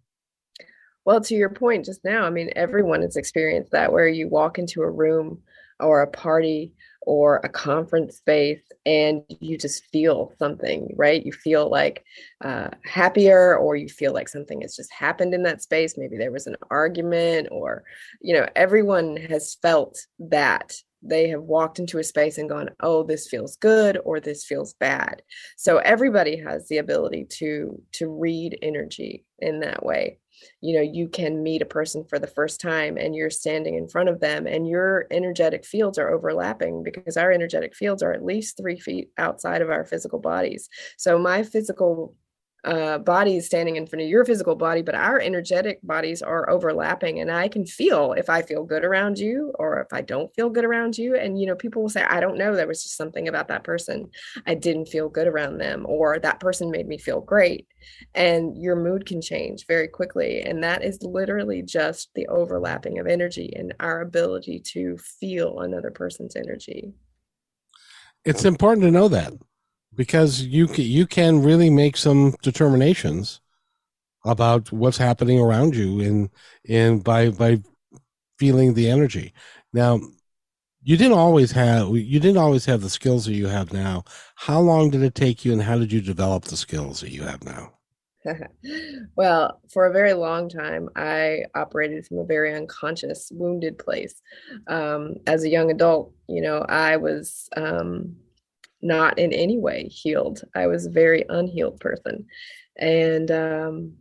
Well, 1.07 1.20
to 1.22 1.34
your 1.36 1.50
point 1.50 1.86
just 1.86 2.04
now, 2.04 2.24
I 2.24 2.30
mean, 2.30 2.50
everyone 2.57 3.02
has 3.02 3.16
experienced 3.16 3.72
that 3.72 3.92
where 3.92 4.09
you 4.09 4.28
walk 4.28 4.59
into 4.59 4.82
a 4.82 4.90
room 4.90 5.40
or 5.80 6.02
a 6.02 6.09
party 6.11 6.72
or 7.02 7.40
a 7.44 7.48
conference 7.48 8.16
space 8.16 8.62
and 8.84 9.22
you 9.28 9.57
just 9.57 9.84
feel 9.92 10.32
something 10.40 10.92
right? 10.96 11.24
You 11.24 11.32
feel 11.32 11.70
like 11.70 12.04
uh, 12.44 12.70
happier 12.84 13.57
or 13.57 13.76
you 13.76 13.88
feel 13.88 14.12
like 14.12 14.28
something 14.28 14.62
has 14.62 14.74
just 14.74 14.92
happened 14.92 15.32
in 15.32 15.44
that 15.44 15.62
space. 15.62 15.96
Maybe 15.96 16.16
there 16.18 16.32
was 16.32 16.48
an 16.48 16.57
argument 16.70 17.48
or 17.52 17.84
you 18.20 18.34
know 18.34 18.48
everyone 18.57 19.16
has 19.16 19.57
felt 19.62 19.98
that. 20.18 20.74
They 21.02 21.28
have 21.28 21.42
walked 21.42 21.78
into 21.78 21.98
a 21.98 22.04
space 22.04 22.36
and 22.36 22.48
gone 22.48 22.70
oh 22.80 23.04
this 23.04 23.28
feels 23.28 23.54
good 23.57 23.98
or 24.04 24.18
this 24.18 24.44
feels 24.44 24.74
bad. 24.74 25.22
So 25.57 25.76
everybody 25.78 26.36
has 26.38 26.66
the 26.66 26.78
ability 26.78 27.26
to 27.38 27.80
to 27.92 28.09
read 28.09 28.59
energy 28.61 29.24
in 29.38 29.61
that 29.61 29.84
way 29.86 30.18
you 30.61 30.74
know 30.74 30.82
you 30.82 31.09
can 31.09 31.42
meet 31.42 31.62
a 31.62 31.66
person 31.66 32.05
for 32.05 32.18
the 32.18 32.26
first 32.26 32.61
time 32.61 32.97
and 32.97 33.14
you're 33.14 33.30
standing 33.30 33.76
in 33.76 33.88
front 33.88 34.09
of 34.09 34.20
them 34.20 34.47
and 34.47 34.68
your 34.68 35.07
energetic 35.11 35.64
fields 35.64 35.99
are 35.99 36.11
overlapping 36.11 36.82
because 36.82 37.16
our 37.16 37.32
energetic 37.32 37.74
fields 37.74 38.03
are 38.03 38.12
at 38.12 38.24
least 38.24 38.57
three 38.57 38.78
feet 38.78 39.11
outside 39.18 39.62
of 39.62 39.70
our 39.70 39.84
physical 39.84 40.18
bodies. 40.18 40.68
So 40.97 41.18
my 41.18 41.42
physical 41.42 42.14
uh, 42.67 42.99
body 42.99 43.37
is 43.37 43.47
standing 43.47 43.77
in 43.77 43.87
front 43.87 44.03
of 44.03 44.09
your 44.09 44.25
physical 44.25 44.57
body, 44.57 44.83
but 44.83 44.97
our 44.97 45.21
energetic 45.21 45.79
bodies 45.85 46.21
are 46.21 46.51
overlapping. 46.51 47.21
And 47.21 47.31
I 47.31 47.47
can 47.47 47.64
feel 47.64 48.12
if 48.12 48.29
I 48.29 48.43
feel 48.43 48.64
good 48.64 48.85
around 48.85 49.19
you 49.19 49.53
or 49.59 49.81
if 49.81 49.93
I 49.93 50.01
don't 50.01 50.35
feel 50.35 50.51
good 50.51 50.64
around 50.64 50.99
you. 50.99 51.14
And, 51.14 51.41
you 51.41 51.47
know, 51.47 51.55
people 51.55 51.83
will 51.83 51.89
say, 51.89 52.03
I 52.03 52.19
don't 52.19 52.37
know, 52.37 52.57
there 52.57 52.67
was 52.67 52.83
just 52.83 52.97
something 52.97 53.29
about 53.29 53.49
that 53.49 53.62
person. 53.62 54.11
I 54.47 54.55
didn't 54.55 54.89
feel 54.89 55.09
good 55.09 55.29
around 55.29 55.59
them, 55.59 55.87
or 55.89 56.19
that 56.19 56.41
person 56.41 56.71
made 56.71 56.89
me 56.89 56.99
feel 56.99 57.21
great. 57.21 57.69
And 58.14 58.61
your 58.61 58.75
mood 58.75 59.07
can 59.07 59.23
change 59.23 59.67
very 59.67 59.87
quickly. 59.87 60.43
And 60.43 60.64
that 60.64 60.83
is 60.83 61.01
literally 61.03 61.62
just 61.62 62.11
the 62.17 62.27
overlapping 62.27 62.99
of 62.99 63.07
energy 63.07 63.53
and 63.55 63.75
our 63.79 64.01
ability 64.01 64.61
to 64.73 64.99
feel 64.99 65.61
another 65.61 65.93
person's 65.93 66.35
energy. 66.35 66.93
It's 68.25 68.45
important 68.45 68.83
to 68.83 68.91
know 68.91 69.07
that 69.07 69.33
because 69.97 70.42
you 70.42 70.66
can, 70.66 70.84
you 70.84 71.07
can 71.07 71.42
really 71.42 71.70
make 71.70 71.97
some 71.97 72.34
determinations 72.42 73.40
about 74.24 74.70
what's 74.72 74.99
happening 74.99 75.38
around 75.40 75.74
you 75.74 76.01
and 76.01 76.30
in 76.64 77.01
by 77.01 77.30
by 77.30 77.61
feeling 78.38 78.74
the 78.74 78.90
energy. 78.90 79.32
Now, 79.72 80.01
you 80.82 80.97
didn't 80.97 81.18
always 81.18 81.53
have 81.53 81.88
you 81.97 82.20
didn't 82.20 82.36
always 82.36 82.64
have 82.66 82.80
the 82.80 82.90
skills 82.90 83.24
that 83.26 83.34
you 83.34 83.47
have 83.47 83.72
now. 83.72 84.05
How 84.34 84.61
long 84.61 84.90
did 84.90 85.03
it 85.03 85.14
take 85.14 85.44
you, 85.44 85.53
and 85.53 85.62
how 85.62 85.78
did 85.78 85.92
you 85.92 86.01
develop 86.01 86.44
the 86.44 86.57
skills 86.57 87.01
that 87.01 87.11
you 87.11 87.22
have 87.22 87.44
now? 87.44 87.72
well, 89.16 89.61
for 89.72 89.86
a 89.86 89.92
very 89.92 90.12
long 90.12 90.49
time, 90.49 90.88
I 90.97 91.44
operated 91.55 92.07
from 92.07 92.18
a 92.18 92.24
very 92.24 92.55
unconscious, 92.55 93.30
wounded 93.32 93.78
place. 93.78 94.20
Um, 94.66 95.16
as 95.26 95.44
a 95.44 95.49
young 95.49 95.70
adult, 95.70 96.12
you 96.28 96.40
know, 96.40 96.64
I 96.68 96.97
was 96.97 97.49
um, 97.57 98.16
not 98.83 99.18
in 99.18 99.33
any 99.33 99.59
way 99.59 99.89
healed. 99.89 100.43
I 100.55 100.66
was 100.66 100.87
a 100.87 100.91
very 100.91 101.24
unhealed 101.29 101.81
person. 101.81 102.27
And 102.79 103.31
um, 103.31 103.95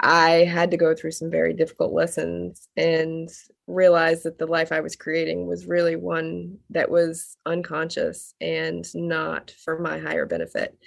I 0.00 0.44
had 0.44 0.70
to 0.70 0.76
go 0.76 0.94
through 0.94 1.10
some 1.12 1.30
very 1.30 1.52
difficult 1.52 1.92
lessons 1.92 2.68
and 2.76 3.28
realize 3.66 4.22
that 4.22 4.38
the 4.38 4.46
life 4.46 4.72
I 4.72 4.80
was 4.80 4.96
creating 4.96 5.46
was 5.46 5.66
really 5.66 5.96
one 5.96 6.58
that 6.70 6.90
was 6.90 7.36
unconscious 7.44 8.34
and 8.40 8.86
not 8.94 9.52
for 9.64 9.78
my 9.78 9.98
higher 9.98 10.26
benefit. 10.26 10.78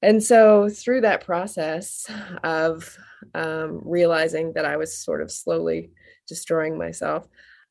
And 0.00 0.22
so, 0.22 0.68
through 0.68 1.00
that 1.00 1.24
process 1.24 2.06
of 2.44 2.96
um, 3.34 3.80
realizing 3.84 4.52
that 4.52 4.64
I 4.64 4.76
was 4.76 4.96
sort 4.96 5.20
of 5.20 5.32
slowly 5.32 5.90
destroying 6.28 6.78
myself, 6.78 7.26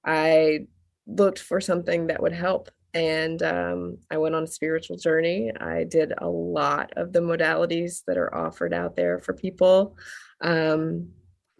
I 0.06 0.68
looked 1.06 1.40
for 1.40 1.62
something 1.62 2.08
that 2.08 2.22
would 2.22 2.34
help 2.34 2.70
and 2.98 3.44
um, 3.44 4.00
I 4.10 4.18
went 4.18 4.34
on 4.34 4.44
a 4.44 4.48
spiritual 4.48 4.98
journey. 4.98 5.52
I 5.62 5.84
did 5.84 6.14
a 6.18 6.28
lot 6.28 6.92
of 6.98 7.14
the 7.14 7.20
modalities 7.20 8.04
that 8.08 8.18
are 8.18 8.34
offered 8.34 8.74
out 8.74 8.96
there 8.96 9.20
for 9.20 9.34
people, 9.34 9.96
um, 10.42 11.08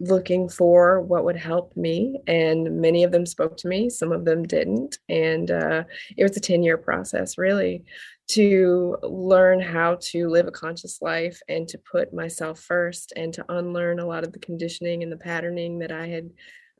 looking 0.00 0.48
for 0.48 1.00
what 1.00 1.24
would 1.24 1.36
help 1.36 1.76
me. 1.76 2.20
And 2.26 2.80
many 2.80 3.04
of 3.04 3.12
them 3.12 3.24
spoke 3.24 3.56
to 3.58 3.68
me, 3.68 3.88
some 3.88 4.10
of 4.10 4.24
them 4.24 4.42
didn't. 4.42 4.98
And 5.08 5.52
uh, 5.52 5.84
it 6.16 6.24
was 6.24 6.36
a 6.36 6.40
10 6.40 6.64
year 6.64 6.76
process, 6.76 7.38
really, 7.38 7.84
to 8.30 8.96
learn 9.04 9.60
how 9.60 9.98
to 10.10 10.28
live 10.28 10.48
a 10.48 10.52
conscious 10.52 11.00
life 11.00 11.40
and 11.48 11.68
to 11.68 11.78
put 11.78 12.12
myself 12.12 12.58
first 12.58 13.12
and 13.14 13.32
to 13.34 13.44
unlearn 13.48 14.00
a 14.00 14.06
lot 14.06 14.24
of 14.24 14.32
the 14.32 14.40
conditioning 14.40 15.04
and 15.04 15.12
the 15.12 15.16
patterning 15.16 15.78
that 15.78 15.92
I 15.92 16.08
had 16.08 16.30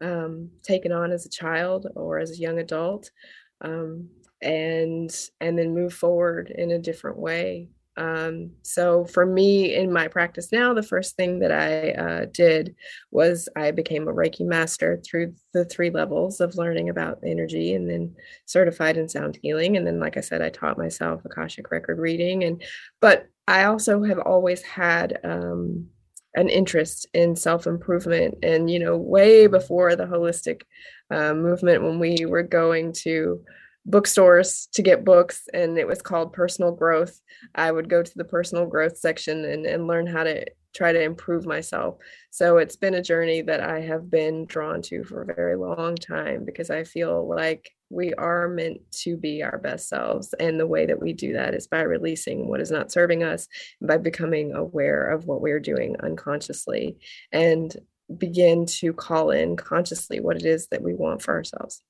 um, 0.00 0.50
taken 0.64 0.90
on 0.90 1.12
as 1.12 1.26
a 1.26 1.30
child 1.30 1.86
or 1.94 2.18
as 2.18 2.32
a 2.32 2.40
young 2.40 2.58
adult. 2.58 3.12
Um, 3.60 4.08
and 4.42 5.14
and 5.40 5.58
then 5.58 5.74
move 5.74 5.92
forward 5.92 6.50
in 6.50 6.70
a 6.70 6.78
different 6.78 7.18
way. 7.18 7.68
Um, 7.96 8.52
so 8.62 9.04
for 9.04 9.26
me 9.26 9.74
in 9.74 9.92
my 9.92 10.06
practice 10.06 10.52
now 10.52 10.72
the 10.72 10.84
first 10.84 11.16
thing 11.16 11.40
that 11.40 11.50
i 11.50 11.90
uh, 11.90 12.26
did 12.32 12.76
was 13.10 13.48
i 13.56 13.72
became 13.72 14.06
a 14.06 14.12
reiki 14.12 14.46
master 14.46 15.02
through 15.04 15.34
the 15.52 15.64
three 15.64 15.90
levels 15.90 16.40
of 16.40 16.54
learning 16.54 16.90
about 16.90 17.18
energy 17.26 17.74
and 17.74 17.90
then 17.90 18.14
certified 18.46 18.98
in 18.98 19.08
sound 19.08 19.36
healing. 19.42 19.76
And 19.76 19.84
then 19.84 19.98
like 19.98 20.16
i 20.16 20.20
said 20.20 20.42
i 20.42 20.48
taught 20.48 20.78
myself 20.78 21.24
akashic 21.24 21.72
record 21.72 21.98
reading 21.98 22.44
and 22.44 22.62
but 23.00 23.26
i 23.48 23.64
also 23.64 24.04
have 24.04 24.20
always 24.20 24.62
had 24.62 25.18
um, 25.24 25.88
an 26.36 26.48
interest 26.48 27.08
in 27.14 27.34
self 27.34 27.66
improvement 27.66 28.38
and 28.44 28.70
you 28.70 28.78
know 28.78 28.96
way 28.96 29.48
before 29.48 29.96
the 29.96 30.06
holistic 30.06 30.62
uh, 31.10 31.34
movement 31.34 31.82
when 31.82 31.98
we 31.98 32.26
were 32.26 32.44
going 32.44 32.92
to 32.92 33.42
bookstores 33.88 34.68
to 34.74 34.82
get 34.82 35.04
books 35.04 35.48
and 35.52 35.78
it 35.78 35.86
was 35.86 36.02
called 36.02 36.32
personal 36.32 36.72
growth. 36.72 37.20
I 37.54 37.72
would 37.72 37.88
go 37.88 38.02
to 38.02 38.12
the 38.16 38.24
personal 38.24 38.66
growth 38.66 38.98
section 38.98 39.44
and, 39.44 39.64
and 39.66 39.86
learn 39.86 40.06
how 40.06 40.24
to 40.24 40.44
try 40.74 40.92
to 40.92 41.02
improve 41.02 41.46
myself. 41.46 41.96
So 42.30 42.58
it's 42.58 42.76
been 42.76 42.94
a 42.94 43.02
journey 43.02 43.40
that 43.42 43.60
i 43.60 43.80
have 43.80 44.10
been 44.10 44.44
drawn 44.44 44.82
to 44.82 45.02
for 45.02 45.22
a 45.22 45.34
very 45.34 45.56
long 45.56 45.96
time 45.96 46.44
because 46.44 46.70
i 46.70 46.84
feel 46.84 47.26
like 47.26 47.70
we 47.90 48.12
are 48.14 48.48
meant 48.48 48.80
to 48.92 49.16
be 49.16 49.42
our 49.42 49.58
best 49.58 49.88
selves. 49.88 50.34
And 50.38 50.60
the 50.60 50.66
way 50.66 50.86
that 50.86 51.00
we 51.00 51.12
do 51.12 51.32
that 51.34 51.54
is 51.54 51.66
by 51.66 51.80
releasing 51.80 52.48
what 52.48 52.60
is 52.60 52.70
not 52.70 52.92
serving 52.92 53.22
us 53.22 53.48
by 53.80 53.96
becoming 53.96 54.52
aware 54.52 55.08
of 55.08 55.24
what 55.24 55.40
we're 55.40 55.60
doing 55.60 55.96
unconsciously 56.02 56.98
and 57.32 57.74
begin 58.16 58.66
to 58.66 58.92
call 58.92 59.30
in 59.30 59.56
consciously 59.56 60.20
what 60.20 60.36
it 60.36 60.44
is 60.44 60.66
that 60.68 60.82
we 60.82 60.94
want 60.94 61.22
for 61.22 61.34
ourselves 61.34 61.82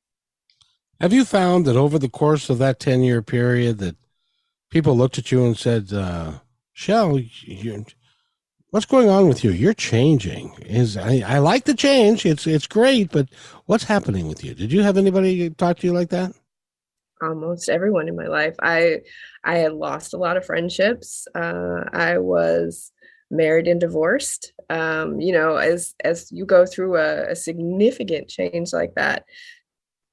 have 1.01 1.12
you 1.12 1.24
found 1.24 1.64
that 1.66 1.76
over 1.76 1.99
the 1.99 2.09
course 2.09 2.51
of 2.51 2.59
that 2.59 2.80
10 2.80 3.03
year 3.03 3.22
period 3.22 3.78
that 3.78 3.96
people 4.70 4.96
looked 4.96 5.18
at 5.18 5.30
you 5.30 5.44
and 5.44 5.57
said, 5.57 5.92
uh, 5.92 6.32
Shell, 6.72 7.20
what's 8.70 8.86
going 8.86 9.09
on 9.09 9.28
with 9.28 9.44
you? 9.44 9.51
You're 9.51 9.74
changing. 9.74 10.55
Is 10.66 10.96
I, 10.96 11.22
I 11.26 11.38
like 11.38 11.64
the 11.64 11.74
change. 11.74 12.24
It's 12.26 12.46
it's 12.46 12.66
great, 12.66 13.11
but 13.11 13.28
what's 13.66 13.84
happening 13.84 14.28
with 14.28 14.44
you? 14.44 14.55
Did 14.55 14.72
you 14.72 14.82
have 14.82 14.96
anybody 14.96 15.51
talk 15.51 15.78
to 15.78 15.86
you 15.86 15.92
like 15.92 16.11
that? 16.11 16.32
Almost 17.20 17.68
everyone 17.68 18.09
in 18.09 18.16
my 18.16 18.26
life. 18.26 18.55
I 18.62 19.01
I 19.42 19.57
had 19.57 19.72
lost 19.72 20.14
a 20.14 20.18
lot 20.18 20.36
of 20.36 20.46
friendships. 20.46 21.26
Uh, 21.34 21.84
I 21.92 22.18
was 22.18 22.92
married 23.30 23.66
and 23.66 23.80
divorced. 23.80 24.53
Um, 24.70 25.20
you 25.20 25.32
know, 25.32 25.57
as 25.57 25.94
as 26.05 26.30
you 26.30 26.44
go 26.46 26.64
through 26.64 26.96
a, 26.96 27.30
a 27.30 27.36
significant 27.36 28.28
change 28.28 28.72
like 28.72 28.94
that, 28.94 29.24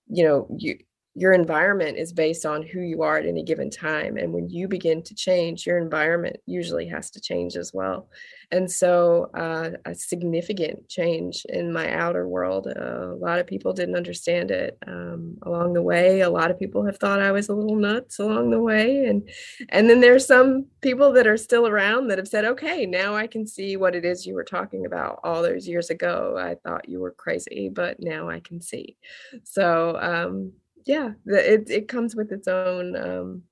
you 0.08 0.24
know 0.24 0.48
you 0.58 0.78
your 1.18 1.32
environment 1.32 1.98
is 1.98 2.12
based 2.12 2.46
on 2.46 2.62
who 2.62 2.82
you 2.82 3.02
are 3.02 3.18
at 3.18 3.26
any 3.26 3.42
given 3.42 3.70
time 3.70 4.18
and 4.18 4.34
when 4.34 4.50
you 4.50 4.68
begin 4.68 5.02
to 5.02 5.16
change 5.16 5.66
your 5.66 5.78
environment 5.78 6.36
usually 6.46 6.88
has 6.88 7.10
to 7.10 7.22
change 7.22 7.56
as 7.56 7.72
well. 7.74 8.10
And 8.52 8.70
so 8.70 9.32
uh, 9.34 9.72
a 9.86 9.96
significant 9.96 10.88
change 10.90 11.46
in 11.50 11.72
my 11.72 11.92
outer 11.94 12.28
world 12.28 12.68
uh, 12.68 13.14
a 13.14 13.16
lot 13.16 13.40
of 13.40 13.48
people 13.48 13.72
didn't 13.72 13.96
understand 13.96 14.52
it 14.52 14.78
um, 14.88 15.38
along 15.44 15.74
the 15.74 15.82
way. 15.82 16.20
A 16.20 16.30
lot 16.30 16.52
of 16.52 16.60
people 16.60 16.86
have 16.86 16.98
thought 16.98 17.22
i 17.22 17.32
was 17.32 17.50
a 17.50 17.54
little 17.54 17.76
nuts 17.76 18.20
along 18.20 18.50
the 18.50 18.62
way 18.62 19.06
and 19.06 19.30
and 19.70 19.90
then 19.90 20.02
there's 20.02 20.26
some 20.26 20.66
people 20.82 21.14
that 21.14 21.28
are 21.28 21.38
still 21.38 21.66
around 21.68 22.08
that 22.08 22.18
have 22.18 22.28
said 22.28 22.46
okay 22.46 22.86
now 22.86 23.16
i 23.16 23.26
can 23.26 23.48
see 23.48 23.78
what 23.78 23.96
it 23.96 24.04
is 24.04 24.26
you 24.26 24.34
were 24.34 24.44
talking 24.44 24.86
about 24.86 25.20
all 25.24 25.42
those 25.42 25.68
years 25.68 25.90
ago. 25.90 26.36
I 26.38 26.56
thought 26.56 26.90
you 26.90 27.00
were 27.00 27.12
crazy 27.12 27.70
but 27.74 27.98
now 28.00 28.30
i 28.30 28.40
can 28.42 28.62
see. 28.62 28.98
So 29.44 29.98
um, 30.02 30.52
yeah, 30.86 31.12
it 31.26 31.70
it 31.70 31.88
comes 31.88 32.16
with 32.16 32.32
its 32.32 32.48
own 32.48 32.96
um, 32.96 33.44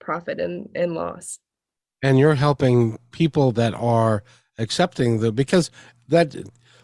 profit 0.00 0.40
and 0.40 0.68
and 0.74 0.94
loss. 0.94 1.38
And 2.02 2.18
you're 2.18 2.34
helping 2.34 2.98
people 3.12 3.52
that 3.52 3.74
are 3.74 4.24
accepting 4.58 5.20
the 5.20 5.30
because 5.30 5.70
that, 6.08 6.34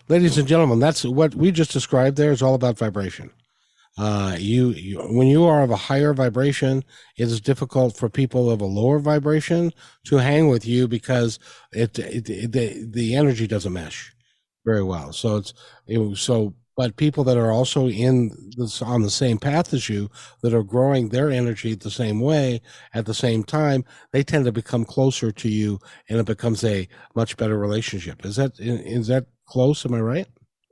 ladies 0.09 0.39
and 0.39 0.47
gentlemen, 0.47 0.79
that's 0.79 1.05
what 1.05 1.35
we 1.35 1.51
just 1.51 1.73
described. 1.73 2.17
There 2.17 2.33
is 2.33 2.43
all 2.43 2.55
about 2.55 2.79
vibration. 2.79 3.31
Uh, 3.97 4.37
you, 4.39 4.69
you, 4.71 4.99
when 5.11 5.27
you 5.27 5.45
are 5.45 5.63
of 5.63 5.71
a 5.73 5.77
higher 5.77 6.15
vibration, 6.15 6.85
it 7.17 7.25
is 7.25 7.41
difficult 7.41 7.97
for 7.97 8.09
people 8.09 8.49
of 8.49 8.61
a 8.61 8.65
lower 8.65 9.01
vibration 9.01 9.73
to 10.05 10.19
hang 10.19 10.47
with 10.47 10.65
you 10.65 10.87
because 10.87 11.41
it, 11.73 11.99
it, 11.99 12.31
it 12.31 12.53
the 12.53 12.87
the 12.89 13.17
energy 13.17 13.49
doesn't 13.49 13.73
mesh 13.73 14.15
very 14.65 14.85
well. 14.85 15.13
So 15.13 15.39
it's 15.39 15.53
it, 15.89 16.17
so 16.17 16.55
but 16.79 16.95
people 16.95 17.25
that 17.25 17.37
are 17.37 17.51
also 17.51 17.89
in 17.89 18.31
this 18.57 18.81
on 18.81 19.03
the 19.03 19.11
same 19.11 19.37
path 19.37 19.75
as 19.75 19.89
you 19.89 20.09
that 20.43 20.55
are 20.55 20.63
growing 20.63 21.09
their 21.09 21.29
energy 21.29 21.75
the 21.75 21.91
same 21.91 22.21
way 22.21 22.63
at 22.95 23.05
the 23.05 23.13
same 23.13 23.43
time 23.43 23.85
they 24.13 24.23
tend 24.23 24.45
to 24.45 24.53
become 24.53 24.85
closer 24.85 25.33
to 25.33 25.49
you 25.49 25.81
and 26.09 26.21
it 26.21 26.27
becomes 26.27 26.63
a 26.63 26.89
much 27.17 27.37
better 27.37 27.59
relationship. 27.59 28.25
Is 28.25 28.37
that 28.37 28.53
is 28.61 29.09
that 29.09 29.27
close? 29.45 29.85
Am 29.85 29.93
i 29.93 30.01
right? 30.01 30.29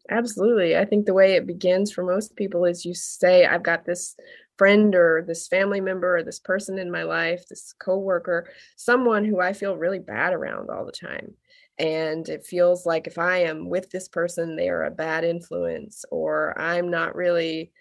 Absolutely. 0.09 0.77
I 0.77 0.85
think 0.85 1.07
the 1.07 1.13
way 1.13 1.35
it 1.35 1.45
begins 1.45 1.91
for 1.91 2.05
most 2.05 2.37
people 2.37 2.65
is 2.65 2.85
you 2.85 2.95
say 2.95 3.45
i've 3.45 3.65
got 3.65 3.85
this 3.85 4.15
friend 4.59 4.95
or 4.95 5.23
this 5.27 5.49
family 5.49 5.81
member 5.81 6.17
or 6.17 6.23
this 6.23 6.41
person 6.41 6.79
in 6.79 6.91
my 6.91 7.03
life 7.03 7.45
this 7.49 7.75
coworker 7.79 8.49
someone 8.77 9.25
who 9.25 9.41
i 9.41 9.53
feel 9.53 9.77
really 9.77 9.99
bad 9.99 10.33
around 10.33 10.71
all 10.71 10.85
the 10.85 10.93
time. 10.93 11.35
And 11.79 12.27
it 12.29 12.47
feels 12.47 12.87
like 12.87 13.07
if 13.07 13.19
i 13.19 13.39
am 13.39 13.69
with 13.69 13.91
this 13.91 14.09
person 14.09 14.57
they 14.57 14.69
are 14.69 14.85
a 14.85 14.91
bad 14.91 15.25
influence 15.25 16.05
or 16.11 16.59
i'm 16.59 16.91
not 16.91 17.15
really 17.15 17.73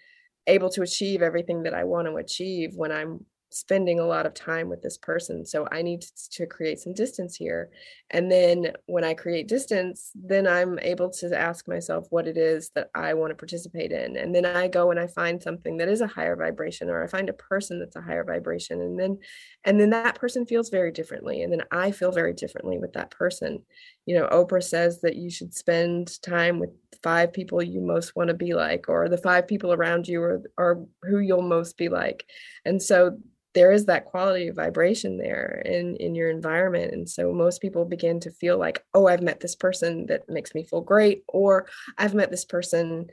able 0.46 0.70
to 0.70 0.82
achieve 0.82 1.22
everything 1.22 1.62
that 1.64 1.74
i 1.74 1.84
want 1.84 2.06
to 2.06 2.16
achieve 2.16 2.74
when 2.76 2.92
i'm 2.92 3.24
spending 3.50 4.00
a 4.00 4.06
lot 4.06 4.26
of 4.26 4.34
time 4.34 4.68
with 4.68 4.82
this 4.82 4.98
person 4.98 5.44
so 5.46 5.66
i 5.70 5.80
need 5.80 6.02
to 6.30 6.46
create 6.46 6.78
some 6.78 6.92
distance 6.92 7.36
here 7.36 7.70
and 8.10 8.30
then 8.30 8.72
when 8.86 9.04
i 9.04 9.14
create 9.14 9.48
distance 9.48 10.10
then 10.14 10.46
i'm 10.46 10.78
able 10.80 11.08
to 11.08 11.38
ask 11.38 11.68
myself 11.68 12.06
what 12.10 12.26
it 12.26 12.36
is 12.36 12.70
that 12.74 12.90
i 12.94 13.14
want 13.14 13.30
to 13.30 13.36
participate 13.36 13.92
in 13.92 14.16
and 14.16 14.34
then 14.34 14.44
i 14.44 14.66
go 14.66 14.90
and 14.90 14.98
i 14.98 15.06
find 15.06 15.42
something 15.42 15.76
that 15.76 15.88
is 15.88 16.00
a 16.00 16.06
higher 16.06 16.36
vibration 16.36 16.90
or 16.90 17.02
i 17.02 17.06
find 17.06 17.28
a 17.28 17.34
person 17.34 17.78
that's 17.78 17.96
a 17.96 18.00
higher 18.00 18.24
vibration 18.24 18.80
and 18.80 18.98
then 18.98 19.18
and 19.64 19.80
then 19.80 19.90
that 19.90 20.16
person 20.16 20.44
feels 20.44 20.68
very 20.68 20.90
differently 20.90 21.42
and 21.42 21.52
then 21.52 21.62
i 21.70 21.90
feel 21.90 22.12
very 22.12 22.32
differently 22.32 22.78
with 22.78 22.92
that 22.92 23.10
person. 23.10 23.62
You 24.06 24.18
know 24.18 24.28
oprah 24.28 24.62
says 24.62 25.00
that 25.00 25.16
you 25.16 25.30
should 25.30 25.52
spend 25.52 26.20
time 26.22 26.60
with 26.60 26.70
five 27.02 27.32
people 27.32 27.62
you 27.62 27.80
most 27.80 28.14
want 28.14 28.28
to 28.28 28.34
be 28.34 28.54
like 28.54 28.88
or 28.88 29.08
the 29.08 29.18
five 29.18 29.46
people 29.48 29.72
around 29.72 30.06
you 30.06 30.22
or 30.22 30.42
are 30.56 30.80
who 31.02 31.18
you'll 31.18 31.42
most 31.42 31.76
be 31.76 31.88
like 31.88 32.24
and 32.64 32.80
so 32.80 33.18
there 33.56 33.72
is 33.72 33.86
that 33.86 34.04
quality 34.04 34.48
of 34.48 34.54
vibration 34.54 35.16
there 35.16 35.62
in 35.64 35.96
in 35.96 36.14
your 36.14 36.30
environment. 36.30 36.92
And 36.92 37.08
so 37.08 37.32
most 37.32 37.62
people 37.62 37.86
begin 37.86 38.20
to 38.20 38.30
feel 38.30 38.58
like 38.58 38.84
oh 38.94 39.06
i've 39.08 39.22
met 39.22 39.40
this 39.40 39.56
person 39.56 40.06
that 40.06 40.28
makes 40.28 40.54
me 40.54 40.62
feel 40.62 40.82
great 40.82 41.24
or 41.26 41.66
i've 41.98 42.14
met 42.14 42.30
this 42.30 42.44
person 42.44 43.06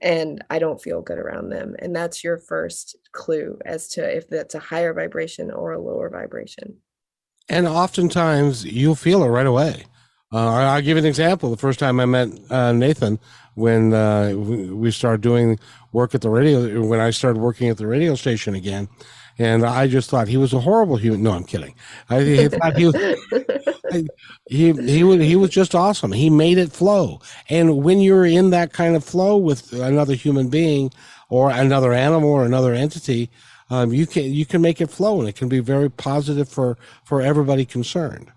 and 0.00 0.42
i 0.48 0.58
don't 0.58 0.82
feel 0.82 1.02
good 1.02 1.18
around 1.18 1.50
them. 1.50 1.76
And 1.78 1.94
that's 1.94 2.24
your 2.24 2.38
first 2.38 2.96
clue 3.12 3.58
as 3.66 3.88
to 3.90 4.16
if 4.16 4.28
that's 4.28 4.54
a 4.54 4.58
higher 4.58 4.94
vibration 4.94 5.50
or 5.50 5.72
a 5.72 5.80
lower 5.80 6.08
vibration. 6.08 6.78
And 7.50 7.68
oftentimes 7.68 8.64
you'll 8.64 8.94
feel 8.94 9.22
it 9.22 9.28
right 9.28 9.46
away. 9.46 9.84
Uh, 10.32 10.48
I'll 10.48 10.80
give 10.80 10.96
you 10.96 11.02
an 11.02 11.06
example. 11.06 11.50
The 11.50 11.56
first 11.56 11.80
time 11.80 11.98
I 11.98 12.06
met 12.06 12.28
uh, 12.48 12.72
Nathan, 12.72 13.18
when 13.54 13.92
uh, 13.92 14.32
we 14.32 14.92
started 14.92 15.20
doing 15.20 15.58
work 15.92 16.14
at 16.14 16.20
the 16.20 16.30
radio, 16.30 16.86
when 16.86 17.00
I 17.00 17.10
started 17.10 17.40
working 17.40 17.68
at 17.68 17.78
the 17.78 17.88
radio 17.88 18.14
station 18.14 18.54
again, 18.54 18.88
and 19.40 19.64
I 19.64 19.86
just 19.86 20.10
thought 20.10 20.28
he 20.28 20.36
was 20.36 20.52
a 20.52 20.60
horrible 20.60 20.96
human. 20.96 21.22
No, 21.22 21.30
I'm 21.30 21.44
kidding. 21.44 21.74
I, 22.10 22.18
I 22.18 22.48
thought 22.48 22.76
he 22.76 22.84
was, 22.84 22.94
he 24.46 24.72
he 24.72 25.02
was 25.02 25.18
he 25.20 25.34
was 25.34 25.48
just 25.48 25.74
awesome. 25.74 26.12
He 26.12 26.28
made 26.28 26.58
it 26.58 26.72
flow, 26.72 27.22
and 27.48 27.82
when 27.82 28.00
you're 28.00 28.26
in 28.26 28.50
that 28.50 28.74
kind 28.74 28.94
of 28.94 29.02
flow 29.02 29.38
with 29.38 29.72
another 29.72 30.12
human 30.12 30.50
being 30.50 30.92
or 31.30 31.50
another 31.50 31.94
animal 31.94 32.28
or 32.28 32.44
another 32.44 32.74
entity, 32.74 33.30
um, 33.70 33.94
you 33.94 34.06
can 34.06 34.24
you 34.24 34.44
can 34.44 34.60
make 34.60 34.78
it 34.78 34.90
flow, 34.90 35.20
and 35.20 35.28
it 35.28 35.36
can 35.36 35.48
be 35.48 35.60
very 35.60 35.90
positive 35.90 36.46
for 36.46 36.76
for 37.04 37.22
everybody 37.22 37.64
concerned. 37.64 38.30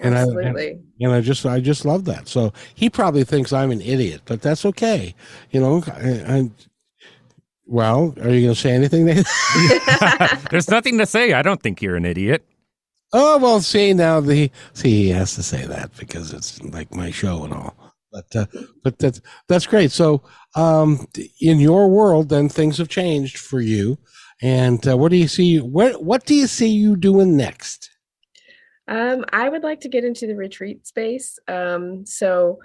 And 0.00 0.14
Absolutely. 0.14 0.66
I 0.66 0.70
and, 0.70 0.84
and 1.00 1.12
I 1.12 1.20
just 1.20 1.44
I 1.44 1.60
just 1.60 1.84
love 1.84 2.06
that. 2.06 2.28
So 2.28 2.54
he 2.74 2.88
probably 2.88 3.24
thinks 3.24 3.52
I'm 3.52 3.70
an 3.70 3.82
idiot, 3.82 4.22
but 4.24 4.40
that's 4.40 4.64
okay. 4.64 5.14
You 5.50 5.60
know, 5.60 5.84
I, 5.86 6.38
I 6.38 6.50
well, 7.66 8.14
are 8.20 8.30
you 8.30 8.42
going 8.42 8.54
to 8.54 8.60
say 8.60 8.72
anything? 8.72 9.06
There's 10.50 10.70
nothing 10.70 10.98
to 10.98 11.06
say. 11.06 11.32
I 11.32 11.42
don't 11.42 11.62
think 11.62 11.82
you're 11.82 11.96
an 11.96 12.04
idiot. 12.04 12.46
Oh 13.12 13.38
well, 13.38 13.60
see 13.60 13.92
now 13.94 14.20
the 14.20 14.50
see 14.72 15.04
he 15.04 15.08
has 15.10 15.34
to 15.36 15.42
say 15.42 15.64
that 15.64 15.96
because 15.96 16.32
it's 16.32 16.60
like 16.62 16.94
my 16.94 17.10
show 17.10 17.44
and 17.44 17.54
all. 17.54 17.74
But 18.12 18.34
uh, 18.34 18.46
but 18.82 18.98
that's 18.98 19.20
that's 19.48 19.66
great. 19.66 19.92
So 19.92 20.22
um, 20.54 21.06
in 21.40 21.60
your 21.60 21.88
world, 21.88 22.28
then 22.28 22.48
things 22.48 22.78
have 22.78 22.88
changed 22.88 23.38
for 23.38 23.60
you. 23.60 23.98
And 24.42 24.86
uh, 24.86 24.96
what 24.96 25.10
do 25.10 25.16
you 25.16 25.28
see? 25.28 25.58
What 25.60 26.02
what 26.02 26.26
do 26.26 26.34
you 26.34 26.46
see 26.46 26.68
you 26.68 26.96
doing 26.96 27.36
next? 27.36 27.90
Um, 28.88 29.24
I 29.32 29.48
would 29.48 29.62
like 29.62 29.80
to 29.80 29.88
get 29.88 30.04
into 30.04 30.26
the 30.26 30.36
retreat 30.36 30.86
space. 30.86 31.38
Um, 31.48 32.06
so 32.06 32.58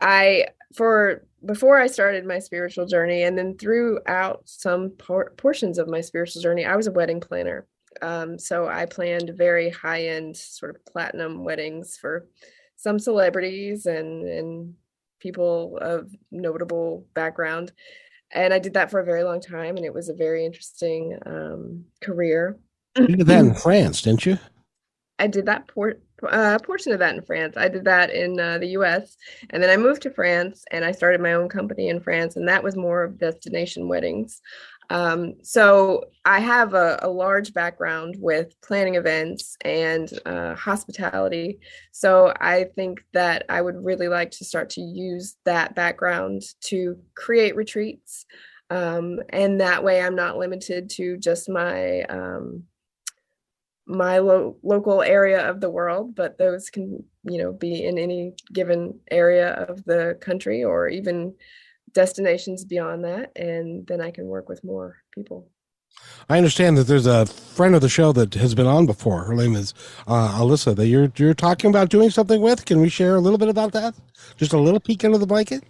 I 0.00 0.46
for 0.74 1.24
before 1.44 1.78
I 1.78 1.86
started 1.86 2.26
my 2.26 2.38
spiritual 2.38 2.86
journey, 2.86 3.22
and 3.22 3.36
then 3.38 3.56
throughout 3.56 4.42
some 4.46 4.90
por- 4.90 5.32
portions 5.36 5.78
of 5.78 5.88
my 5.88 6.00
spiritual 6.00 6.42
journey, 6.42 6.64
I 6.64 6.76
was 6.76 6.86
a 6.86 6.92
wedding 6.92 7.20
planner. 7.20 7.66
Um, 8.02 8.38
so 8.38 8.66
I 8.68 8.86
planned 8.86 9.30
very 9.36 9.70
high 9.70 10.06
end, 10.06 10.36
sort 10.36 10.74
of 10.74 10.84
platinum 10.84 11.44
weddings 11.44 11.96
for 11.96 12.28
some 12.76 12.98
celebrities 12.98 13.86
and 13.86 14.26
and 14.26 14.74
people 15.20 15.78
of 15.80 16.14
notable 16.30 17.06
background. 17.14 17.72
And 18.32 18.52
I 18.52 18.58
did 18.58 18.74
that 18.74 18.90
for 18.90 19.00
a 19.00 19.04
very 19.04 19.22
long 19.22 19.40
time, 19.40 19.76
and 19.76 19.86
it 19.86 19.94
was 19.94 20.08
a 20.08 20.14
very 20.14 20.44
interesting 20.44 21.16
um, 21.24 21.84
career. 22.02 22.58
You 22.96 23.16
did 23.16 23.26
that 23.28 23.44
in 23.44 23.54
France, 23.66 24.02
didn't 24.02 24.26
you? 24.26 24.38
I 25.18 25.28
did 25.28 25.46
that 25.46 25.68
por- 25.68 26.00
uh, 26.28 26.58
portion 26.60 26.92
of 26.92 26.98
that 26.98 27.14
in 27.14 27.22
France. 27.22 27.56
I 27.56 27.68
did 27.68 27.84
that 27.84 28.10
in 28.10 28.38
uh, 28.38 28.58
the 28.58 28.68
U.S. 28.68 29.16
and 29.50 29.62
then 29.62 29.70
I 29.70 29.76
moved 29.76 30.02
to 30.02 30.10
France 30.10 30.64
and 30.70 30.84
I 30.84 30.92
started 30.92 31.20
my 31.20 31.34
own 31.34 31.48
company 31.48 31.88
in 31.88 32.00
France, 32.00 32.36
and 32.36 32.48
that 32.48 32.62
was 32.62 32.76
more 32.76 33.02
of 33.02 33.18
destination 33.18 33.88
weddings. 33.88 34.40
Um, 34.88 35.34
so 35.42 36.04
I 36.24 36.38
have 36.40 36.74
a, 36.74 36.98
a, 37.02 37.08
large 37.08 37.52
background 37.52 38.16
with 38.20 38.54
planning 38.62 38.94
events 38.94 39.56
and 39.62 40.08
uh, 40.24 40.54
hospitality. 40.54 41.58
So 41.90 42.32
I 42.40 42.64
think 42.76 43.02
that 43.12 43.46
I 43.48 43.62
would 43.62 43.84
really 43.84 44.06
like 44.08 44.30
to 44.32 44.44
start 44.44 44.70
to 44.70 44.80
use 44.80 45.36
that 45.44 45.74
background 45.74 46.42
to 46.66 46.98
create 47.16 47.56
retreats. 47.56 48.26
Um, 48.70 49.20
and 49.30 49.60
that 49.60 49.82
way 49.82 50.00
I'm 50.00 50.16
not 50.16 50.38
limited 50.38 50.90
to 50.90 51.16
just 51.16 51.48
my 51.48 52.02
um, 52.02 52.64
my 53.86 54.18
lo- 54.18 54.56
local 54.62 55.02
area 55.02 55.48
of 55.48 55.60
the 55.60 55.70
world, 55.70 56.14
but 56.14 56.38
those 56.38 56.70
can, 56.70 57.04
you 57.24 57.38
know, 57.38 57.52
be 57.52 57.84
in 57.84 57.98
any 57.98 58.34
given 58.52 58.98
area 59.10 59.52
of 59.52 59.84
the 59.84 60.18
country 60.20 60.64
or 60.64 60.88
even 60.88 61.34
destinations 61.92 62.64
beyond 62.64 63.04
that. 63.04 63.32
And 63.36 63.86
then 63.86 64.00
I 64.00 64.10
can 64.10 64.26
work 64.26 64.48
with 64.48 64.64
more 64.64 64.96
people. 65.14 65.48
I 66.28 66.36
understand 66.36 66.76
that 66.76 66.88
there's 66.88 67.06
a 67.06 67.26
friend 67.26 67.74
of 67.74 67.80
the 67.80 67.88
show 67.88 68.12
that 68.12 68.34
has 68.34 68.54
been 68.54 68.66
on 68.66 68.84
before. 68.86 69.24
Her 69.24 69.34
name 69.34 69.54
is 69.54 69.72
uh, 70.06 70.38
Alyssa. 70.38 70.76
That 70.76 70.88
you're 70.88 71.10
you're 71.16 71.32
talking 71.32 71.70
about 71.70 71.88
doing 71.88 72.10
something 72.10 72.42
with. 72.42 72.66
Can 72.66 72.80
we 72.80 72.90
share 72.90 73.16
a 73.16 73.20
little 73.20 73.38
bit 73.38 73.48
about 73.48 73.72
that? 73.72 73.94
Just 74.36 74.52
a 74.52 74.58
little 74.58 74.80
peek 74.80 75.04
under 75.04 75.16
the 75.16 75.26
blanket. 75.26 75.64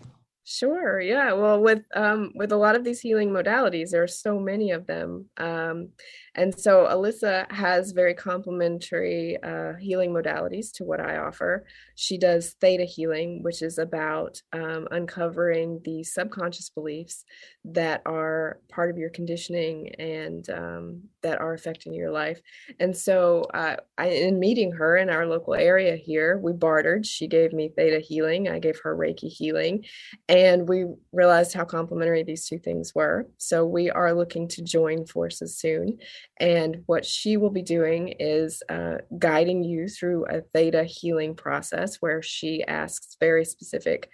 Sure. 0.49 1.01
Yeah. 1.01 1.33
Well, 1.33 1.61
with 1.61 1.83
um, 1.95 2.33
with 2.35 2.53
a 2.53 2.57
lot 2.57 2.77
of 2.77 2.85
these 2.85 3.01
healing 3.01 3.31
modalities, 3.31 3.91
there 3.91 4.03
are 4.03 4.09
so 4.09 4.39
many 4.39 4.71
of 4.71 4.87
them, 4.87 5.27
um, 5.39 5.89
and 6.37 6.59
so 6.59 6.87
Alyssa 6.87 7.51
has 7.51 7.93
very 7.93 8.13
complementary 8.15 9.39
uh, 9.43 9.73
healing 9.81 10.13
modalities 10.13 10.71
to 10.75 10.85
what 10.85 11.01
I 11.01 11.17
offer. 11.17 11.65
She 11.95 12.19
does 12.19 12.55
theta 12.61 12.85
healing, 12.85 13.43
which 13.43 13.63
is 13.63 13.79
about 13.79 14.43
um, 14.53 14.87
uncovering 14.91 15.81
the 15.83 16.05
subconscious 16.05 16.69
beliefs 16.69 17.25
that 17.65 18.03
are 18.05 18.61
part 18.69 18.91
of 18.91 18.99
your 18.99 19.09
conditioning 19.11 19.89
and 19.99 20.49
um, 20.51 21.03
that 21.23 21.41
are 21.41 21.55
affecting 21.55 21.95
your 21.95 22.11
life. 22.11 22.41
And 22.79 22.95
so, 22.95 23.47
uh, 23.55 23.77
I, 23.97 24.09
in 24.09 24.39
meeting 24.39 24.73
her 24.73 24.97
in 24.97 25.09
our 25.09 25.27
local 25.27 25.55
area 25.55 25.97
here, 25.97 26.39
we 26.39 26.53
bartered. 26.53 27.07
She 27.07 27.27
gave 27.29 27.55
me 27.55 27.71
theta 27.75 27.99
healing, 27.99 28.49
I 28.49 28.59
gave 28.59 28.79
her 28.81 28.95
Reiki 28.95 29.29
healing, 29.29 29.87
and 30.29 30.69
we 30.69 30.85
realized 31.13 31.55
how 31.55 31.65
complementary 31.65 32.23
these 32.23 32.47
two 32.47 32.59
things 32.59 32.95
were. 32.95 33.27
So, 33.39 33.65
we 33.65 33.91
are 33.91 34.13
looking 34.13 34.49
to 34.49 34.63
join 34.63 35.07
forces 35.07 35.59
soon 35.59 35.99
and 36.39 36.83
what 36.87 37.05
she 37.05 37.37
will 37.37 37.51
be 37.51 37.63
doing 37.63 38.09
is 38.19 38.63
uh, 38.69 38.99
guiding 39.19 39.65
you 39.65 39.89
through 39.89 40.27
a 40.27 40.43
theta 40.53 40.85
healing 40.85 41.35
process 41.35 41.97
where 41.97 42.23
she 42.23 42.63
asks 42.65 43.17
very 43.19 43.45
specific 43.45 44.11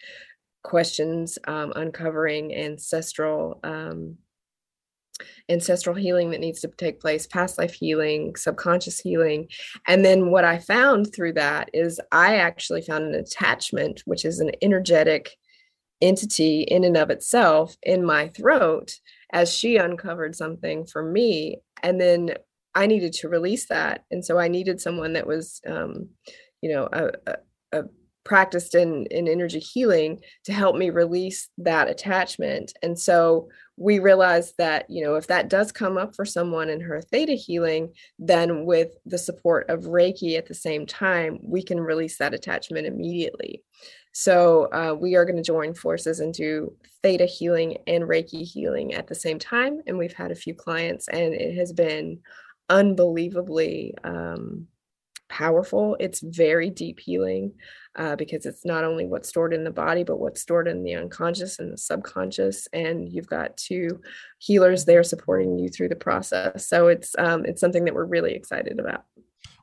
questions, 0.62 1.38
um, 1.48 1.72
uncovering 1.74 2.54
ancestral 2.54 3.60
um, 3.64 4.16
ancestral 5.48 5.94
healing 5.94 6.30
that 6.30 6.40
needs 6.40 6.60
to 6.60 6.68
take 6.68 7.00
place, 7.00 7.26
past 7.26 7.58
life 7.58 7.74
healing, 7.74 8.34
subconscious 8.36 8.98
healing. 8.98 9.48
And 9.86 10.04
then 10.04 10.30
what 10.30 10.44
I 10.44 10.58
found 10.58 11.14
through 11.14 11.34
that 11.34 11.70
is 11.72 12.00
I 12.10 12.36
actually 12.36 12.82
found 12.82 13.04
an 13.04 13.14
attachment, 13.14 14.02
which 14.04 14.24
is 14.24 14.40
an 14.40 14.50
energetic 14.62 15.36
entity 16.00 16.62
in 16.62 16.84
and 16.84 16.96
of 16.96 17.10
itself 17.10 17.76
in 17.82 18.04
my 18.04 18.28
throat 18.28 18.98
as 19.32 19.54
she 19.54 19.76
uncovered 19.76 20.34
something 20.34 20.84
for 20.84 21.02
me. 21.02 21.58
And 21.82 22.00
then 22.00 22.34
I 22.74 22.86
needed 22.86 23.12
to 23.14 23.28
release 23.28 23.66
that. 23.66 24.04
And 24.10 24.24
so 24.24 24.38
I 24.38 24.48
needed 24.48 24.80
someone 24.80 25.12
that 25.14 25.26
was, 25.26 25.60
um, 25.66 26.08
you 26.60 26.72
know, 26.72 26.88
a, 26.92 27.10
a, 27.26 27.80
a 27.80 27.84
practiced 28.24 28.74
in 28.74 29.06
in 29.06 29.26
energy 29.28 29.58
healing 29.58 30.20
to 30.44 30.52
help 30.52 30.76
me 30.76 30.90
release 30.90 31.48
that 31.58 31.88
attachment. 31.88 32.72
And 32.82 32.98
so 32.98 33.48
we 33.76 33.98
realized 33.98 34.54
that 34.58 34.88
you 34.88 35.04
know 35.04 35.14
if 35.16 35.26
that 35.26 35.48
does 35.48 35.72
come 35.72 35.96
up 35.96 36.14
for 36.14 36.24
someone 36.24 36.68
in 36.68 36.80
her 36.80 37.00
theta 37.00 37.32
healing 37.32 37.92
then 38.18 38.64
with 38.64 38.92
the 39.06 39.18
support 39.18 39.68
of 39.70 39.84
reiki 39.84 40.36
at 40.36 40.46
the 40.46 40.54
same 40.54 40.86
time 40.86 41.38
we 41.42 41.62
can 41.62 41.80
release 41.80 42.18
that 42.18 42.34
attachment 42.34 42.86
immediately. 42.86 43.62
So 44.14 44.64
uh, 44.72 44.94
we 44.94 45.16
are 45.16 45.24
going 45.24 45.36
to 45.36 45.42
join 45.42 45.74
forces 45.74 46.20
and 46.20 46.34
do 46.34 46.76
theta 47.02 47.24
healing 47.24 47.78
and 47.86 48.04
reiki 48.04 48.42
healing 48.42 48.94
at 48.94 49.06
the 49.06 49.14
same 49.14 49.38
time 49.38 49.80
and 49.86 49.96
we've 49.98 50.12
had 50.12 50.30
a 50.30 50.36
few 50.36 50.54
clients 50.54 51.08
and 51.08 51.34
it 51.34 51.56
has 51.56 51.72
been 51.72 52.20
unbelievably 52.68 53.94
um, 54.04 54.66
powerful. 55.28 55.96
It's 55.98 56.20
very 56.20 56.70
deep 56.70 57.00
healing 57.00 57.54
uh, 57.96 58.16
because 58.16 58.46
it's 58.46 58.64
not 58.64 58.84
only 58.84 59.06
what's 59.06 59.28
stored 59.28 59.52
in 59.52 59.64
the 59.64 59.70
body, 59.70 60.04
but 60.04 60.18
what's 60.18 60.40
stored 60.40 60.68
in 60.68 60.82
the 60.82 60.94
unconscious 60.94 61.58
and 61.58 61.72
the 61.72 61.78
subconscious. 61.78 62.68
And 62.72 63.12
you've 63.12 63.26
got 63.26 63.56
two 63.56 64.00
healers 64.38 64.84
there 64.84 65.02
supporting 65.02 65.58
you 65.58 65.68
through 65.68 65.88
the 65.88 65.96
process. 65.96 66.66
So 66.66 66.88
it's 66.88 67.14
um, 67.18 67.44
it's 67.44 67.60
something 67.60 67.84
that 67.84 67.94
we're 67.94 68.04
really 68.04 68.34
excited 68.34 68.78
about. 68.78 69.04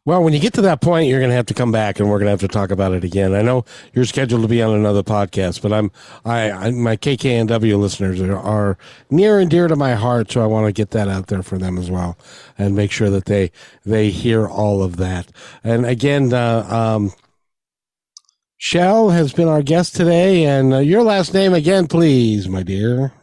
Well, 0.05 0.23
when 0.23 0.33
you 0.33 0.39
get 0.39 0.53
to 0.53 0.61
that 0.61 0.81
point, 0.81 1.07
you're 1.07 1.19
going 1.19 1.29
to 1.29 1.35
have 1.35 1.45
to 1.47 1.53
come 1.53 1.71
back, 1.71 1.99
and 1.99 2.09
we're 2.09 2.17
going 2.17 2.27
to 2.27 2.31
have 2.31 2.39
to 2.39 2.47
talk 2.47 2.71
about 2.71 2.93
it 2.93 3.03
again. 3.03 3.35
I 3.35 3.41
know 3.41 3.65
you're 3.93 4.05
scheduled 4.05 4.41
to 4.41 4.47
be 4.47 4.61
on 4.61 4.73
another 4.73 5.03
podcast, 5.03 5.61
but 5.61 5.73
I'm, 5.73 5.91
I, 6.23 6.49
I 6.49 6.71
my 6.71 6.95
KKNW 6.95 7.77
listeners 7.77 8.21
are, 8.21 8.35
are, 8.35 8.77
near 9.11 9.39
and 9.39 9.51
dear 9.51 9.67
to 9.67 9.75
my 9.75 9.95
heart, 9.95 10.31
so 10.31 10.41
I 10.41 10.47
want 10.47 10.67
to 10.67 10.71
get 10.71 10.91
that 10.91 11.09
out 11.09 11.27
there 11.27 11.43
for 11.43 11.57
them 11.57 11.77
as 11.77 11.91
well, 11.91 12.17
and 12.57 12.75
make 12.75 12.91
sure 12.91 13.09
that 13.09 13.25
they 13.25 13.51
they 13.85 14.09
hear 14.09 14.47
all 14.47 14.81
of 14.81 14.97
that. 14.97 15.31
And 15.63 15.85
again, 15.85 16.33
uh, 16.33 16.65
um, 16.69 17.13
Shell 18.61 19.11
has 19.11 19.31
been 19.31 19.47
our 19.47 19.61
guest 19.61 19.95
today, 19.95 20.43
and 20.43 20.73
uh, 20.73 20.79
your 20.79 21.01
last 21.01 21.33
name 21.33 21.53
again, 21.53 21.87
please, 21.87 22.49
my 22.49 22.61
dear. 22.61 23.13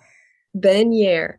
Benier. 0.57 1.35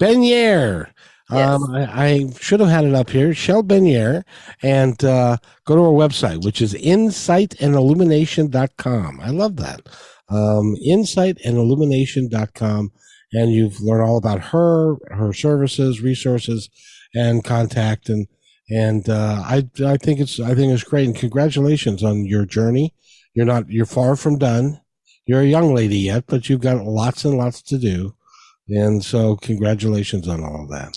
Benier. 0.00 0.92
Yes. 1.28 1.50
Um, 1.50 1.64
I, 1.74 2.04
I, 2.04 2.30
should 2.38 2.60
have 2.60 2.68
had 2.68 2.84
it 2.84 2.94
up 2.94 3.10
here. 3.10 3.34
Shell 3.34 3.64
Benier, 3.64 4.22
and 4.62 5.04
uh, 5.04 5.38
go 5.64 5.74
to 5.74 5.82
our 5.82 5.90
website, 5.90 6.44
which 6.44 6.62
is 6.62 6.74
insightandillumination.com. 6.74 9.20
I 9.20 9.30
love 9.30 9.56
that. 9.56 9.88
Um, 10.28 10.76
insightandillumination.com. 10.86 12.92
And 13.32 13.52
you've 13.52 13.80
learned 13.80 14.04
all 14.04 14.18
about 14.18 14.40
her, 14.40 14.94
her 15.10 15.32
services, 15.32 16.00
resources, 16.00 16.70
and 17.12 17.42
contact. 17.42 18.08
And 18.08 18.28
and 18.70 19.08
uh, 19.08 19.42
I 19.44 19.68
I 19.84 19.96
think 19.96 20.20
it's 20.20 20.38
I 20.38 20.54
think 20.54 20.72
it's 20.72 20.84
great. 20.84 21.06
And 21.06 21.16
congratulations 21.16 22.04
on 22.04 22.24
your 22.24 22.44
journey 22.44 22.94
you're 23.34 23.46
not, 23.46 23.70
you're 23.70 23.86
far 23.86 24.16
from 24.16 24.38
done. 24.38 24.80
You're 25.26 25.42
a 25.42 25.46
young 25.46 25.74
lady 25.74 25.98
yet, 25.98 26.24
but 26.26 26.48
you've 26.48 26.60
got 26.60 26.84
lots 26.84 27.24
and 27.24 27.38
lots 27.38 27.62
to 27.62 27.78
do. 27.78 28.14
And 28.68 29.04
so 29.04 29.36
congratulations 29.36 30.28
on 30.28 30.42
all 30.42 30.64
of 30.64 30.70
that. 30.70 30.96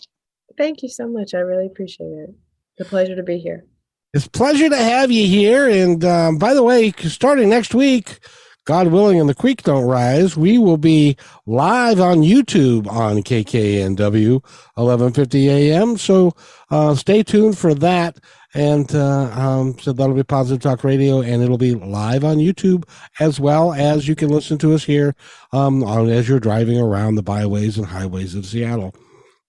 Thank 0.57 0.83
you 0.83 0.89
so 0.89 1.07
much. 1.07 1.33
I 1.33 1.39
really 1.39 1.67
appreciate 1.67 2.07
it. 2.07 2.29
It's 2.77 2.87
a 2.87 2.89
pleasure 2.89 3.15
to 3.15 3.23
be 3.23 3.37
here. 3.37 3.65
It's 4.13 4.25
a 4.25 4.29
pleasure 4.29 4.69
to 4.69 4.77
have 4.77 5.11
you 5.11 5.27
here. 5.27 5.69
And 5.69 6.03
um, 6.05 6.37
by 6.37 6.53
the 6.53 6.63
way, 6.63 6.91
starting 6.91 7.49
next 7.49 7.75
week, 7.75 8.19
God 8.65 8.87
willing, 8.87 9.19
and 9.19 9.29
the 9.29 9.35
creek 9.35 9.61
don't 9.61 9.85
rise, 9.85 10.35
we 10.35 10.57
will 10.57 10.77
be 10.77 11.17
live 11.45 11.99
on 11.99 12.21
YouTube 12.21 12.87
on 12.87 13.17
KKNW 13.17 14.41
1150 14.73 15.49
AM. 15.49 15.97
So 15.97 16.33
uh, 16.71 16.95
stay 16.95 17.21
tuned 17.21 17.57
for 17.57 17.75
that. 17.75 18.17
And 18.55 18.95
uh, 18.95 19.29
um, 19.33 19.77
so 19.79 19.91
that'll 19.91 20.15
be 20.15 20.23
Positive 20.23 20.61
Talk 20.61 20.85
Radio, 20.85 21.21
and 21.21 21.43
it'll 21.43 21.57
be 21.57 21.75
live 21.75 22.23
on 22.23 22.37
YouTube 22.37 22.87
as 23.19 23.37
well 23.37 23.73
as 23.73 24.07
you 24.07 24.15
can 24.15 24.29
listen 24.29 24.57
to 24.59 24.73
us 24.73 24.85
here 24.85 25.13
um, 25.51 25.83
on, 25.83 26.09
as 26.09 26.29
you're 26.29 26.39
driving 26.39 26.79
around 26.79 27.15
the 27.15 27.21
byways 27.21 27.77
and 27.77 27.85
highways 27.85 28.33
of 28.33 28.45
Seattle. 28.45 28.95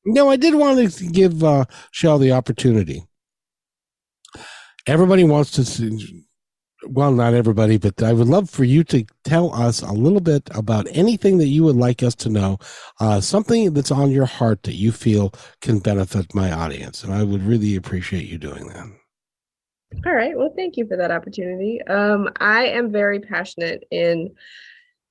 Now, 0.05 0.29
I 0.29 0.35
did 0.35 0.57
want 0.57 0.93
to 0.93 1.07
give 1.07 1.45
uh, 1.45 1.67
Shell 1.93 2.19
the 2.19 2.33
opportunity. 2.33 3.05
Everybody 4.89 5.23
wants 5.23 5.53
to 5.53 5.65
see, 5.65 6.25
well, 6.89 7.13
not 7.13 7.35
everybody, 7.35 7.79
but 7.79 8.03
I 8.03 8.13
would 8.13 8.29
love 8.29 8.51
for 8.51 8.65
you 8.65 8.83
to 8.85 9.05
tell 9.23 9.55
us 9.55 9.83
a 9.83 9.93
little 9.93 10.21
bit 10.21 10.49
about 10.53 10.89
anything 10.91 11.39
that 11.39 11.49
you 11.49 11.63
would 11.63 11.77
like 11.77 12.03
us 12.03 12.17
to 12.17 12.29
know, 12.29 12.59
uh, 12.99 13.21
something 13.21 13.73
that's 13.73 13.93
on 13.93 14.11
your 14.11 14.27
heart 14.27 14.65
that 14.65 14.75
you 14.75 14.91
feel 14.91 15.33
can 15.61 15.79
benefit 15.79 16.35
my 16.35 16.51
audience. 16.51 17.05
And 17.05 17.15
I 17.15 17.23
would 17.23 17.45
really 17.45 17.77
appreciate 17.77 18.27
you 18.27 18.39
doing 18.39 18.67
that. 18.69 18.96
All 20.07 20.15
right. 20.15 20.37
Well, 20.39 20.53
thank 20.55 20.77
you 20.77 20.87
for 20.87 20.97
that 20.97 21.11
opportunity. 21.11 21.83
Um, 21.83 22.29
I 22.39 22.67
am 22.67 22.93
very 22.93 23.19
passionate 23.19 23.83
in 23.91 24.35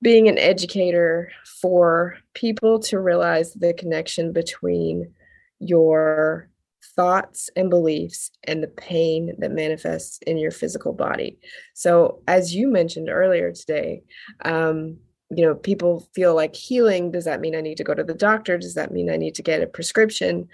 being 0.01 0.29
an 0.29 0.37
educator 0.37 1.33
for 1.61 2.15
people 2.33 2.79
to 2.79 2.99
realize 2.99 3.53
the 3.53 3.73
connection 3.73 4.31
between 4.31 5.13
your 5.59 6.49
thoughts 6.95 7.49
and 7.57 7.69
beliefs 7.69 8.31
and 8.45 8.63
the 8.63 8.69
pain 8.69 9.35
that 9.39 9.51
manifests 9.51 10.19
in 10.19 10.37
your 10.37 10.51
physical 10.51 10.93
body. 10.93 11.39
So, 11.73 12.21
as 12.25 12.55
you 12.55 12.69
mentioned 12.69 13.09
earlier 13.09 13.51
today, 13.51 14.03
um, 14.45 14.99
you 15.29 15.45
know, 15.45 15.55
people 15.55 16.07
feel 16.15 16.35
like 16.35 16.55
healing. 16.55 17.11
Does 17.11 17.25
that 17.25 17.41
mean 17.41 17.55
I 17.55 17.61
need 17.61 17.77
to 17.77 17.83
go 17.83 17.93
to 17.93 18.03
the 18.03 18.13
doctor? 18.13 18.57
Does 18.57 18.75
that 18.75 18.93
mean 18.93 19.09
I 19.09 19.17
need 19.17 19.35
to 19.35 19.43
get 19.43 19.61
a 19.61 19.67
prescription? 19.67 20.47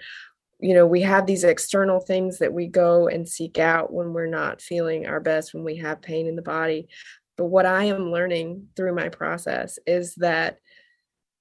You 0.62 0.74
know, 0.74 0.86
we 0.86 1.02
have 1.02 1.26
these 1.26 1.44
external 1.44 2.00
things 2.00 2.38
that 2.38 2.52
we 2.52 2.68
go 2.68 3.08
and 3.08 3.28
seek 3.28 3.58
out 3.58 3.92
when 3.92 4.12
we're 4.12 4.26
not 4.26 4.62
feeling 4.62 5.06
our 5.06 5.20
best, 5.20 5.52
when 5.52 5.64
we 5.64 5.76
have 5.76 6.00
pain 6.00 6.26
in 6.28 6.36
the 6.36 6.42
body. 6.42 6.88
But 7.36 7.46
what 7.46 7.66
I 7.66 7.84
am 7.84 8.12
learning 8.12 8.68
through 8.76 8.94
my 8.94 9.08
process 9.08 9.78
is 9.86 10.14
that 10.16 10.58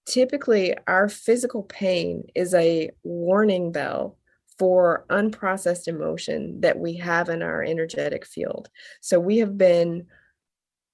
typically 0.06 0.76
our 0.88 1.08
physical 1.08 1.64
pain 1.64 2.24
is 2.34 2.54
a 2.54 2.90
warning 3.04 3.72
bell 3.72 4.18
for 4.58 5.06
unprocessed 5.10 5.88
emotion 5.88 6.62
that 6.62 6.80
we 6.80 6.96
have 6.96 7.30
in 7.30 7.42
our 7.42 7.64
energetic 7.64 8.26
field. 8.26 8.70
So 9.02 9.20
we 9.20 9.38
have 9.38 9.58
been 9.58 10.08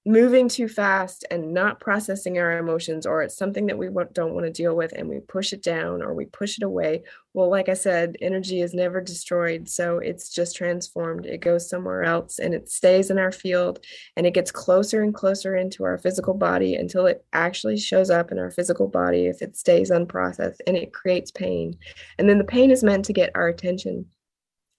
moving 0.08 0.48
too 0.48 0.68
fast 0.68 1.26
and 1.30 1.52
not 1.52 1.80
processing 1.80 2.38
our 2.38 2.56
emotions, 2.56 3.04
or 3.04 3.22
it's 3.22 3.36
something 3.36 3.66
that 3.66 3.76
we 3.76 3.90
don't 4.14 4.32
want 4.32 4.46
to 4.46 4.50
deal 4.50 4.74
with 4.74 4.92
and 4.92 5.06
we 5.06 5.20
push 5.20 5.52
it 5.52 5.62
down 5.62 6.00
or 6.00 6.14
we 6.14 6.24
push 6.24 6.56
it 6.56 6.64
away. 6.64 7.02
Well, 7.34 7.50
like 7.50 7.68
I 7.68 7.74
said, 7.74 8.16
energy 8.22 8.62
is 8.62 8.72
never 8.72 9.02
destroyed. 9.02 9.68
So 9.68 9.98
it's 9.98 10.30
just 10.30 10.56
transformed. 10.56 11.26
It 11.26 11.42
goes 11.42 11.68
somewhere 11.68 12.04
else 12.04 12.38
and 12.38 12.54
it 12.54 12.70
stays 12.70 13.10
in 13.10 13.18
our 13.18 13.30
field 13.30 13.84
and 14.16 14.26
it 14.26 14.32
gets 14.32 14.50
closer 14.50 15.02
and 15.02 15.12
closer 15.12 15.54
into 15.54 15.84
our 15.84 15.98
physical 15.98 16.32
body 16.32 16.74
until 16.76 17.04
it 17.04 17.22
actually 17.34 17.76
shows 17.76 18.08
up 18.08 18.32
in 18.32 18.38
our 18.38 18.50
physical 18.50 18.88
body 18.88 19.26
if 19.26 19.42
it 19.42 19.58
stays 19.58 19.90
unprocessed 19.90 20.60
and 20.66 20.74
it 20.74 20.94
creates 20.94 21.30
pain. 21.30 21.76
And 22.18 22.30
then 22.30 22.38
the 22.38 22.44
pain 22.44 22.70
is 22.70 22.82
meant 22.82 23.04
to 23.04 23.12
get 23.12 23.32
our 23.34 23.48
attention. 23.48 24.06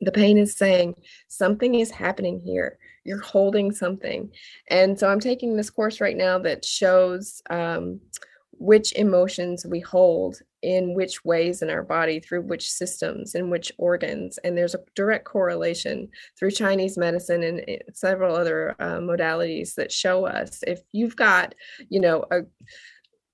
The 0.02 0.12
pain 0.12 0.40
is 0.40 0.56
saying 0.56 0.96
something 1.28 1.76
is 1.76 1.92
happening 1.92 2.40
here 2.40 2.80
you're 3.04 3.22
holding 3.22 3.72
something. 3.72 4.32
And 4.70 5.00
so 5.00 5.10
I'm 5.10 5.20
taking 5.20 5.56
this 5.56 5.70
course 5.70 6.02
right 6.02 6.18
now 6.18 6.38
that 6.40 6.66
shows 6.66 7.42
um, 7.50 8.00
which 8.60 8.94
emotions 8.94 9.66
we 9.66 9.80
hold 9.80 10.40
in 10.62 10.94
which 10.94 11.24
ways 11.24 11.62
in 11.62 11.70
our 11.70 11.84
body 11.84 12.20
through 12.20 12.42
which 12.42 12.70
systems 12.70 13.34
and 13.34 13.50
which 13.50 13.72
organs 13.78 14.38
and 14.40 14.58
there's 14.58 14.76
a 14.76 14.84
direct 14.96 15.24
correlation 15.24 16.10
through 16.38 16.52
chinese 16.52 16.98
medicine 16.98 17.44
and 17.44 17.64
eh, 17.70 17.78
several 17.94 18.36
other 18.36 18.76
uh, 18.80 18.98
modalities 18.98 19.76
that 19.76 19.92
show 19.92 20.26
us 20.26 20.60
if 20.68 20.82
you've 20.92 21.16
got 21.16 21.56
you 21.88 22.02
know 22.02 22.26
a 22.32 22.42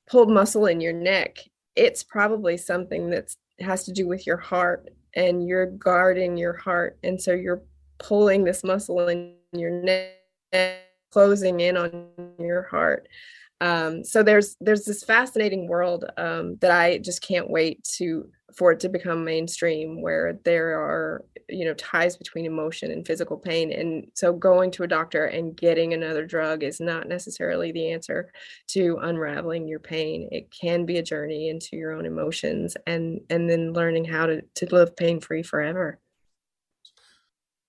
pulled 0.08 0.30
muscle 0.30 0.68
in 0.68 0.80
your 0.80 0.94
neck 0.94 1.40
it's 1.76 2.04
probably 2.04 2.56
something 2.56 3.10
that 3.10 3.34
has 3.60 3.84
to 3.84 3.92
do 3.92 4.08
with 4.08 4.28
your 4.28 4.38
heart 4.38 4.90
and 5.16 5.48
you're 5.48 5.66
guarding 5.66 6.38
your 6.38 6.54
heart 6.54 7.00
and 7.04 7.20
so 7.20 7.32
you're 7.34 7.64
pulling 7.98 8.44
this 8.44 8.64
muscle 8.64 9.08
in 9.08 9.36
your 9.60 9.72
neck, 9.72 10.82
closing 11.12 11.60
in 11.60 11.78
on 11.78 12.08
your 12.40 12.64
heart. 12.64 13.08
Um, 13.62 14.04
so 14.04 14.22
there's 14.22 14.58
there's 14.60 14.86
this 14.86 15.04
fascinating 15.04 15.68
world 15.68 16.06
um, 16.18 16.58
that 16.58 16.72
I 16.72 16.98
just 16.98 17.22
can't 17.22 17.50
wait 17.50 17.84
to 17.98 18.30
for 18.56 18.72
it 18.72 18.80
to 18.80 18.90
become 18.90 19.26
mainstream 19.26 20.02
where 20.02 20.40
there 20.46 20.80
are 20.80 21.26
you 21.50 21.66
know 21.66 21.74
ties 21.76 22.18
between 22.18 22.46
emotion 22.46 22.92
and 22.92 23.08
physical 23.08 23.38
pain. 23.38 23.72
And 23.72 24.08
so 24.14 24.34
going 24.34 24.72
to 24.72 24.84
a 24.84 24.88
doctor 24.88 25.26
and 25.26 25.56
getting 25.56 25.94
another 25.94 26.26
drug 26.26 26.64
is 26.64 26.80
not 26.80 27.08
necessarily 27.08 27.72
the 27.72 27.92
answer 27.92 28.32
to 28.70 29.00
unraveling 29.02 29.68
your 29.68 29.80
pain. 29.80 30.28
It 30.32 30.52
can 30.52 30.86
be 30.86 30.98
a 30.98 31.04
journey 31.04 31.50
into 31.50 31.78
your 31.78 31.94
own 31.94 32.06
emotions 32.06 32.76
and 32.88 33.22
and 33.30 33.50
then 33.50 33.74
learning 33.74 34.06
how 34.06 34.26
to 34.26 34.42
to 34.42 34.76
live 34.76 34.96
pain 34.98 35.20
free 35.22 35.44
forever 35.44 36.00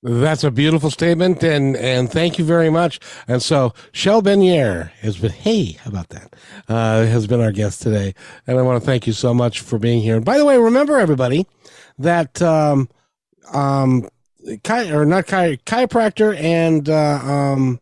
that's 0.06 0.44
a 0.44 0.52
beautiful 0.52 0.90
statement, 0.90 1.42
and 1.42 1.76
and 1.76 2.10
thank 2.10 2.38
you 2.38 2.44
very 2.44 2.70
much. 2.70 3.00
And 3.26 3.42
so, 3.42 3.74
Shell 3.90 4.22
Benier 4.22 4.90
has 5.00 5.16
been, 5.16 5.32
hey, 5.32 5.72
how 5.72 5.90
about 5.90 6.10
that? 6.10 6.36
Uh, 6.68 7.06
has 7.06 7.26
been 7.26 7.40
our 7.40 7.50
guest 7.50 7.82
today, 7.82 8.14
and 8.46 8.56
I 8.56 8.62
want 8.62 8.80
to 8.80 8.86
thank 8.86 9.08
you 9.08 9.12
so 9.12 9.34
much 9.34 9.60
for 9.60 9.78
being 9.80 10.00
here. 10.00 10.16
And 10.16 10.24
by 10.24 10.38
the 10.38 10.44
way, 10.44 10.58
remember 10.58 10.98
everybody 10.98 11.46
that 11.98 12.40
um, 12.40 12.88
um, 13.52 14.08
chi- 14.62 14.90
or 14.92 15.04
not 15.04 15.26
chi- 15.26 15.56
chiropractor 15.66 16.38
and 16.38 16.88
uh, 16.88 17.18
um, 17.24 17.80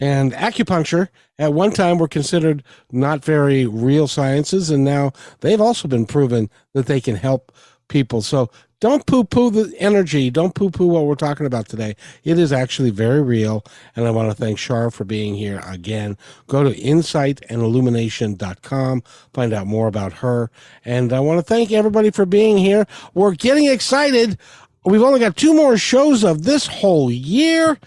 and 0.00 0.32
acupuncture 0.32 1.08
at 1.38 1.52
one 1.52 1.70
time 1.70 1.98
were 1.98 2.08
considered 2.08 2.64
not 2.90 3.24
very 3.24 3.66
real 3.66 4.08
sciences, 4.08 4.68
and 4.70 4.84
now 4.84 5.12
they've 5.42 5.60
also 5.60 5.86
been 5.86 6.06
proven 6.06 6.50
that 6.72 6.86
they 6.86 7.00
can 7.00 7.14
help 7.14 7.52
people. 7.88 8.20
So 8.20 8.50
don't 8.80 9.06
poo 9.06 9.24
poo 9.24 9.50
the 9.50 9.74
energy. 9.78 10.30
Don't 10.30 10.54
poo 10.54 10.70
poo 10.70 10.86
what 10.86 11.06
we're 11.06 11.14
talking 11.14 11.46
about 11.46 11.66
today. 11.66 11.96
It 12.24 12.38
is 12.38 12.52
actually 12.52 12.90
very 12.90 13.22
real. 13.22 13.64
And 13.94 14.06
I 14.06 14.10
want 14.10 14.28
to 14.30 14.34
thank 14.34 14.58
Shar 14.58 14.90
for 14.90 15.04
being 15.04 15.34
here 15.34 15.62
again. 15.66 16.18
Go 16.46 16.62
to 16.62 16.78
insightandillumination.com, 16.78 19.02
find 19.32 19.54
out 19.54 19.66
more 19.66 19.88
about 19.88 20.12
her. 20.14 20.50
And 20.84 21.14
I 21.14 21.20
want 21.20 21.38
to 21.38 21.42
thank 21.42 21.72
everybody 21.72 22.10
for 22.10 22.26
being 22.26 22.58
here. 22.58 22.86
We're 23.14 23.34
getting 23.34 23.66
excited. 23.66 24.38
We've 24.84 25.02
only 25.02 25.20
got 25.20 25.36
two 25.36 25.54
more 25.54 25.78
shows 25.78 26.22
of 26.22 26.44
this 26.44 26.66
whole 26.66 27.10
year. 27.10 27.78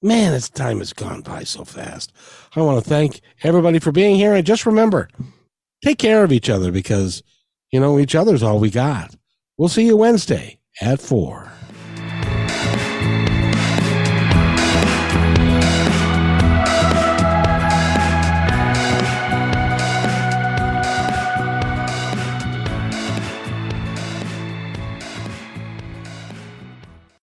Man, 0.00 0.30
this 0.32 0.48
time 0.48 0.78
has 0.78 0.92
gone 0.92 1.22
by 1.22 1.42
so 1.42 1.64
fast. 1.64 2.12
I 2.54 2.60
want 2.60 2.80
to 2.82 2.88
thank 2.88 3.20
everybody 3.42 3.80
for 3.80 3.90
being 3.90 4.14
here. 4.14 4.32
And 4.34 4.46
just 4.46 4.64
remember, 4.64 5.08
take 5.84 5.98
care 5.98 6.22
of 6.22 6.30
each 6.32 6.48
other 6.48 6.70
because, 6.70 7.24
you 7.72 7.80
know, 7.80 7.98
each 7.98 8.14
other's 8.14 8.44
all 8.44 8.60
we 8.60 8.70
got. 8.70 9.16
We'll 9.58 9.70
see 9.70 9.86
you 9.86 9.96
Wednesday 9.96 10.58
at 10.82 11.00
4. 11.00 11.50